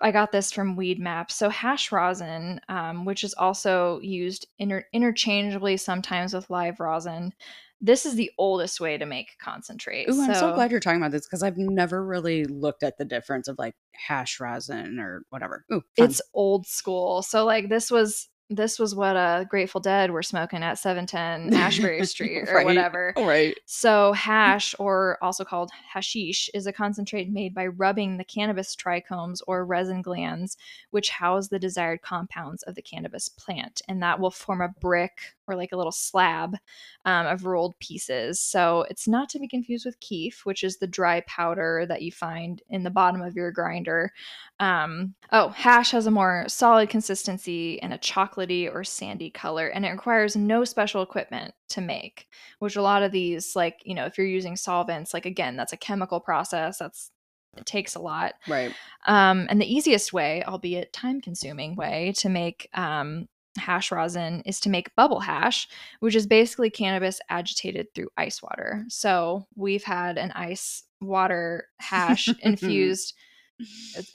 I 0.00 0.12
got 0.12 0.32
this 0.32 0.52
from 0.52 0.76
Weed 0.76 0.98
Map. 1.00 1.30
So 1.30 1.48
hash 1.48 1.90
rosin, 1.90 2.60
um, 2.68 3.04
which 3.04 3.24
is 3.24 3.34
also 3.34 4.00
used 4.00 4.46
inter- 4.58 4.86
interchangeably 4.92 5.76
sometimes 5.76 6.34
with 6.34 6.50
live 6.50 6.80
rosin, 6.80 7.32
this 7.80 8.04
is 8.04 8.16
the 8.16 8.30
oldest 8.38 8.80
way 8.80 8.98
to 8.98 9.06
make 9.06 9.38
concentrate. 9.38 10.08
Ooh, 10.08 10.14
so, 10.14 10.22
I'm 10.22 10.34
so 10.34 10.54
glad 10.54 10.70
you're 10.70 10.80
talking 10.80 11.00
about 11.00 11.12
this 11.12 11.26
because 11.26 11.42
I've 11.42 11.58
never 11.58 12.04
really 12.04 12.44
looked 12.44 12.82
at 12.82 12.98
the 12.98 13.04
difference 13.04 13.48
of 13.48 13.58
like 13.58 13.74
hash 13.92 14.40
rosin 14.40 14.98
or 14.98 15.22
whatever. 15.30 15.64
Ooh, 15.72 15.82
it's 15.96 16.20
old 16.34 16.66
school. 16.66 17.22
So 17.22 17.44
like 17.44 17.68
this 17.68 17.90
was 17.90 18.28
this 18.50 18.78
was 18.78 18.94
what 18.94 19.16
uh 19.16 19.44
Grateful 19.44 19.80
Dead 19.80 20.10
were 20.10 20.22
smoking 20.22 20.62
at 20.62 20.78
710 20.78 21.54
Ashbury 21.54 22.04
Street 22.06 22.44
or 22.48 22.56
right. 22.56 22.64
whatever. 22.64 23.12
Right. 23.16 23.58
So 23.66 24.12
hash, 24.12 24.74
or 24.78 25.18
also 25.22 25.44
called 25.44 25.70
hashish, 25.92 26.48
is 26.54 26.66
a 26.66 26.72
concentrate 26.72 27.30
made 27.30 27.54
by 27.54 27.66
rubbing 27.66 28.16
the 28.16 28.24
cannabis 28.24 28.74
trichomes 28.74 29.40
or 29.46 29.64
resin 29.64 30.02
glands, 30.02 30.56
which 30.90 31.10
house 31.10 31.48
the 31.48 31.58
desired 31.58 32.02
compounds 32.02 32.62
of 32.64 32.74
the 32.74 32.82
cannabis 32.82 33.28
plant, 33.28 33.82
and 33.88 34.02
that 34.02 34.20
will 34.20 34.30
form 34.30 34.60
a 34.60 34.74
brick 34.80 35.20
or 35.48 35.56
like 35.56 35.72
a 35.72 35.76
little 35.76 35.92
slab 35.92 36.56
um, 37.04 37.26
of 37.26 37.44
rolled 37.44 37.78
pieces. 37.80 38.38
So 38.38 38.84
it's 38.90 39.08
not 39.08 39.28
to 39.30 39.38
be 39.38 39.48
confused 39.48 39.86
with 39.86 39.98
kief, 40.00 40.44
which 40.44 40.62
is 40.62 40.76
the 40.76 40.86
dry 40.86 41.22
powder 41.22 41.86
that 41.88 42.02
you 42.02 42.12
find 42.12 42.62
in 42.68 42.82
the 42.82 42.90
bottom 42.90 43.22
of 43.22 43.34
your 43.34 43.50
grinder. 43.50 44.12
Um, 44.60 45.14
oh, 45.32 45.48
hash 45.48 45.92
has 45.92 46.06
a 46.06 46.10
more 46.10 46.44
solid 46.48 46.90
consistency 46.90 47.80
and 47.82 47.92
a 47.92 47.98
chocolatey 48.38 48.72
or 48.72 48.84
sandy 48.84 49.30
color, 49.30 49.68
and 49.68 49.84
it 49.84 49.90
requires 49.90 50.36
no 50.36 50.64
special 50.64 51.02
equipment 51.02 51.54
to 51.70 51.80
make, 51.80 52.28
which 52.58 52.76
a 52.76 52.82
lot 52.82 53.02
of 53.02 53.12
these, 53.12 53.54
like, 53.56 53.80
you 53.84 53.94
know, 53.94 54.06
if 54.06 54.18
you're 54.18 54.26
using 54.26 54.56
solvents, 54.56 55.12
like, 55.12 55.26
again, 55.26 55.56
that's 55.56 55.72
a 55.72 55.76
chemical 55.76 56.20
process. 56.20 56.78
That's 56.78 57.10
it 57.56 57.66
takes 57.66 57.94
a 57.94 58.00
lot. 58.00 58.34
Right. 58.46 58.72
Um, 59.06 59.46
and 59.50 59.60
the 59.60 59.72
easiest 59.72 60.12
way, 60.12 60.44
albeit 60.44 60.92
time 60.92 61.20
consuming 61.20 61.74
way 61.76 62.12
to 62.18 62.28
make 62.28 62.68
um, 62.74 63.26
hash 63.56 63.90
rosin 63.90 64.42
is 64.46 64.60
to 64.60 64.70
make 64.70 64.94
bubble 64.94 65.20
hash, 65.20 65.66
which 66.00 66.14
is 66.14 66.26
basically 66.26 66.70
cannabis 66.70 67.20
agitated 67.28 67.88
through 67.94 68.10
ice 68.16 68.42
water. 68.42 68.84
So 68.88 69.46
we've 69.56 69.82
had 69.82 70.18
an 70.18 70.30
ice 70.32 70.84
water 71.00 71.68
hash 71.80 72.28
infused 72.42 73.14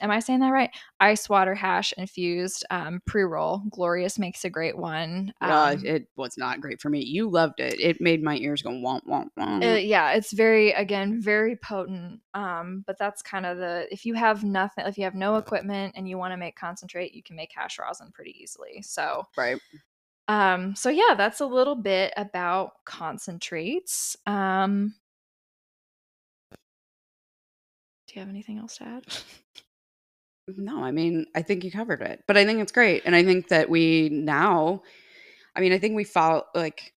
am 0.00 0.10
I 0.10 0.20
saying 0.20 0.40
that 0.40 0.50
right? 0.50 0.70
Ice 1.00 1.28
water 1.28 1.54
hash 1.54 1.92
infused 1.96 2.64
um, 2.70 3.00
pre 3.06 3.22
roll. 3.22 3.62
Glorious 3.70 4.18
makes 4.18 4.44
a 4.44 4.50
great 4.50 4.76
one. 4.76 5.32
Um, 5.40 5.50
uh, 5.50 5.76
it 5.82 6.08
was 6.16 6.36
not 6.36 6.60
great 6.60 6.80
for 6.80 6.90
me. 6.90 7.02
You 7.02 7.28
loved 7.28 7.60
it. 7.60 7.78
It 7.80 8.00
made 8.00 8.22
my 8.22 8.36
ears 8.36 8.62
go 8.62 8.70
womp 8.70 9.06
womp 9.08 9.28
womp. 9.38 9.64
Uh, 9.64 9.78
yeah, 9.78 10.12
it's 10.12 10.32
very 10.32 10.72
again 10.72 11.20
very 11.20 11.56
potent. 11.56 12.20
Um, 12.34 12.84
but 12.86 12.98
that's 12.98 13.22
kind 13.22 13.46
of 13.46 13.58
the 13.58 13.86
if 13.90 14.04
you 14.04 14.14
have 14.14 14.44
nothing, 14.44 14.86
if 14.86 14.98
you 14.98 15.04
have 15.04 15.14
no 15.14 15.36
equipment 15.36 15.94
and 15.96 16.08
you 16.08 16.18
want 16.18 16.32
to 16.32 16.36
make 16.36 16.56
concentrate, 16.56 17.14
you 17.14 17.22
can 17.22 17.36
make 17.36 17.52
hash 17.54 17.78
rosin 17.78 18.10
pretty 18.12 18.36
easily. 18.40 18.82
So 18.82 19.24
right. 19.36 19.58
Um, 20.26 20.74
so 20.74 20.88
yeah, 20.88 21.14
that's 21.16 21.40
a 21.40 21.46
little 21.46 21.74
bit 21.74 22.12
about 22.16 22.84
concentrates. 22.84 24.16
Um, 24.26 24.94
you 28.14 28.20
have 28.20 28.28
anything 28.28 28.58
else 28.58 28.78
to 28.78 28.84
add? 28.84 29.04
No, 30.46 30.84
I 30.84 30.90
mean, 30.90 31.26
I 31.34 31.42
think 31.42 31.64
you 31.64 31.70
covered 31.70 32.02
it, 32.02 32.22
but 32.26 32.36
I 32.36 32.44
think 32.44 32.60
it's 32.60 32.72
great. 32.72 33.02
And 33.06 33.16
I 33.16 33.24
think 33.24 33.48
that 33.48 33.70
we 33.70 34.10
now, 34.10 34.82
I 35.56 35.60
mean, 35.60 35.72
I 35.72 35.78
think 35.78 35.96
we 35.96 36.04
follow, 36.04 36.44
like, 36.54 36.92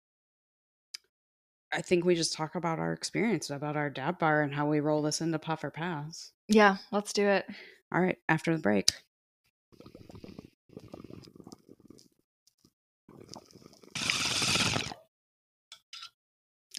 I 1.73 1.83
think 1.83 2.05
we 2.05 2.15
just 2.15 2.33
talk 2.33 2.55
about 2.55 2.79
our 2.79 2.93
experience, 2.93 3.51
about 3.51 3.77
our 3.77 3.91
dab 3.91 4.19
bar 4.19 4.43
and 4.43 4.55
how 4.55 4.67
we 4.67 4.81
roll 4.81 5.03
this 5.03 5.21
into 5.21 5.39
Puff 5.39 5.65
or 5.65 5.71
Pass. 5.71 6.33
Yeah, 6.49 6.77
let's 6.93 7.13
do 7.13 7.27
it. 7.27 7.47
All 7.93 8.01
right, 8.01 8.19
after 8.29 8.57
the 8.57 8.63
break. 8.63 8.91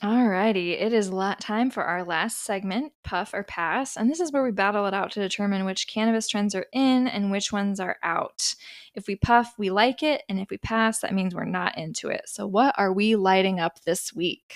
Alrighty, 0.05 0.79
it 0.79 0.93
is 0.93 1.09
la- 1.09 1.33
time 1.39 1.71
for 1.71 1.83
our 1.83 2.03
last 2.03 2.43
segment, 2.43 2.93
Puff 3.03 3.33
or 3.33 3.41
Pass. 3.41 3.97
And 3.97 4.07
this 4.07 4.19
is 4.19 4.31
where 4.31 4.43
we 4.43 4.51
battle 4.51 4.85
it 4.85 4.93
out 4.93 5.09
to 5.13 5.19
determine 5.19 5.65
which 5.65 5.87
cannabis 5.87 6.27
trends 6.27 6.53
are 6.53 6.67
in 6.71 7.07
and 7.07 7.31
which 7.31 7.51
ones 7.51 7.79
are 7.79 7.97
out. 8.03 8.53
If 8.93 9.07
we 9.07 9.15
puff, 9.15 9.55
we 9.57 9.71
like 9.71 10.03
it. 10.03 10.21
And 10.29 10.39
if 10.39 10.51
we 10.51 10.59
pass, 10.59 10.99
that 10.99 11.15
means 11.15 11.33
we're 11.33 11.45
not 11.45 11.75
into 11.75 12.09
it. 12.09 12.21
So, 12.27 12.45
what 12.45 12.75
are 12.77 12.93
we 12.93 13.15
lighting 13.15 13.59
up 13.59 13.81
this 13.83 14.13
week? 14.13 14.55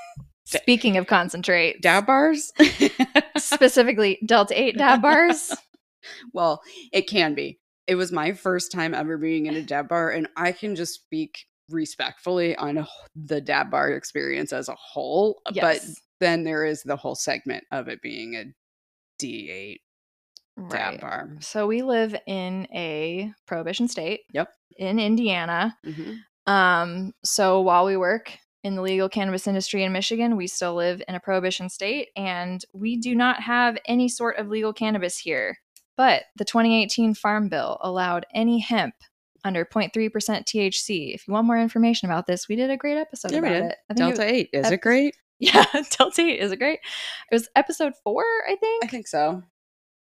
Speaking 0.46 0.96
of 0.96 1.06
concentrate, 1.06 1.82
Dab 1.82 2.06
bars? 2.06 2.50
specifically 3.36 4.18
Delta 4.24 4.58
8 4.58 4.78
dab 4.78 5.02
bars. 5.02 5.54
well, 6.32 6.62
it 6.94 7.02
can 7.02 7.34
be. 7.34 7.58
It 7.86 7.96
was 7.96 8.10
my 8.10 8.32
first 8.32 8.72
time 8.72 8.94
ever 8.94 9.18
being 9.18 9.44
in 9.44 9.54
a 9.54 9.62
dab 9.62 9.88
bar, 9.88 10.08
and 10.08 10.28
I 10.34 10.52
can 10.52 10.76
just 10.76 10.94
speak 10.94 11.47
respectfully 11.70 12.56
on 12.56 12.86
the 13.14 13.40
dab 13.40 13.70
bar 13.70 13.90
experience 13.90 14.52
as 14.52 14.68
a 14.68 14.74
whole. 14.74 15.40
But 15.60 15.80
then 16.20 16.44
there 16.44 16.64
is 16.64 16.82
the 16.82 16.96
whole 16.96 17.14
segment 17.14 17.64
of 17.70 17.88
it 17.88 18.00
being 18.02 18.34
a 18.34 18.44
D8 19.20 19.80
dab 20.68 20.72
Right. 20.72 21.00
bar. 21.00 21.30
So, 21.40 21.66
we 21.66 21.82
live 21.82 22.16
in 22.26 22.66
a 22.74 23.32
prohibition 23.46 23.86
state. 23.88 24.22
Yep. 24.32 24.48
In 24.76 24.98
Indiana. 24.98 25.76
Mhm. 25.84 26.18
Um, 26.46 27.12
so 27.24 27.60
while 27.60 27.84
we 27.84 27.96
work 27.96 28.32
in 28.64 28.74
the 28.74 28.82
legal 28.82 29.08
cannabis 29.08 29.46
industry 29.46 29.82
in 29.84 29.92
Michigan, 29.92 30.36
we 30.36 30.46
still 30.46 30.74
live 30.74 31.02
in 31.06 31.14
a 31.14 31.20
prohibition 31.20 31.68
state 31.68 32.08
and 32.16 32.64
we 32.72 32.96
do 32.96 33.14
not 33.14 33.42
have 33.42 33.76
any 33.84 34.08
sort 34.08 34.36
of 34.38 34.48
legal 34.48 34.72
cannabis 34.72 35.18
here. 35.18 35.58
But 35.96 36.24
the 36.36 36.44
2018 36.44 37.14
Farm 37.14 37.48
Bill 37.48 37.78
allowed 37.82 38.24
any 38.34 38.60
hemp 38.60 38.94
under 39.44 39.64
0.3% 39.64 40.10
THC. 40.10 41.14
If 41.14 41.26
you 41.26 41.32
want 41.34 41.46
more 41.46 41.58
information 41.60 42.08
about 42.08 42.26
this, 42.26 42.48
we 42.48 42.56
did 42.56 42.70
a 42.70 42.76
great 42.76 42.96
episode 42.98 43.32
Yeah, 43.32 43.38
about 43.38 43.52
it. 43.52 43.76
Delta 43.96 44.26
it, 44.26 44.32
8. 44.34 44.50
Is 44.52 44.66
ep- 44.66 44.72
it 44.72 44.80
great? 44.80 45.16
yeah, 45.38 45.64
Delta 45.98 46.22
8 46.22 46.40
is 46.40 46.52
it 46.52 46.58
great? 46.58 46.80
It 47.30 47.34
was 47.34 47.48
episode 47.54 47.92
4, 48.04 48.24
I 48.48 48.56
think 48.56 48.84
I 48.84 48.88
think 48.88 49.06
so. 49.06 49.42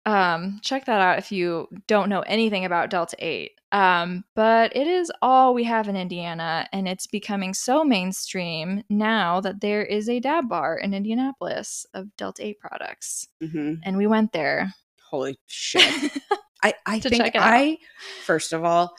um 0.04 0.58
check 0.62 0.84
that 0.86 1.00
out 1.00 1.18
if 1.18 1.30
you 1.30 1.68
don't 1.86 2.08
know 2.08 2.20
anything 2.22 2.64
about 2.64 2.90
delta 2.90 3.14
8 3.20 3.52
um 3.70 4.24
but 4.34 4.74
it 4.74 4.88
is 4.88 5.12
all 5.22 5.54
we 5.54 5.62
have 5.62 5.86
in 5.88 5.94
indiana 5.96 6.66
and 6.72 6.88
it's 6.88 7.06
becoming 7.06 7.54
so 7.54 7.84
mainstream 7.84 8.82
now 8.90 9.40
that 9.40 9.60
there 9.60 9.84
is 9.84 10.08
a 10.08 10.18
dab 10.18 10.48
bar 10.48 10.76
in 10.76 10.92
indianapolis 10.92 11.86
of 11.94 12.14
delta 12.16 12.44
8 12.44 12.58
products 12.58 13.28
hmm 13.40 13.74
and 13.84 13.96
we 13.96 14.06
went 14.08 14.32
there 14.32 14.74
Holy 15.10 15.38
shit. 15.46 16.10
I, 16.64 16.72
I 16.86 16.98
think 16.98 17.16
check 17.22 17.34
it 17.34 17.38
out. 17.38 17.52
I, 17.52 17.76
first 18.24 18.54
of 18.54 18.64
all, 18.64 18.94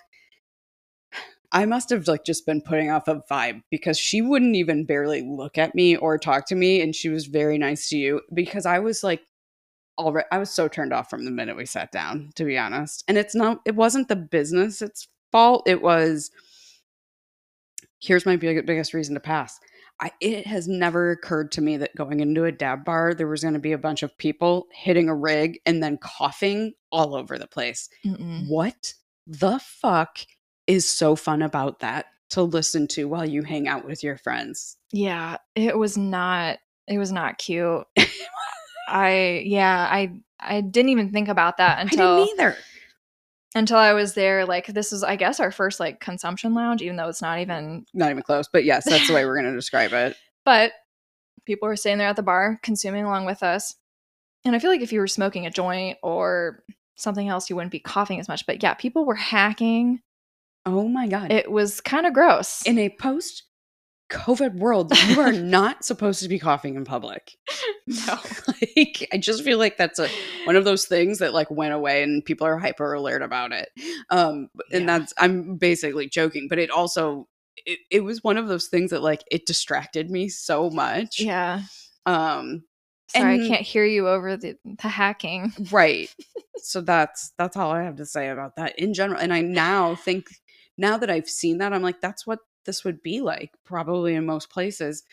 I 1.54 1.66
must 1.66 1.89
have 1.91 2.08
like 2.08 2.26
just 2.26 2.45
been 2.45 2.62
putting 2.62 2.89
off 2.89 3.08
a 3.08 3.22
vibe 3.32 3.62
because 3.70 3.97
she 3.97 4.22
wouldn't 4.22 4.56
even 4.56 4.86
barely 4.86 5.22
look 5.22 5.58
at 5.58 5.76
me 5.76 5.95
or 5.95 6.18
talk 6.18 6.47
to 6.47 6.56
me, 6.56 6.82
and 6.82 6.95
she 6.95 7.10
was 7.10 7.28
very 7.28 7.58
nice 7.58 7.89
to 7.89 7.97
you 7.97 8.22
because 8.34 8.66
I 8.66 8.80
was 8.80 9.04
like, 9.04 9.22
already, 9.99 10.28
I 10.32 10.39
was 10.39 10.49
so 10.49 10.68
turned 10.68 10.93
off 10.93 11.10
from 11.10 11.26
the 11.26 11.32
minute 11.32 11.56
we 11.56 11.68
sat 11.68 11.91
down, 11.91 12.32
to 12.36 12.43
be 12.43 12.58
honest. 12.58 13.04
And 13.08 13.18
it's 13.18 13.36
not, 13.36 13.60
it 13.66 13.76
wasn't 13.76 14.08
the 14.08 14.16
business 14.16 14.82
its 14.82 15.08
fault. 15.32 15.64
It 15.68 15.82
was. 15.82 16.32
Here's 18.01 18.26
my 18.26 18.36
big, 18.36 18.66
biggest 18.66 18.93
reason 18.93 19.14
to 19.14 19.22
pass. 19.22 19.60
I, 20.01 20.12
it 20.20 20.45
has 20.47 20.68
never 20.68 21.12
occurred 21.12 21.51
to 21.54 21.62
me 21.62 21.78
that 21.78 21.95
going 21.95 22.20
into 22.20 22.43
a 22.43 22.51
dab 22.51 22.84
bar, 22.84 23.14
there 23.14 23.28
was 23.28 23.43
going 23.43 23.54
to 23.54 23.60
be 23.60 23.72
a 23.72 23.78
bunch 23.78 24.04
of 24.04 24.18
people 24.18 24.66
hitting 24.74 25.08
a 25.08 25.16
rig 25.16 25.60
and 25.66 25.82
then 25.82 25.97
coughing 26.01 26.74
all 26.91 27.16
over 27.16 27.38
the 27.38 27.47
place. 27.47 27.88
Mm-mm. 28.06 28.49
What 28.49 28.93
the 29.26 29.60
fuck 29.60 30.18
is 30.68 30.89
so 30.89 31.16
fun 31.16 31.41
about 31.41 31.80
that 31.80 32.05
to 32.32 32.41
listen 32.41 32.88
to 32.88 33.07
while 33.07 33.26
you 33.26 33.43
hang 33.43 33.68
out 33.68 33.86
with 33.86 34.03
your 34.03 34.18
friends? 34.18 34.78
yeah 34.91 35.38
it 35.55 35.78
was 35.78 35.97
not 35.97 36.59
it 36.88 36.97
was 36.99 37.11
not 37.11 37.38
cute 37.39 37.84
i 38.88 39.41
yeah 39.45 39.88
i 39.89 40.11
i 40.39 40.61
didn't 40.61 40.89
even 40.89 41.11
think 41.11 41.28
about 41.30 41.57
that 41.57 41.78
I 41.80 41.82
until 41.82 42.26
didn't 42.26 42.39
either. 42.39 42.57
until 43.55 43.78
i 43.78 43.93
was 43.93 44.14
there 44.14 44.45
like 44.45 44.68
this 44.68 44.91
was 44.91 45.03
i 45.03 45.16
guess 45.16 45.39
our 45.39 45.51
first 45.51 45.80
like 45.80 45.99
consumption 45.99 46.53
lounge 46.53 46.82
even 46.82 46.95
though 46.97 47.07
it's 47.07 47.22
not 47.22 47.39
even 47.39 47.86
Not 47.93 48.11
even 48.11 48.24
close, 48.24 48.47
but 48.51 48.66
yes, 48.66 48.86
that's 48.86 49.07
the 49.07 49.14
way 49.14 49.26
we're 49.26 49.36
going 49.41 49.51
to 49.51 49.57
describe 49.57 49.93
it. 49.93 50.16
But 50.45 50.74
people 51.45 51.68
were 51.68 51.76
sitting 51.76 51.97
there 51.97 52.07
at 52.09 52.16
the 52.16 52.24
bar 52.24 52.59
consuming 52.64 53.05
along 53.05 53.26
with 53.26 53.41
us. 53.43 53.76
And 54.45 54.55
I 54.55 54.59
feel 54.59 54.70
like 54.70 54.82
if 54.82 54.91
you 54.93 54.99
were 54.99 55.07
smoking 55.07 55.45
a 55.45 55.51
joint 55.51 55.97
or 56.03 56.64
something 56.95 57.28
else, 57.30 57.49
you 57.49 57.55
wouldn't 57.55 57.72
be 57.72 57.80
coughing 57.80 58.20
as 58.20 58.28
much. 58.28 58.45
But 58.45 58.61
yeah, 58.61 58.74
people 58.74 59.05
were 59.05 59.16
hacking. 59.16 60.01
Oh 60.66 60.88
my 60.88 61.07
God. 61.07 61.32
It 61.32 61.51
was 61.51 61.82
kind 61.82 62.05
of 62.05 62.14
gross. 62.14 62.61
in 62.66 62.78
a 62.80 62.89
post 62.89 63.43
COVID 64.09 64.55
world, 64.55 64.91
you 65.07 65.20
are 65.20 65.32
not 65.32 65.84
supposed 65.84 66.22
to 66.22 66.30
be 66.30 66.38
coughing 66.38 66.76
in 66.76 66.86
public. 66.86 67.36
no. 67.88 68.20
like 68.47 69.07
I 69.11 69.18
just 69.18 69.43
feel 69.43 69.57
like 69.57 69.78
that's 69.78 69.97
a 69.99 70.07
one 70.45 70.55
of 70.55 70.66
those 70.66 70.86
things 70.86 71.20
that 71.20 71.34
like 71.34 71.49
went 71.49 71.74
away 71.74 72.03
and 72.03 72.24
people 72.24 72.45
are 72.45 72.57
hyper 72.57 72.93
alert 72.93 73.22
about 73.24 73.51
it. 73.51 73.70
Um 74.09 74.49
and 74.72 74.86
Yeah. 74.86 74.99
that's 74.99 75.14
I'm 75.18 75.55
basically 75.57 76.07
joking, 76.09 76.47
but 76.47 76.59
it 76.59 76.70
also 76.70 77.28
it, 77.66 77.80
it 77.89 77.99
was 78.01 78.24
one 78.24 78.38
of 78.38 78.47
those 78.47 78.68
things 78.68 78.91
that 78.91 79.01
like 79.03 79.24
it 79.32 79.45
distracted 79.45 80.11
me 80.11 80.30
so 80.30 80.70
much. 80.70 81.20
Yeah. 81.20 81.64
Um 82.05 82.64
Sorry, 83.09 83.36
And- 83.36 83.43
I 83.43 83.47
can't 83.47 83.61
hear 83.61 83.86
you 83.86 84.07
over 84.07 84.38
the, 84.38 84.57
the 84.82 84.88
hacking. 84.88 85.53
right. 85.72 86.14
so 86.57 86.82
that's 86.82 87.32
that's 87.38 87.57
all 87.57 87.72
I 87.72 87.84
have 87.84 87.97
to 87.97 88.05
say 88.05 88.30
about 88.30 88.55
that 88.57 88.78
in 88.80 88.93
general. 88.93 89.20
And 89.20 89.34
I 89.34 89.41
now 89.41 89.95
think 89.95 90.28
now 90.78 90.98
that 90.98 91.10
I've 91.10 91.30
seen 91.30 91.60
that, 91.60 91.74
I'm 91.74 91.82
like, 91.84 92.02
that's 92.02 92.26
what 92.28 92.40
this 92.66 92.84
would 92.84 93.02
be 93.04 93.22
like, 93.22 93.52
probably 93.66 94.16
in 94.16 94.26
most 94.26 94.50
places. 94.50 95.04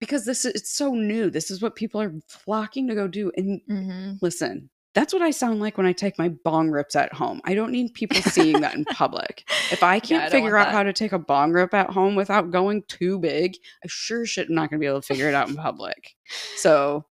Because 0.00 0.24
this 0.24 0.44
is 0.44 0.54
it's 0.54 0.70
so 0.74 0.94
new. 0.94 1.30
This 1.30 1.50
is 1.50 1.60
what 1.60 1.76
people 1.76 2.00
are 2.00 2.12
flocking 2.28 2.88
to 2.88 2.94
go 2.94 3.06
do. 3.06 3.30
And 3.36 3.60
Mm-hmm. 3.70 4.12
listen, 4.22 4.70
that's 4.94 5.12
what 5.12 5.22
I 5.22 5.30
sound 5.30 5.60
like 5.60 5.76
when 5.76 5.86
I 5.86 5.92
take 5.92 6.18
my 6.18 6.30
bong 6.30 6.70
rips 6.70 6.96
at 6.96 7.12
home. 7.12 7.40
I 7.44 7.54
don't 7.54 7.70
need 7.70 7.94
people 7.94 8.22
seeing 8.22 8.60
that 8.62 8.74
in 8.74 8.86
public. 8.86 9.44
If 9.70 9.82
I 9.82 10.00
can't 10.00 10.24
I 10.24 10.30
figure 10.30 10.56
out 10.56 10.66
that. 10.66 10.72
how 10.72 10.82
to 10.82 10.92
take 10.92 11.12
a 11.12 11.18
bong 11.18 11.52
rip 11.52 11.74
at 11.74 11.90
home 11.90 12.16
without 12.16 12.50
going 12.50 12.82
too 12.88 13.18
big, 13.18 13.54
I 13.84 13.88
sure 13.88 14.26
shit 14.26 14.48
am 14.48 14.54
not 14.56 14.70
going 14.70 14.80
to 14.80 14.84
be 14.84 14.86
able 14.88 15.00
to 15.02 15.06
figure 15.06 15.28
it 15.28 15.34
out 15.34 15.48
in 15.48 15.54
public. 15.56 16.16
So, 16.56 17.04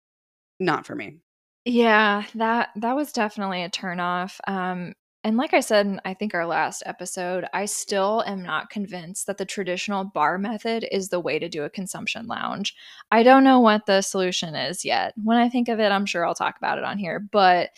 not 0.60 0.86
for 0.86 0.96
me. 0.96 1.20
Yeah, 1.66 2.24
that 2.36 2.70
that 2.78 2.96
was 2.96 3.12
definitely 3.12 3.64
a 3.64 3.70
turnoff. 3.70 4.40
Um, 4.48 4.94
and 5.24 5.36
like 5.36 5.54
I 5.54 5.60
said, 5.60 6.00
I 6.06 6.14
think 6.14 6.34
our 6.34 6.46
last 6.46 6.84
episode, 6.86 7.46
I 7.54 7.66
still 7.66 8.24
am 8.26 8.42
not 8.42 8.70
convinced 8.70 9.28
that 9.28 9.38
the 9.38 9.46
traditional 9.46 10.06
bar 10.06 10.38
method 10.38 10.88
is 10.92 11.10
the 11.10 11.20
way 11.20 11.40
to 11.40 11.50
do 11.50 11.64
a 11.64 11.70
consumption 11.70 12.28
lounge. 12.28 12.76
I 13.12 13.24
don't 13.24 13.44
know 13.44 13.60
what 13.60 13.86
the 13.86 14.02
solution 14.02 14.56
is 14.56 14.86
yet. 14.86 15.14
When 15.22 15.38
I 15.38 15.50
think 15.50 15.68
of 15.68 15.80
it, 15.80 15.92
I'm 15.92 16.06
sure 16.06 16.26
I'll 16.26 16.36
talk 16.36 16.58
about 16.58 16.78
it 16.78 16.86
on 16.86 16.98
here. 16.98 17.20
But 17.20 17.72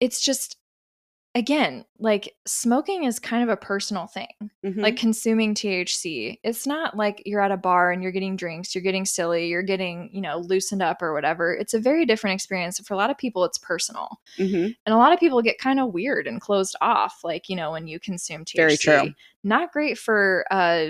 it's 0.00 0.24
just, 0.24 0.56
again, 1.34 1.84
like 1.98 2.34
smoking 2.46 3.04
is 3.04 3.18
kind 3.18 3.42
of 3.42 3.48
a 3.48 3.56
personal 3.56 4.06
thing 4.06 4.28
Mhm. 4.64 4.82
like 4.82 4.96
consuming 4.98 5.54
THC. 5.54 6.38
It's 6.44 6.66
not 6.66 6.94
like 6.96 7.22
you're 7.24 7.40
at 7.40 7.50
a 7.50 7.56
bar 7.56 7.90
and 7.90 8.02
you're 8.02 8.12
getting 8.12 8.36
drinks, 8.36 8.74
you're 8.74 8.82
getting 8.82 9.06
silly, 9.06 9.48
you're 9.48 9.62
getting, 9.62 10.10
you 10.12 10.20
know, 10.20 10.36
loosened 10.38 10.82
up 10.82 11.00
or 11.00 11.14
whatever. 11.14 11.54
It's 11.54 11.72
a 11.72 11.80
very 11.80 12.04
different 12.04 12.34
experience. 12.34 12.78
For 12.80 12.92
a 12.92 12.98
lot 12.98 13.10
of 13.10 13.16
people, 13.16 13.44
it's 13.44 13.56
personal. 13.56 14.20
Mhm. 14.36 14.76
And 14.84 14.94
a 14.94 14.98
lot 14.98 15.14
of 15.14 15.20
people 15.20 15.40
get 15.40 15.58
kind 15.58 15.80
of 15.80 15.94
weird 15.94 16.26
and 16.26 16.38
closed 16.40 16.76
off, 16.82 17.20
like, 17.24 17.48
you 17.48 17.56
know, 17.56 17.70
when 17.72 17.86
you 17.86 17.98
consume 17.98 18.44
THC. 18.44 18.56
Very 18.56 18.76
true. 18.76 19.14
Not 19.42 19.72
great 19.72 19.96
for, 19.98 20.44
uh, 20.50 20.88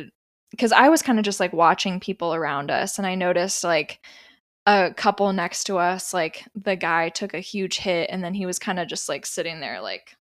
because 0.50 0.72
I 0.72 0.88
was 0.88 1.02
kind 1.02 1.18
of 1.20 1.24
just 1.24 1.38
like 1.40 1.52
watching 1.52 2.00
people 2.00 2.34
around 2.34 2.70
us 2.70 2.98
and 2.98 3.06
I 3.06 3.14
noticed 3.14 3.62
like 3.64 4.04
a 4.66 4.92
couple 4.96 5.32
next 5.32 5.64
to 5.64 5.78
us, 5.78 6.12
like 6.12 6.44
the 6.54 6.76
guy 6.76 7.08
took 7.10 7.32
a 7.32 7.40
huge 7.40 7.78
hit 7.78 8.10
and 8.10 8.22
then 8.24 8.34
he 8.34 8.44
was 8.44 8.58
kind 8.58 8.78
of 8.80 8.88
just 8.88 9.08
like 9.08 9.24
sitting 9.24 9.60
there, 9.60 9.80
like, 9.80 10.16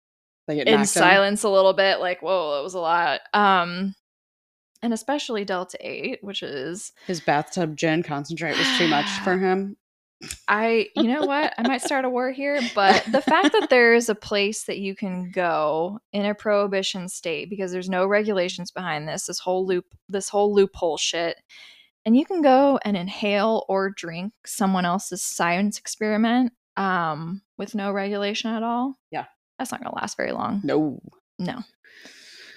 Like 0.47 0.59
it 0.59 0.67
in 0.67 0.85
silence 0.85 1.43
a 1.43 1.49
little 1.49 1.73
bit 1.73 1.99
like 1.99 2.21
whoa 2.21 2.59
it 2.59 2.63
was 2.63 2.73
a 2.73 2.79
lot 2.79 3.21
um 3.33 3.93
and 4.81 4.93
especially 4.93 5.43
delta 5.43 5.77
8 5.81 6.19
which 6.21 6.43
is 6.43 6.93
His 7.05 7.19
bathtub 7.19 7.75
gin 7.75 8.03
concentrate 8.03 8.57
was 8.57 8.67
too 8.77 8.87
much 8.87 9.09
for 9.23 9.37
him. 9.37 9.75
i 10.47 10.87
you 10.95 11.03
know 11.03 11.25
what 11.25 11.53
i 11.57 11.67
might 11.67 11.81
start 11.81 12.05
a 12.05 12.09
war 12.09 12.31
here 12.31 12.59
but 12.73 13.03
the 13.11 13.21
fact 13.21 13.51
that 13.51 13.69
there 13.69 13.93
is 13.93 14.07
a 14.09 14.15
place 14.15 14.63
that 14.63 14.77
you 14.79 14.95
can 14.95 15.31
go 15.31 15.99
in 16.13 16.25
a 16.25 16.33
prohibition 16.33 17.09
state 17.09 17.49
because 17.49 17.71
there's 17.71 17.89
no 17.89 18.05
regulations 18.07 18.71
behind 18.71 19.07
this 19.07 19.25
this 19.25 19.39
whole 19.39 19.65
loop 19.65 19.85
this 20.09 20.29
whole 20.29 20.53
loophole 20.55 20.97
shit 20.97 21.37
and 22.05 22.15
you 22.15 22.23
can 22.25 22.41
go 22.41 22.79
and 22.85 22.95
inhale 22.95 23.65
or 23.67 23.89
drink 23.89 24.31
someone 24.45 24.85
else's 24.85 25.21
science 25.21 25.77
experiment 25.77 26.53
um 26.77 27.41
with 27.57 27.75
no 27.75 27.91
regulation 27.91 28.49
at 28.53 28.63
all 28.63 28.97
Yeah. 29.11 29.25
That's 29.57 29.71
not 29.71 29.81
gonna 29.83 29.95
last 29.95 30.17
very 30.17 30.31
long 30.31 30.61
No. 30.63 30.99
no 31.39 31.63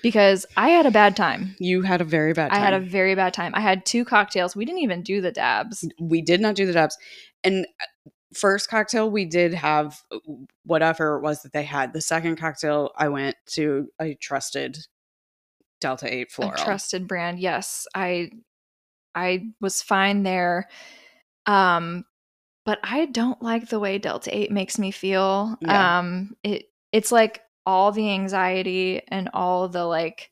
because 0.03 0.47
I 0.57 0.71
had 0.71 0.87
a 0.87 0.91
bad 0.91 1.17
time. 1.17 1.57
You 1.59 1.83
had 1.83 2.01
a 2.01 2.05
very 2.05 2.33
bad 2.33 2.53
I 2.53 2.59
had 2.59 2.73
a 2.73 2.81
very 2.81 3.15
bad 3.15 3.35
time. 3.35 3.53
I 3.55 3.61
had 3.61 3.85
two 3.85 4.05
cocktails. 4.05 4.57
We 4.57 4.65
didn't 4.65 4.81
even 4.81 5.03
do 5.03 5.21
the 5.21 5.33
dabs. 5.33 5.87
we 6.01 6.23
did 6.23 6.41
not 6.41 6.55
do 6.55 6.67
the 6.67 6.73
dabs. 6.73 6.97
And 7.45 7.67
uh, 7.81 8.11
first 8.35 8.71
cocktail 8.71 9.11
we 9.11 9.25
did 9.25 9.53
have 9.55 10.01
uh, 10.11 10.19
whatever 10.65 11.17
it 11.17 11.23
was 11.23 11.43
that 11.43 11.53
they 11.53 11.65
had. 11.65 11.93
The 11.93 12.01
second 12.01 12.37
cocktail 12.37 12.93
I 12.97 13.09
went 13.09 13.37
to 13.49 13.89
a 14.01 14.15
trusted 14.15 14.79
Delta 15.81 16.13
8 16.13 16.31
floral. 16.31 16.55
A 16.55 16.65
trusted 16.65 17.07
brand. 17.07 17.39
Yes. 17.39 17.87
I 17.95 18.31
I 19.15 19.49
was 19.61 19.83
fine 19.83 20.23
there. 20.23 20.69
Um 21.47 22.05
but 22.67 22.79
I 22.83 23.07
don't 23.07 23.43
like 23.43 23.69
the 23.69 23.81
way 23.81 23.99
Delta 23.99 24.35
8 24.35 24.51
makes 24.51 24.79
me 24.79 24.91
feel. 24.93 25.59
Um 25.67 26.37
it 26.43 26.70
it's 26.93 27.13
like 27.13 27.43
all 27.67 27.93
the 27.93 28.11
anxiety 28.11 29.03
and 29.09 29.29
all 29.33 29.69
the 29.69 29.85
like 29.85 30.31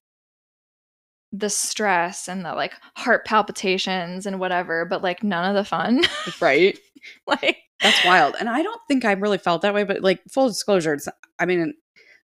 the 1.32 1.50
stress 1.50 2.26
and 2.28 2.44
the 2.44 2.54
like 2.54 2.72
heart 2.96 3.26
palpitations 3.26 4.24
and 4.26 4.40
whatever, 4.40 4.84
but 4.86 5.02
like 5.02 5.22
none 5.22 5.48
of 5.48 5.54
the 5.54 5.64
fun. 5.64 6.02
right? 6.40 6.78
like 7.26 7.58
That's 7.82 8.02
wild. 8.04 8.36
And 8.40 8.48
I 8.48 8.62
don't 8.62 8.80
think 8.88 9.04
I 9.04 9.12
really 9.12 9.38
felt 9.38 9.62
that 9.62 9.74
way, 9.74 9.84
but 9.84 10.00
like 10.02 10.20
full 10.30 10.48
disclosure, 10.48 10.94
it's 10.94 11.08
I 11.38 11.44
mean, 11.46 11.74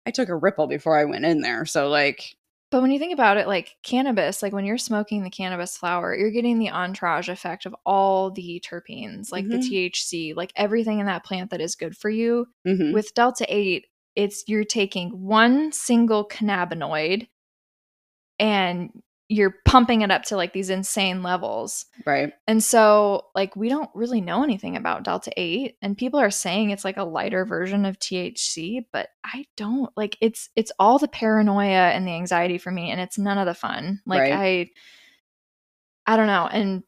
I 0.06 0.10
took 0.12 0.28
a 0.28 0.36
ripple 0.36 0.66
before 0.68 0.96
I 0.96 1.04
went 1.04 1.24
in 1.24 1.40
there. 1.40 1.66
So 1.66 1.88
like 1.88 2.36
But 2.70 2.80
when 2.80 2.92
you 2.92 2.98
think 3.00 3.12
about 3.12 3.38
it, 3.38 3.48
like 3.48 3.74
cannabis, 3.82 4.40
like 4.40 4.52
when 4.52 4.64
you're 4.64 4.78
smoking 4.78 5.24
the 5.24 5.30
cannabis 5.30 5.76
flower, 5.76 6.14
you're 6.14 6.30
getting 6.30 6.60
the 6.60 6.70
entourage 6.70 7.28
effect 7.28 7.66
of 7.66 7.74
all 7.84 8.30
the 8.30 8.62
terpenes, 8.64 9.32
like 9.32 9.46
Mhm. 9.46 9.50
the 9.50 9.58
THC, 9.58 10.32
like 10.34 10.52
everything 10.54 11.00
in 11.00 11.06
that 11.06 11.24
plant 11.24 11.50
that 11.50 11.60
is 11.60 11.74
good 11.74 11.96
for 11.96 12.08
you. 12.08 12.46
mhm. 12.66 12.92
With 12.92 13.12
Delta 13.14 13.44
8, 13.48 13.86
it's 14.16 14.44
you're 14.46 14.64
taking 14.64 15.10
one 15.10 15.72
single 15.72 16.26
cannabinoid 16.28 17.28
and 18.38 18.90
you're 19.28 19.54
pumping 19.64 20.02
it 20.02 20.10
up 20.10 20.24
to 20.24 20.36
like 20.36 20.52
these 20.52 20.68
insane 20.68 21.22
levels. 21.22 21.86
right. 22.04 22.34
And 22.46 22.62
so, 22.62 23.28
like, 23.34 23.56
we 23.56 23.70
don't 23.70 23.88
really 23.94 24.20
know 24.20 24.44
anything 24.44 24.76
about 24.76 25.04
Delta 25.04 25.32
8, 25.36 25.76
and 25.80 25.96
people 25.96 26.20
are 26.20 26.30
saying 26.30 26.70
it's 26.70 26.84
like 26.84 26.98
a 26.98 27.04
lighter 27.04 27.46
version 27.46 27.86
of 27.86 27.98
THC, 27.98 28.84
but 28.92 29.08
I 29.24 29.46
don't 29.56 29.90
like 29.96 30.18
it's 30.20 30.50
it's 30.54 30.72
all 30.78 30.98
the 30.98 31.08
paranoia 31.08 31.90
and 31.90 32.06
the 32.06 32.12
anxiety 32.12 32.58
for 32.58 32.70
me, 32.70 32.90
and 32.90 33.00
it's 33.00 33.16
none 33.18 33.38
of 33.38 33.46
the 33.46 33.54
fun. 33.54 34.00
Like, 34.04 34.20
Right. 34.20 34.70
I 36.06 36.12
I 36.12 36.16
don't 36.16 36.26
know. 36.26 36.46
And 36.46 36.82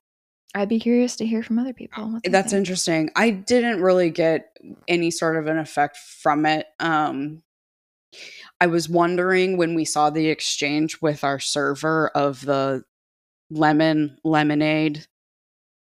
I'd 0.54 0.68
be 0.68 0.78
curious 0.78 1.16
to 1.16 1.26
hear 1.26 1.42
from 1.42 1.58
other 1.58 1.72
people. 1.72 2.20
That's 2.24 2.52
think. 2.52 2.58
interesting. 2.58 3.10
I 3.16 3.30
didn't 3.30 3.82
really 3.82 4.10
get 4.10 4.56
any 4.86 5.10
sort 5.10 5.36
of 5.36 5.46
an 5.46 5.58
effect 5.58 5.96
from 5.96 6.46
it. 6.46 6.66
Um 6.80 7.42
I 8.60 8.68
was 8.68 8.88
wondering 8.88 9.56
when 9.56 9.74
we 9.74 9.84
saw 9.84 10.10
the 10.10 10.28
exchange 10.28 11.00
with 11.02 11.24
our 11.24 11.40
server 11.40 12.08
of 12.14 12.44
the 12.44 12.84
lemon 13.50 14.16
lemonade 14.24 15.06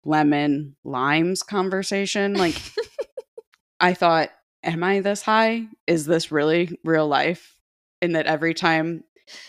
lemon 0.05 0.77
limes 0.85 1.43
conversation 1.43 2.35
like 2.35 2.57
I 3.81 3.95
thought 3.95 4.31
am 4.63 4.85
I 4.85 5.01
this 5.01 5.23
high? 5.23 5.67
Is 5.87 6.07
this 6.07 6.31
really 6.31 6.79
real 6.85 7.09
life? 7.09 7.57
And 8.03 8.15
that 8.15 8.27
every 8.27 8.55
time 8.55 9.05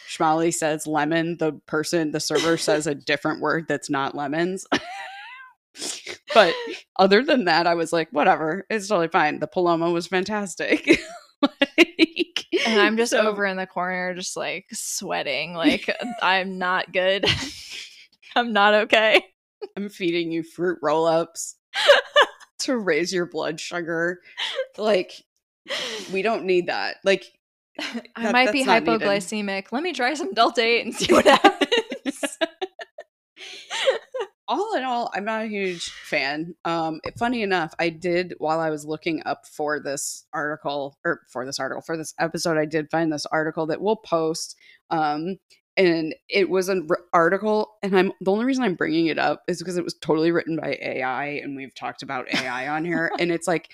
Schmally 0.07 0.53
says 0.53 0.85
lemon, 0.85 1.37
the 1.37 1.53
person, 1.65 2.11
the 2.11 2.19
server 2.19 2.57
says 2.57 2.87
a 2.87 2.95
different 2.95 3.41
word 3.41 3.65
that's 3.67 3.89
not 3.89 4.15
lemons. 4.15 4.67
but 6.33 6.53
other 6.97 7.23
than 7.23 7.45
that, 7.45 7.67
I 7.67 7.75
was 7.75 7.91
like, 7.93 8.09
whatever, 8.11 8.65
it's 8.69 8.87
totally 8.87 9.07
fine. 9.07 9.39
The 9.39 9.47
Paloma 9.47 9.91
was 9.91 10.07
fantastic. 10.07 10.99
Like, 11.41 12.45
and 12.67 12.79
I'm 12.79 12.97
just 12.97 13.09
so- 13.11 13.27
over 13.27 13.45
in 13.47 13.57
the 13.57 13.65
corner, 13.65 14.13
just 14.13 14.37
like 14.37 14.67
sweating. 14.71 15.55
Like, 15.55 15.89
I'm 16.21 16.59
not 16.59 16.93
good. 16.93 17.25
I'm 18.35 18.53
not 18.53 18.75
okay. 18.75 19.25
I'm 19.75 19.89
feeding 19.89 20.31
you 20.31 20.43
fruit 20.43 20.77
roll 20.83 21.07
ups 21.07 21.55
to 22.59 22.77
raise 22.77 23.11
your 23.11 23.25
blood 23.25 23.59
sugar. 23.59 24.19
Like, 24.77 25.13
we 26.13 26.21
don't 26.21 26.45
need 26.45 26.67
that. 26.67 26.97
Like, 27.03 27.25
I 28.15 28.31
might 28.31 28.51
be 28.51 28.63
not 28.63 28.83
needed. 28.83 29.01
hypoglycemic. 29.01 29.71
Let 29.71 29.81
me 29.81 29.93
try 29.93 30.13
some 30.13 30.31
Delta 30.33 30.61
8 30.61 30.85
and 30.85 30.93
see 30.95 31.11
what 31.11 31.25
happens. 31.25 31.60
All 34.51 34.75
in 34.75 34.83
all, 34.83 35.09
I'm 35.13 35.23
not 35.23 35.43
a 35.43 35.47
huge 35.47 35.89
fan. 35.89 36.55
Um, 36.65 36.99
funny 37.17 37.41
enough, 37.41 37.73
I 37.79 37.87
did 37.89 38.35
while 38.37 38.59
I 38.59 38.69
was 38.69 38.85
looking 38.85 39.23
up 39.25 39.47
for 39.47 39.79
this 39.79 40.25
article 40.33 40.97
or 41.05 41.21
for 41.29 41.45
this 41.45 41.57
article 41.57 41.81
for 41.81 41.95
this 41.95 42.13
episode, 42.19 42.57
I 42.57 42.65
did 42.65 42.91
find 42.91 43.11
this 43.11 43.25
article 43.27 43.65
that 43.67 43.81
we'll 43.81 43.95
post. 43.95 44.57
Um, 44.89 45.37
and 45.77 46.13
it 46.27 46.49
was 46.49 46.67
an 46.67 46.85
r- 46.89 46.99
article, 47.13 47.77
and 47.81 47.97
I'm 47.97 48.11
the 48.19 48.31
only 48.31 48.43
reason 48.43 48.65
I'm 48.65 48.75
bringing 48.75 49.07
it 49.07 49.17
up 49.17 49.43
is 49.47 49.59
because 49.59 49.77
it 49.77 49.85
was 49.85 49.93
totally 49.93 50.31
written 50.31 50.57
by 50.57 50.77
AI, 50.81 51.25
and 51.41 51.55
we've 51.55 51.73
talked 51.73 52.03
about 52.03 52.27
AI 52.33 52.67
on 52.67 52.83
here, 52.83 53.09
and 53.19 53.31
it's 53.31 53.47
like 53.47 53.69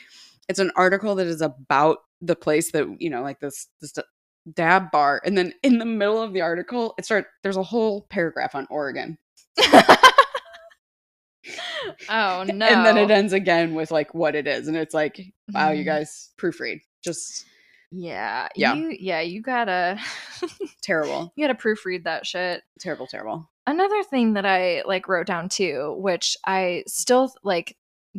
it's 0.48 0.60
an 0.60 0.72
article 0.76 1.16
that 1.16 1.26
is 1.26 1.42
about 1.42 1.98
the 2.22 2.36
place 2.36 2.72
that 2.72 2.88
you 3.00 3.10
know, 3.10 3.24
like 3.24 3.40
this 3.40 3.68
this 3.82 3.94
dab 4.54 4.92
bar, 4.92 5.22
and 5.26 5.36
then 5.36 5.54
in 5.64 5.80
the 5.80 5.86
middle 5.86 6.22
of 6.22 6.34
the 6.34 6.42
article, 6.42 6.94
it 7.00 7.06
start 7.06 7.26
there's 7.42 7.58
a 7.58 7.64
whole 7.64 8.06
paragraph 8.12 8.54
on 8.54 8.68
Oregon. 8.70 9.18
oh 12.10 12.44
no! 12.44 12.66
And 12.68 12.86
then 12.86 12.98
it 12.98 13.12
ends 13.12 13.34
again 13.34 13.74
with 13.74 13.92
like 13.92 14.14
what 14.14 14.36
it 14.36 14.48
is. 14.48 14.68
And 14.68 14.76
it's 14.78 14.94
like, 14.94 15.20
wow, 15.54 15.72
you 15.72 15.84
Mhm. 15.84 15.86
guys 15.86 16.30
proofread. 16.38 16.82
Just 17.04 17.46
yeah, 17.92 18.48
Yeah. 18.56 18.74
you 18.74 18.96
yeah 19.00 19.22
you 19.22 19.42
gotta 19.42 19.98
terrible. 20.82 21.32
you 21.36 21.48
gotta 21.48 21.58
proofread 21.60 22.04
that 22.04 22.26
shit. 22.26 22.64
Terrible, 22.80 23.08
terrible. 23.08 23.50
Another 23.66 24.04
thing 24.04 24.34
that 24.34 24.46
I 24.46 24.84
like 24.86 25.08
wrote 25.08 25.28
down 25.28 25.50
too, 25.50 25.96
which 26.00 26.38
I 26.46 26.84
still 26.88 27.32
like. 27.44 27.76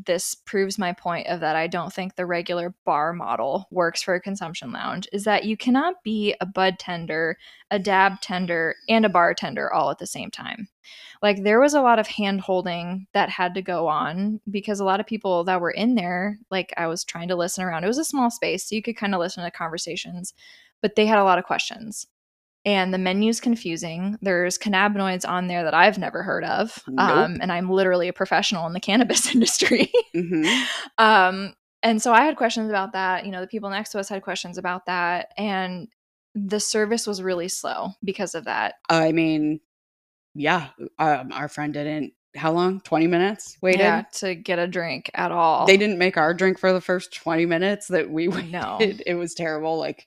This 0.06 0.34
proves 0.34 0.78
my 0.78 0.92
point 0.92 1.26
of 1.26 1.40
that 1.40 1.56
I 1.56 1.66
don't 1.66 1.92
think 1.92 2.14
the 2.14 2.26
regular 2.26 2.74
bar 2.84 3.12
model 3.12 3.66
works 3.70 4.02
for 4.02 4.14
a 4.14 4.20
consumption 4.20 4.70
lounge. 4.72 5.08
Is 5.12 5.24
that 5.24 5.44
you 5.44 5.56
cannot 5.56 6.02
be 6.04 6.34
a 6.40 6.46
bud 6.46 6.78
tender, 6.78 7.36
a 7.70 7.78
dab 7.78 8.20
tender, 8.20 8.76
and 8.88 9.04
a 9.04 9.08
bartender 9.08 9.72
all 9.72 9.90
at 9.90 9.98
the 9.98 10.06
same 10.06 10.30
time. 10.30 10.68
like 11.22 11.42
there 11.42 11.60
was 11.60 11.74
a 11.74 11.80
lot 11.82 11.98
of 11.98 12.06
hand 12.06 12.40
holding 12.40 13.06
that 13.12 13.28
had 13.28 13.54
to 13.54 13.62
go 13.62 13.86
on 13.88 14.40
because 14.50 14.80
a 14.80 14.84
lot 14.84 15.00
of 15.00 15.06
people 15.06 15.44
that 15.44 15.60
were 15.60 15.70
in 15.70 15.94
there 15.94 16.38
like 16.50 16.72
i 16.76 16.86
was 16.86 17.04
trying 17.04 17.28
to 17.28 17.36
listen 17.36 17.64
around 17.64 17.84
it 17.84 17.88
was 17.88 17.98
a 17.98 18.04
small 18.04 18.30
space 18.30 18.68
so 18.68 18.74
you 18.74 18.82
could 18.82 18.96
kind 18.96 19.14
of 19.14 19.20
listen 19.20 19.44
to 19.44 19.50
conversations 19.50 20.34
but 20.82 20.94
they 20.96 21.06
had 21.06 21.18
a 21.18 21.24
lot 21.24 21.38
of 21.38 21.44
questions 21.44 22.06
and 22.64 22.92
the 22.92 22.98
menu's 22.98 23.40
confusing 23.40 24.18
there's 24.20 24.58
cannabinoids 24.58 25.28
on 25.28 25.46
there 25.46 25.64
that 25.64 25.74
i've 25.74 25.98
never 25.98 26.22
heard 26.22 26.44
of 26.44 26.82
Nope. 26.88 26.98
um, 27.08 27.38
and 27.40 27.52
i'm 27.52 27.70
literally 27.70 28.08
a 28.08 28.12
professional 28.12 28.66
in 28.66 28.72
the 28.72 28.80
cannabis 28.88 29.34
industry 29.34 29.92
hmm 30.14 30.44
um, 30.98 31.54
and 31.82 32.02
so 32.02 32.12
I 32.12 32.24
had 32.24 32.36
questions 32.36 32.70
about 32.70 32.92
that. 32.92 33.24
You 33.24 33.32
know, 33.32 33.40
the 33.40 33.46
people 33.46 33.70
next 33.70 33.90
to 33.90 34.00
us 34.00 34.08
had 34.08 34.22
questions 34.22 34.58
about 34.58 34.86
that. 34.86 35.32
And 35.36 35.88
the 36.34 36.60
service 36.60 37.06
was 37.06 37.22
really 37.22 37.48
slow 37.48 37.90
because 38.02 38.34
of 38.34 38.44
that. 38.44 38.74
I 38.88 39.12
mean, 39.12 39.60
yeah, 40.34 40.68
um, 40.98 41.32
our 41.32 41.48
friend 41.48 41.72
didn't. 41.72 42.12
How 42.36 42.52
long? 42.52 42.80
Twenty 42.80 43.06
minutes 43.06 43.56
waited. 43.62 43.80
Yeah, 43.80 44.02
to 44.14 44.34
get 44.34 44.58
a 44.58 44.66
drink 44.66 45.10
at 45.14 45.32
all. 45.32 45.66
They 45.66 45.78
didn't 45.78 45.98
make 45.98 46.16
our 46.16 46.34
drink 46.34 46.58
for 46.58 46.72
the 46.72 46.80
first 46.80 47.14
twenty 47.14 47.46
minutes 47.46 47.88
that 47.88 48.10
we 48.10 48.28
waited. 48.28 48.52
No. 48.52 48.78
It 48.80 49.14
was 49.14 49.34
terrible. 49.34 49.78
Like, 49.78 50.06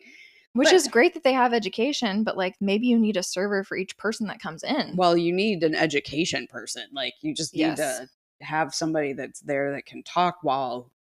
Which 0.53 0.67
but- 0.67 0.73
is 0.75 0.87
great 0.87 1.13
that 1.13 1.23
they 1.23 1.33
have 1.33 1.53
education, 1.53 2.23
but 2.23 2.35
like 2.37 2.55
maybe 2.59 2.87
you 2.87 2.99
need 2.99 3.17
a 3.17 3.23
server 3.23 3.63
for 3.63 3.77
each 3.77 3.97
person 3.97 4.27
that 4.27 4.41
comes 4.41 4.63
in. 4.63 4.95
well, 4.95 5.15
you 5.17 5.31
need 5.33 5.63
an 5.63 5.75
education 5.75 6.47
person. 6.47 6.83
Like, 6.91 7.13
you 7.21 7.33
just 7.33 7.53
need 7.53 7.61
Yes. 7.61 7.77
to 7.77 8.09
have 8.45 8.73
somebody 8.73 9.13
that's 9.13 9.39
there 9.41 9.71
that 9.71 9.85
can 9.85 10.03
talk 10.03 10.39
while 10.41 10.91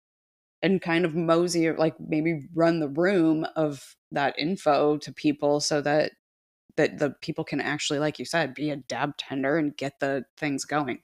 and 0.61 0.79
kind 0.81 1.05
of 1.05 1.15
mosey 1.15 1.71
like 1.71 1.99
maybe 1.99 2.47
run 2.53 2.79
the 2.79 2.87
room 2.87 3.47
of 3.55 3.95
that 4.11 4.37
info 4.37 4.95
to 4.97 5.11
people 5.11 5.59
so 5.59 5.81
that 5.81 6.11
that 6.75 6.99
the 6.99 7.09
people 7.21 7.43
can 7.43 7.59
actually 7.59 7.97
like 7.97 8.19
you 8.19 8.25
said 8.25 8.53
be 8.53 8.69
a 8.69 8.75
dab 8.75 9.17
tender 9.17 9.57
and 9.57 9.75
get 9.75 9.99
the 9.99 10.23
things 10.37 10.63
going 10.63 10.99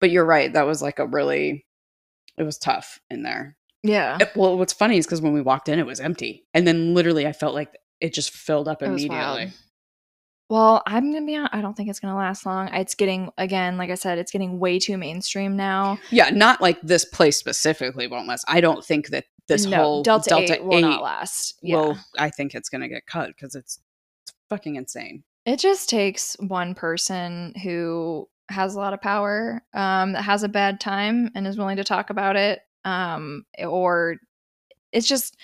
but 0.00 0.10
you're 0.10 0.24
right 0.26 0.52
that 0.52 0.66
was 0.66 0.82
like 0.82 0.98
a 0.98 1.06
really 1.06 1.64
it 2.36 2.42
was 2.42 2.58
tough 2.58 3.00
in 3.10 3.22
there 3.22 3.56
yeah. 3.82 4.18
It- 4.20 4.32
well 4.36 4.56
what's 4.58 4.72
funny 4.72 4.98
is 4.98 5.06
because 5.06 5.20
when 5.22 5.32
we 5.32 5.40
walked 5.40 5.68
in 5.68 5.78
it 5.78 5.86
was 5.86 6.00
empty 6.00 6.44
and 6.54 6.66
then 6.66 6.94
literally 6.94 7.26
i 7.26 7.32
felt 7.32 7.54
like 7.54 7.76
it 8.00 8.14
just 8.14 8.30
filled 8.30 8.66
up 8.68 8.82
immediately. 8.82 9.52
Well, 10.48 10.82
I'm 10.84 11.12
gonna 11.12 11.24
be 11.24 11.36
honest, 11.36 11.54
I 11.54 11.60
don't 11.60 11.76
think 11.76 11.88
it's 11.90 12.00
gonna 12.00 12.16
last 12.16 12.44
long. 12.44 12.68
It's 12.74 12.96
getting 12.96 13.30
again, 13.38 13.76
like 13.78 13.88
I 13.90 13.94
said, 13.94 14.18
it's 14.18 14.32
getting 14.32 14.58
way 14.58 14.80
too 14.80 14.96
mainstream 14.98 15.54
now. 15.56 15.98
yeah 16.10 16.30
not 16.30 16.60
like 16.60 16.80
this 16.82 17.04
place 17.04 17.36
specifically 17.36 18.06
won't 18.08 18.26
last 18.26 18.44
i 18.48 18.60
don't 18.60 18.84
think 18.84 19.08
that 19.08 19.24
this 19.48 19.64
no, 19.66 19.76
whole 19.76 20.02
Delta, 20.02 20.28
delta, 20.30 20.54
8 20.54 20.64
will 20.64 20.80
not 20.80 21.02
last. 21.02 21.54
Yeah. 21.62 21.76
will 21.76 21.98
i 22.18 22.30
think 22.30 22.54
it's 22.54 22.68
gonna 22.68 22.88
get 22.88 23.06
cut 23.06 23.28
because 23.28 23.54
it's 23.54 23.78
it's 24.22 24.32
fucking 24.48 24.76
insane 24.76 25.22
It 25.46 25.58
just 25.60 25.88
takes 25.88 26.36
one 26.40 26.74
person 26.74 27.54
who 27.62 28.28
has 28.48 28.74
a 28.74 28.78
lot 28.78 28.92
of 28.92 29.00
power, 29.00 29.62
um, 29.74 30.12
that 30.14 30.22
has 30.22 30.42
a 30.42 30.48
bad 30.48 30.80
time 30.80 31.30
and 31.36 31.46
is 31.46 31.56
willing 31.56 31.76
to 31.76 31.84
talk 31.84 32.10
about 32.10 32.34
it. 32.34 32.60
Um, 32.84 33.44
or 33.58 34.16
it's 34.92 35.06
just 35.06 35.36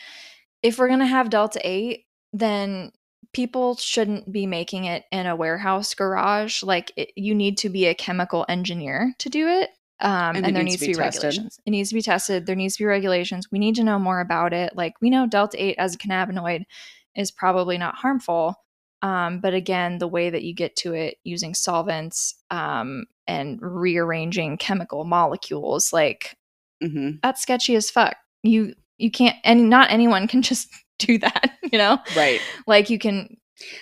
if 0.63 0.79
we're 0.79 0.89
gonna 0.89 1.07
have 1.07 1.31
Delta 1.31 1.61
8, 1.63 2.05
then 2.33 2.93
people 3.33 3.77
shouldn't 3.77 4.31
be 4.33 4.47
making 4.47 4.85
it 4.87 5.05
in 5.13 5.27
a 5.27 5.37
warehouse 5.37 5.95
garage. 5.95 6.63
Like 6.63 6.93
it, 6.97 7.11
you 7.17 7.35
need 7.35 7.59
to 7.59 7.69
be 7.69 7.87
a 7.87 7.95
chemical 7.95 8.47
engineer 8.49 9.13
to 9.19 9.29
do 9.29 9.47
it. 9.49 9.71
Um, 10.01 10.37
And 10.37 10.47
and, 10.47 10.57
there 10.57 10.63
needs 10.63 10.81
needs 10.81 10.83
to 10.83 10.87
be 10.89 10.95
tested. 10.95 11.25
regulations. 11.25 11.61
It 11.65 11.71
needs 11.71 11.89
to 11.91 11.95
be 11.95 12.03
tested. 12.03 12.47
There 12.47 12.57
needs 12.57 12.77
to 12.77 12.83
be 12.83 12.87
regulations. 12.87 13.49
We 13.51 13.59
need 13.59 13.75
to 13.77 13.85
know 13.85 13.99
more 13.99 14.21
about 14.21 14.53
it. 14.53 14.77
Like 14.77 14.95
we 15.01 15.11
know 15.11 15.27
delta 15.27 15.63
eight 15.63 15.77
as 15.79 15.95
a 15.95 15.99
cannabinoid 15.99 16.65
is 17.15 17.31
probably 17.31 17.79
not 17.79 17.95
harmful. 17.97 18.57
Um, 19.03 19.41
but 19.41 19.55
again, 19.55 19.99
the 19.99 20.09
way 20.09 20.31
that 20.31 20.43
you 20.43 20.55
get 20.55 20.75
to 20.77 20.95
it 20.95 21.19
using 21.25 21.55
solvents 21.55 22.35
um, 22.51 23.05
and 23.27 23.59
rearranging 23.61 24.57
chemical 24.57 25.05
molecules, 25.05 25.93
like 25.93 26.37
hmm 26.83 27.13
that's 27.23 27.43
sketchy 27.43 27.75
as 27.77 27.91
fuck. 27.91 28.17
You 28.43 28.75
you 28.99 29.11
can't, 29.11 29.37
and 29.45 29.69
not 29.69 29.91
anyone 29.91 30.27
can 30.29 30.43
just 30.51 30.69
do 30.99 31.19
that. 31.19 31.59
You 31.71 31.79
know, 31.79 31.99
Right. 32.17 32.41
like 32.67 32.91
you 32.91 32.99
can 32.99 33.37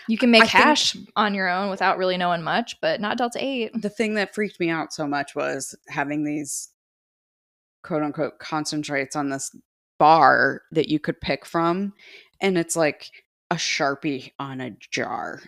you 0.08 0.16
can 0.18 0.30
make 0.30 0.42
I 0.42 0.46
hash 0.46 0.96
on 1.16 1.34
your 1.34 1.48
own 1.48 1.68
without 1.70 1.98
really 1.98 2.16
knowing 2.16 2.42
much, 2.42 2.80
but 2.80 3.00
not 3.00 3.18
delta 3.18 3.38
eight. 3.40 3.70
The 3.80 3.90
thing 3.90 4.14
that 4.14 4.34
freaked 4.34 4.60
me 4.60 4.70
out 4.70 4.92
so 4.92 5.06
much 5.06 5.34
was 5.34 5.74
having 5.88 6.24
these 6.24 6.70
quote 7.82 8.02
unquote 8.02 8.38
concentrates 8.38 9.16
on 9.16 9.28
this 9.30 9.50
bar 9.98 10.62
that 10.72 10.88
you 10.88 10.98
could 10.98 11.20
pick 11.20 11.44
from. 11.44 11.92
And 12.40 12.56
it's 12.58 12.76
like 12.76 13.10
a 13.50 13.56
Sharpie 13.56 14.32
on 14.38 14.60
a 14.60 14.70
jar. 14.70 15.42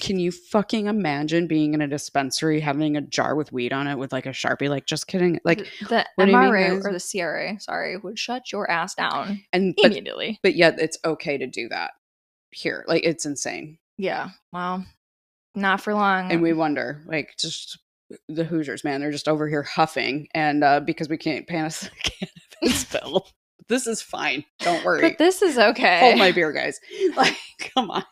Can 0.00 0.18
you 0.18 0.32
fucking 0.32 0.86
imagine 0.86 1.46
being 1.46 1.74
in 1.74 1.80
a 1.80 1.88
dispensary 1.88 2.60
having 2.60 2.96
a 2.96 3.00
jar 3.02 3.34
with 3.34 3.52
weed 3.52 3.72
on 3.72 3.86
it 3.86 3.96
with 3.96 4.12
like 4.12 4.26
a 4.26 4.30
Sharpie? 4.30 4.68
Like, 4.68 4.86
just 4.86 5.06
kidding. 5.06 5.40
Like, 5.44 5.58
the, 5.80 5.86
the 5.88 6.06
what 6.16 6.24
do 6.26 6.30
you 6.32 6.38
mean, 6.38 6.50
MRA 6.50 6.84
or 6.84 6.92
the 6.92 7.00
CRA, 7.00 7.60
sorry, 7.60 7.96
would 7.96 8.18
shut 8.18 8.50
your 8.52 8.70
ass 8.70 8.94
down 8.94 9.42
and 9.52 9.74
but, 9.76 9.92
immediately. 9.92 10.38
but 10.42 10.56
yet 10.56 10.80
it's 10.80 10.98
okay 11.04 11.38
to 11.38 11.46
do 11.46 11.68
that 11.68 11.92
here. 12.50 12.84
Like, 12.88 13.04
it's 13.04 13.26
insane. 13.26 13.78
Yeah, 13.98 14.30
well, 14.52 14.84
not 15.56 15.80
for 15.80 15.94
long. 15.94 16.30
and 16.30 16.42
we 16.42 16.52
wonder 16.52 17.02
like 17.06 17.34
just 17.38 17.78
the 18.28 18.44
hoosiers 18.44 18.84
man 18.84 19.00
they're 19.00 19.10
just 19.10 19.26
over 19.26 19.48
here 19.48 19.64
huffing 19.64 20.28
and 20.32 20.62
uh 20.62 20.78
because 20.78 21.08
we 21.08 21.16
can't 21.16 21.50
us 21.50 21.84
a 21.88 22.26
cannabis 22.60 22.84
bill 22.92 23.26
this 23.68 23.86
is 23.86 24.00
fine 24.02 24.44
don't 24.60 24.84
worry 24.84 25.00
but 25.00 25.18
this 25.18 25.42
is 25.42 25.58
okay. 25.58 26.00
hold 26.00 26.18
my 26.18 26.32
beer 26.32 26.52
guys 26.52 26.78
like 27.16 27.36
come 27.74 27.90
on 27.90 28.04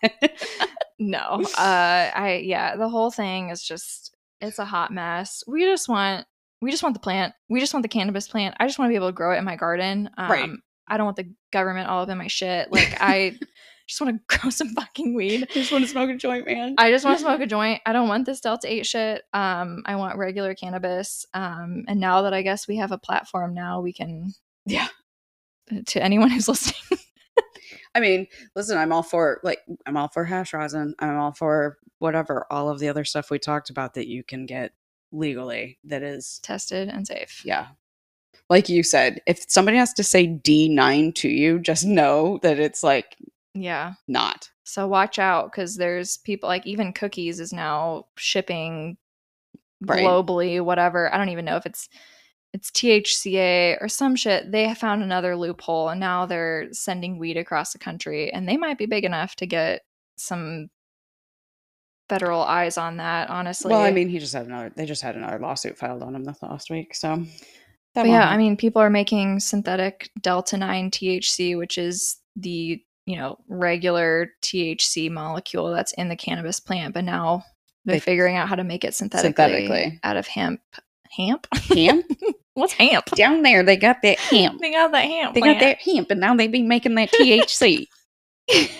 no, 0.98 1.42
uh, 1.58 2.10
I 2.14 2.42
yeah, 2.44 2.76
the 2.76 2.88
whole 2.88 3.10
thing 3.10 3.50
is 3.50 3.62
just 3.62 4.14
it's 4.40 4.58
a 4.58 4.64
hot 4.64 4.92
mess. 4.92 5.42
We 5.46 5.64
just 5.64 5.88
want 5.88 6.26
we 6.60 6.70
just 6.70 6.82
want 6.82 6.94
the 6.94 7.00
plant. 7.00 7.34
We 7.48 7.60
just 7.60 7.74
want 7.74 7.82
the 7.82 7.88
cannabis 7.88 8.28
plant. 8.28 8.56
I 8.60 8.66
just 8.66 8.78
want 8.78 8.88
to 8.88 8.92
be 8.92 8.96
able 8.96 9.08
to 9.08 9.12
grow 9.12 9.34
it 9.34 9.38
in 9.38 9.44
my 9.44 9.56
garden. 9.56 10.08
Um, 10.16 10.30
Right. 10.30 10.50
I 10.86 10.96
don't 10.96 11.06
want 11.06 11.16
the 11.16 11.30
government 11.52 11.88
all 11.88 12.02
up 12.02 12.08
in 12.08 12.18
my 12.18 12.26
shit. 12.26 12.70
Like 12.70 12.96
I 13.00 13.38
just 13.88 14.00
want 14.00 14.16
to 14.16 14.36
grow 14.38 14.50
some 14.50 14.68
fucking 14.68 15.14
weed. 15.14 15.46
I 15.50 15.54
just 15.54 15.72
want 15.72 15.84
to 15.84 15.90
smoke 15.90 16.10
a 16.10 16.16
joint 16.16 16.46
man 16.46 16.74
I 16.78 16.90
just 16.90 17.04
want 17.04 17.18
to 17.18 17.24
smoke 17.24 17.40
a 17.40 17.46
joint. 17.46 17.80
I 17.86 17.92
don't 17.92 18.08
want 18.08 18.26
this 18.26 18.40
Delta 18.40 18.70
8 18.70 18.86
shit. 18.86 19.22
Um, 19.32 19.82
I 19.86 19.96
want 19.96 20.16
regular 20.16 20.54
cannabis. 20.54 21.26
Um, 21.34 21.84
and 21.88 22.00
now 22.00 22.22
that 22.22 22.34
I 22.34 22.42
guess 22.42 22.68
we 22.68 22.76
have 22.76 22.92
a 22.92 22.98
platform 22.98 23.54
now, 23.54 23.80
we 23.80 23.92
can, 23.92 24.34
Yeah. 24.64 24.88
To 25.86 26.02
anyone 26.02 26.30
who's 26.30 26.48
listening, 26.48 26.98
i 27.94 28.00
mean 28.00 28.26
listen 28.54 28.76
i'm 28.76 28.92
all 28.92 29.02
for 29.02 29.40
like 29.42 29.60
i'm 29.86 29.96
all 29.96 30.08
for 30.08 30.24
hash 30.24 30.52
rosin 30.52 30.94
i'm 30.98 31.16
all 31.16 31.32
for 31.32 31.78
whatever 31.98 32.46
all 32.50 32.68
of 32.68 32.78
the 32.80 32.88
other 32.88 33.04
stuff 33.04 33.30
we 33.30 33.38
talked 33.38 33.70
about 33.70 33.94
that 33.94 34.06
you 34.06 34.22
can 34.22 34.44
get 34.46 34.72
legally 35.12 35.78
that 35.84 36.02
is 36.02 36.40
tested 36.42 36.88
and 36.88 37.06
safe. 37.06 37.42
yeah 37.44 37.68
like 38.50 38.68
you 38.68 38.82
said 38.82 39.22
if 39.26 39.44
somebody 39.48 39.76
has 39.78 39.92
to 39.94 40.02
say 40.04 40.26
d9 40.26 41.14
to 41.14 41.28
you 41.28 41.58
just 41.58 41.84
know 41.86 42.38
that 42.42 42.58
it's 42.58 42.82
like 42.82 43.16
Yeah. 43.54 43.94
not 44.08 44.50
So 44.64 44.86
watch 44.86 45.18
out 45.18 45.50
because 45.50 45.76
there's 45.76 46.18
people 46.18 46.48
like 46.48 46.66
even 46.66 46.92
cookies 46.92 47.40
is 47.40 47.52
now 47.52 48.06
shipping 48.16 48.96
Right. 49.80 50.02
globally, 50.04 50.62
whatever. 50.64 51.12
I 51.12 51.18
don't 51.18 51.28
even 51.28 51.44
know 51.44 51.56
if 51.56 51.66
it's 51.66 51.88
it's 52.54 52.70
THCA 52.70 53.76
or 53.82 53.88
some 53.88 54.14
shit. 54.14 54.52
They 54.52 54.68
have 54.68 54.78
found 54.78 55.02
another 55.02 55.34
loophole 55.36 55.88
and 55.88 55.98
now 55.98 56.24
they're 56.24 56.68
sending 56.72 57.18
weed 57.18 57.36
across 57.36 57.72
the 57.72 57.78
country 57.80 58.32
and 58.32 58.48
they 58.48 58.56
might 58.56 58.78
be 58.78 58.86
big 58.86 59.04
enough 59.04 59.34
to 59.36 59.46
get 59.46 59.82
some 60.16 60.68
federal 62.08 62.42
eyes 62.42 62.78
on 62.78 62.98
that, 62.98 63.28
honestly. 63.28 63.70
Well, 63.72 63.82
I 63.82 63.90
mean, 63.90 64.08
he 64.08 64.18
just 64.20 64.32
had 64.34 64.46
another. 64.46 64.70
They 64.74 64.86
just 64.86 65.02
had 65.02 65.16
another 65.16 65.38
lawsuit 65.40 65.76
filed 65.76 66.02
on 66.02 66.14
him 66.14 66.22
this 66.24 66.40
last 66.42 66.70
week. 66.70 66.94
So, 66.94 67.24
yeah, 67.96 68.28
I 68.28 68.36
mean, 68.36 68.56
people 68.56 68.80
are 68.82 68.90
making 68.90 69.40
synthetic 69.40 70.10
delta 70.20 70.56
9 70.56 70.90
THC, 70.90 71.58
which 71.58 71.76
is 71.76 72.18
the, 72.36 72.80
you 73.06 73.16
know, 73.16 73.38
regular 73.48 74.30
THC 74.42 75.10
molecule 75.10 75.72
that's 75.72 75.92
in 75.94 76.08
the 76.08 76.16
cannabis 76.16 76.60
plant, 76.60 76.94
but 76.94 77.04
now 77.04 77.42
they're 77.84 77.96
They- 77.96 78.00
figuring 78.00 78.36
out 78.36 78.48
how 78.48 78.54
to 78.56 78.64
make 78.64 78.84
it 78.84 78.94
synthetically, 78.94 79.30
Synthetically. 79.66 80.00
out 80.04 80.16
of 80.16 80.26
hemp. 80.28 80.60
Hemp? 81.16 81.46
hemp 81.54 82.06
What's 82.54 82.72
hemp? 82.74 83.06
down 83.16 83.42
there, 83.42 83.62
they 83.62 83.76
got 83.76 84.02
that 84.02 84.18
hemp. 84.30 84.60
They 84.60 84.70
got 84.72 84.92
that 84.92 85.04
hemp. 85.04 85.34
They 85.34 85.40
plant. 85.40 85.58
got 85.60 85.66
that 85.66 85.78
hemp, 85.78 86.10
and 86.10 86.20
now 86.20 86.34
they 86.36 86.46
be 86.48 86.62
making 86.62 86.94
that 86.96 87.10
THC. 87.12 87.86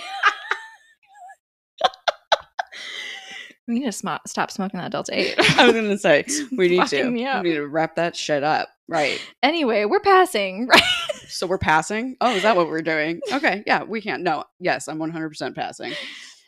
We 3.66 3.78
need 3.78 3.86
to 3.86 3.92
sm- 3.92 4.08
stop 4.26 4.50
smoking 4.50 4.78
that 4.78 4.92
Delta 4.92 5.18
8. 5.18 5.34
I 5.58 5.64
was 5.64 5.72
gonna 5.74 5.96
say 5.96 6.24
we 6.54 6.68
need 6.68 6.86
to. 6.88 7.04
We 7.08 7.12
need 7.14 7.54
to 7.54 7.66
wrap 7.66 7.96
that 7.96 8.14
shit 8.14 8.42
up. 8.44 8.68
Right. 8.86 9.18
anyway, 9.42 9.86
we're 9.86 10.00
passing, 10.00 10.66
right? 10.66 10.82
So 11.28 11.46
we're 11.46 11.56
passing. 11.56 12.16
Oh, 12.20 12.36
is 12.36 12.42
that 12.42 12.54
what 12.56 12.68
we're 12.68 12.82
doing? 12.82 13.22
Okay. 13.32 13.62
Yeah, 13.66 13.84
we 13.84 14.02
can't. 14.02 14.22
No. 14.22 14.44
Yes, 14.60 14.86
I'm 14.86 14.98
100 14.98 15.30
percent 15.30 15.56
passing. 15.56 15.94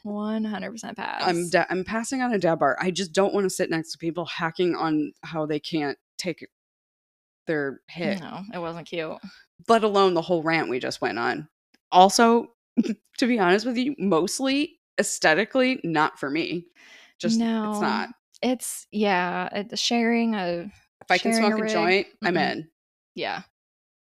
100% 0.06 0.96
pass. 0.96 1.22
I'm 1.24 1.48
da- 1.50 1.66
I'm 1.68 1.84
passing 1.84 2.22
on 2.22 2.32
a 2.32 2.38
dab 2.38 2.60
bar. 2.60 2.76
I 2.80 2.90
just 2.90 3.12
don't 3.12 3.34
want 3.34 3.44
to 3.44 3.50
sit 3.50 3.68
next 3.70 3.92
to 3.92 3.98
people 3.98 4.24
hacking 4.26 4.74
on 4.74 5.12
how 5.22 5.44
they 5.46 5.60
can't 5.60 5.98
take 6.18 6.46
their 7.46 7.80
hit. 7.88 8.20
No, 8.20 8.40
it 8.54 8.58
wasn't 8.58 8.86
cute. 8.88 9.16
let 9.68 9.84
alone 9.84 10.14
the 10.14 10.22
whole 10.22 10.42
rant 10.42 10.68
we 10.68 10.78
just 10.78 11.00
went 11.00 11.18
on. 11.18 11.48
Also, 11.92 12.52
to 13.18 13.26
be 13.26 13.38
honest 13.38 13.66
with 13.66 13.76
you, 13.76 13.94
mostly 13.98 14.78
aesthetically, 14.98 15.80
not 15.84 16.18
for 16.18 16.30
me. 16.30 16.66
Just 17.18 17.38
No. 17.38 17.70
it's 17.72 17.80
not. 17.80 18.08
It's, 18.42 18.86
yeah, 18.92 19.48
it, 19.52 19.78
sharing 19.78 20.34
a, 20.34 20.70
If 21.00 21.10
I 21.10 21.18
can 21.18 21.30
a 21.32 21.34
smoke 21.36 21.52
a, 21.58 21.62
rig, 21.62 21.70
joint, 21.72 22.06
I'm 22.22 22.36
in. 22.36 22.68
yeah. 23.14 23.42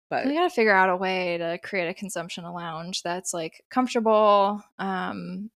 But 0.10 0.26
we 0.26 0.34
gotta 0.36 0.50
figure 0.50 0.74
out 0.74 0.90
a 0.90 0.96
way 0.96 1.38
to 1.38 1.58
create 1.62 1.90
a 1.90 1.94
consumption 1.94 2.46
lounge 2.46 3.04
that's 3.04 3.34
like 3.34 3.62
comfortable 3.70 4.64
um 4.80 5.50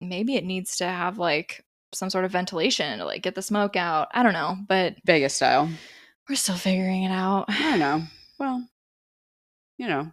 maybe 0.00 0.36
it 0.36 0.44
needs 0.44 0.76
to 0.78 0.86
have 0.86 1.18
like 1.18 1.64
some 1.92 2.10
sort 2.10 2.24
of 2.24 2.30
ventilation 2.30 2.98
to 2.98 3.04
like 3.04 3.22
get 3.22 3.34
the 3.34 3.42
smoke 3.42 3.76
out 3.76 4.08
i 4.12 4.22
don't 4.22 4.32
know 4.32 4.56
but 4.68 4.94
Vegas 5.04 5.34
style. 5.34 5.68
we're 6.28 6.36
still 6.36 6.56
figuring 6.56 7.02
it 7.04 7.10
out 7.10 7.46
I 7.48 7.70
don't 7.70 7.78
know. 7.78 8.02
Well, 8.38 8.66
you 9.76 9.86
know, 9.86 10.10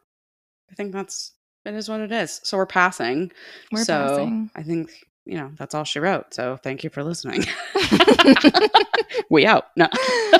I 0.69 0.75
think 0.75 0.91
that's 0.91 1.31
it 1.65 1.73
is 1.73 1.87
what 1.89 2.01
it 2.01 2.11
is. 2.11 2.41
So 2.43 2.57
we're 2.57 2.65
passing. 2.65 3.31
we're 3.71 3.83
so 3.83 4.07
passing 4.07 4.51
I 4.55 4.63
think 4.63 4.91
you 5.25 5.37
know 5.37 5.51
that's 5.57 5.75
all 5.75 5.83
she 5.83 5.99
wrote. 5.99 6.33
So 6.33 6.57
thank 6.57 6.83
you 6.83 6.89
for 6.89 7.03
listening. 7.03 7.45
we 9.29 9.45
out. 9.45 9.65
No. 9.75 9.87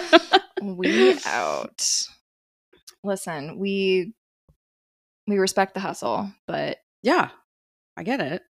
we 0.61 1.17
out 1.25 2.07
listen 3.03 3.59
we 3.59 4.11
we 5.27 5.37
respect 5.37 5.75
the 5.75 5.79
hustle 5.79 6.29
but 6.47 6.79
Yeah, 7.03 7.29
I 7.95 8.03
get 8.03 8.19
it. 8.19 8.41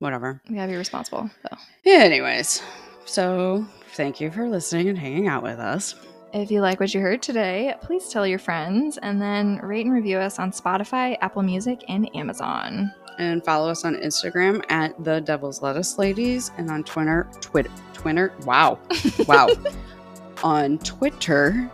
Whatever. 0.00 0.40
we 0.48 0.56
gotta 0.56 0.72
be 0.72 0.76
responsible 0.76 1.30
so 1.48 1.56
Anyways, 1.86 2.62
so 3.04 3.64
thank 3.94 4.20
you 4.20 4.30
for 4.30 4.48
listening 4.48 4.88
and 4.88 4.98
hanging 4.98 5.28
out 5.28 5.42
with 5.42 5.58
us. 5.58 5.94
if 6.32 6.50
you 6.50 6.60
like 6.60 6.80
what 6.80 6.92
you 6.94 7.00
heard 7.00 7.22
today 7.22 7.74
please 7.82 8.08
tell 8.08 8.26
your 8.26 8.38
friends 8.38 8.98
and 9.02 9.20
then 9.20 9.58
rate 9.62 9.84
and 9.86 9.94
review 9.94 10.16
us 10.18 10.38
on 10.38 10.50
spotify 10.52 11.16
apple 11.20 11.42
music 11.42 11.84
and 11.88 12.08
amazon 12.16 12.90
And 13.18 13.44
follow 13.44 13.68
us 13.70 13.84
on 13.84 13.96
Instagram 13.96 14.64
at 14.70 14.92
the 15.04 15.20
Devil's 15.20 15.60
Lettuce 15.60 15.98
Ladies 15.98 16.50
and 16.56 16.70
on 16.70 16.82
Twitter, 16.84 17.28
Twitter, 17.42 17.70
Twitter, 17.92 18.32
wow, 18.46 18.78
wow, 19.26 19.48
on 20.42 20.78
Twitter 20.78 21.70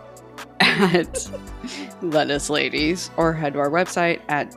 at 0.59 1.29
Lettuce 2.01 2.49
Ladies 2.49 3.11
or 3.15 3.31
head 3.31 3.53
to 3.53 3.59
our 3.59 3.69
website 3.69 4.19
at 4.27 4.53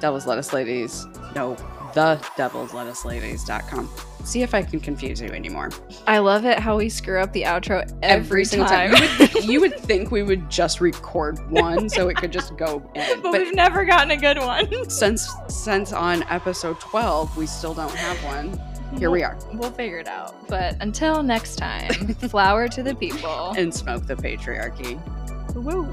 Devil's 0.00 0.26
Lettuce 0.26 0.52
Ladies. 0.52 1.06
No, 1.34 1.56
the 1.96 2.22
Devil's 2.36 2.74
Lettuce 2.74 3.06
Ladies.com. 3.06 3.90
See 4.22 4.42
if 4.42 4.54
I 4.54 4.62
can 4.62 4.80
confuse 4.80 5.18
you 5.18 5.28
anymore. 5.28 5.70
I 6.06 6.18
love 6.18 6.44
it 6.44 6.58
how 6.58 6.76
we 6.76 6.90
screw 6.90 7.18
up 7.20 7.32
the 7.32 7.44
outro 7.44 7.90
every, 8.02 8.44
single 8.44 8.68
time. 8.68 8.92
You 8.92 9.00
would, 9.00 9.44
you 9.44 9.60
would 9.62 9.80
think 9.80 10.10
we 10.10 10.22
would 10.22 10.50
just 10.50 10.82
record 10.82 11.38
one 11.50 11.88
so 11.88 12.08
it 12.08 12.18
could 12.18 12.32
just 12.32 12.54
go 12.58 12.82
in. 12.94 13.22
but, 13.22 13.32
we've 13.32 13.54
never 13.54 13.86
gotten 13.86 14.10
a 14.10 14.16
good 14.16 14.36
one. 14.38 14.90
since 14.90 15.26
since 15.48 15.94
on 15.94 16.22
episode 16.24 16.78
12 16.80 17.34
we 17.34 17.46
still 17.46 17.72
don't 17.72 17.94
have 17.94 18.22
one 18.24 18.60
here 18.98 19.10
we 19.10 19.22
are 19.22 19.38
We'll 19.54 19.70
figure 19.70 19.98
it 19.98 20.06
out. 20.06 20.34
But 20.48 20.76
until 20.80 21.22
next 21.22 21.56
time, 21.56 21.92
flower 22.28 22.68
to 22.68 22.82
the 22.82 22.94
people. 22.94 23.54
and 23.56 23.74
smoke 23.74 24.06
the 24.06 24.16
patriarchy 24.16 25.00
Woo. 25.54 25.90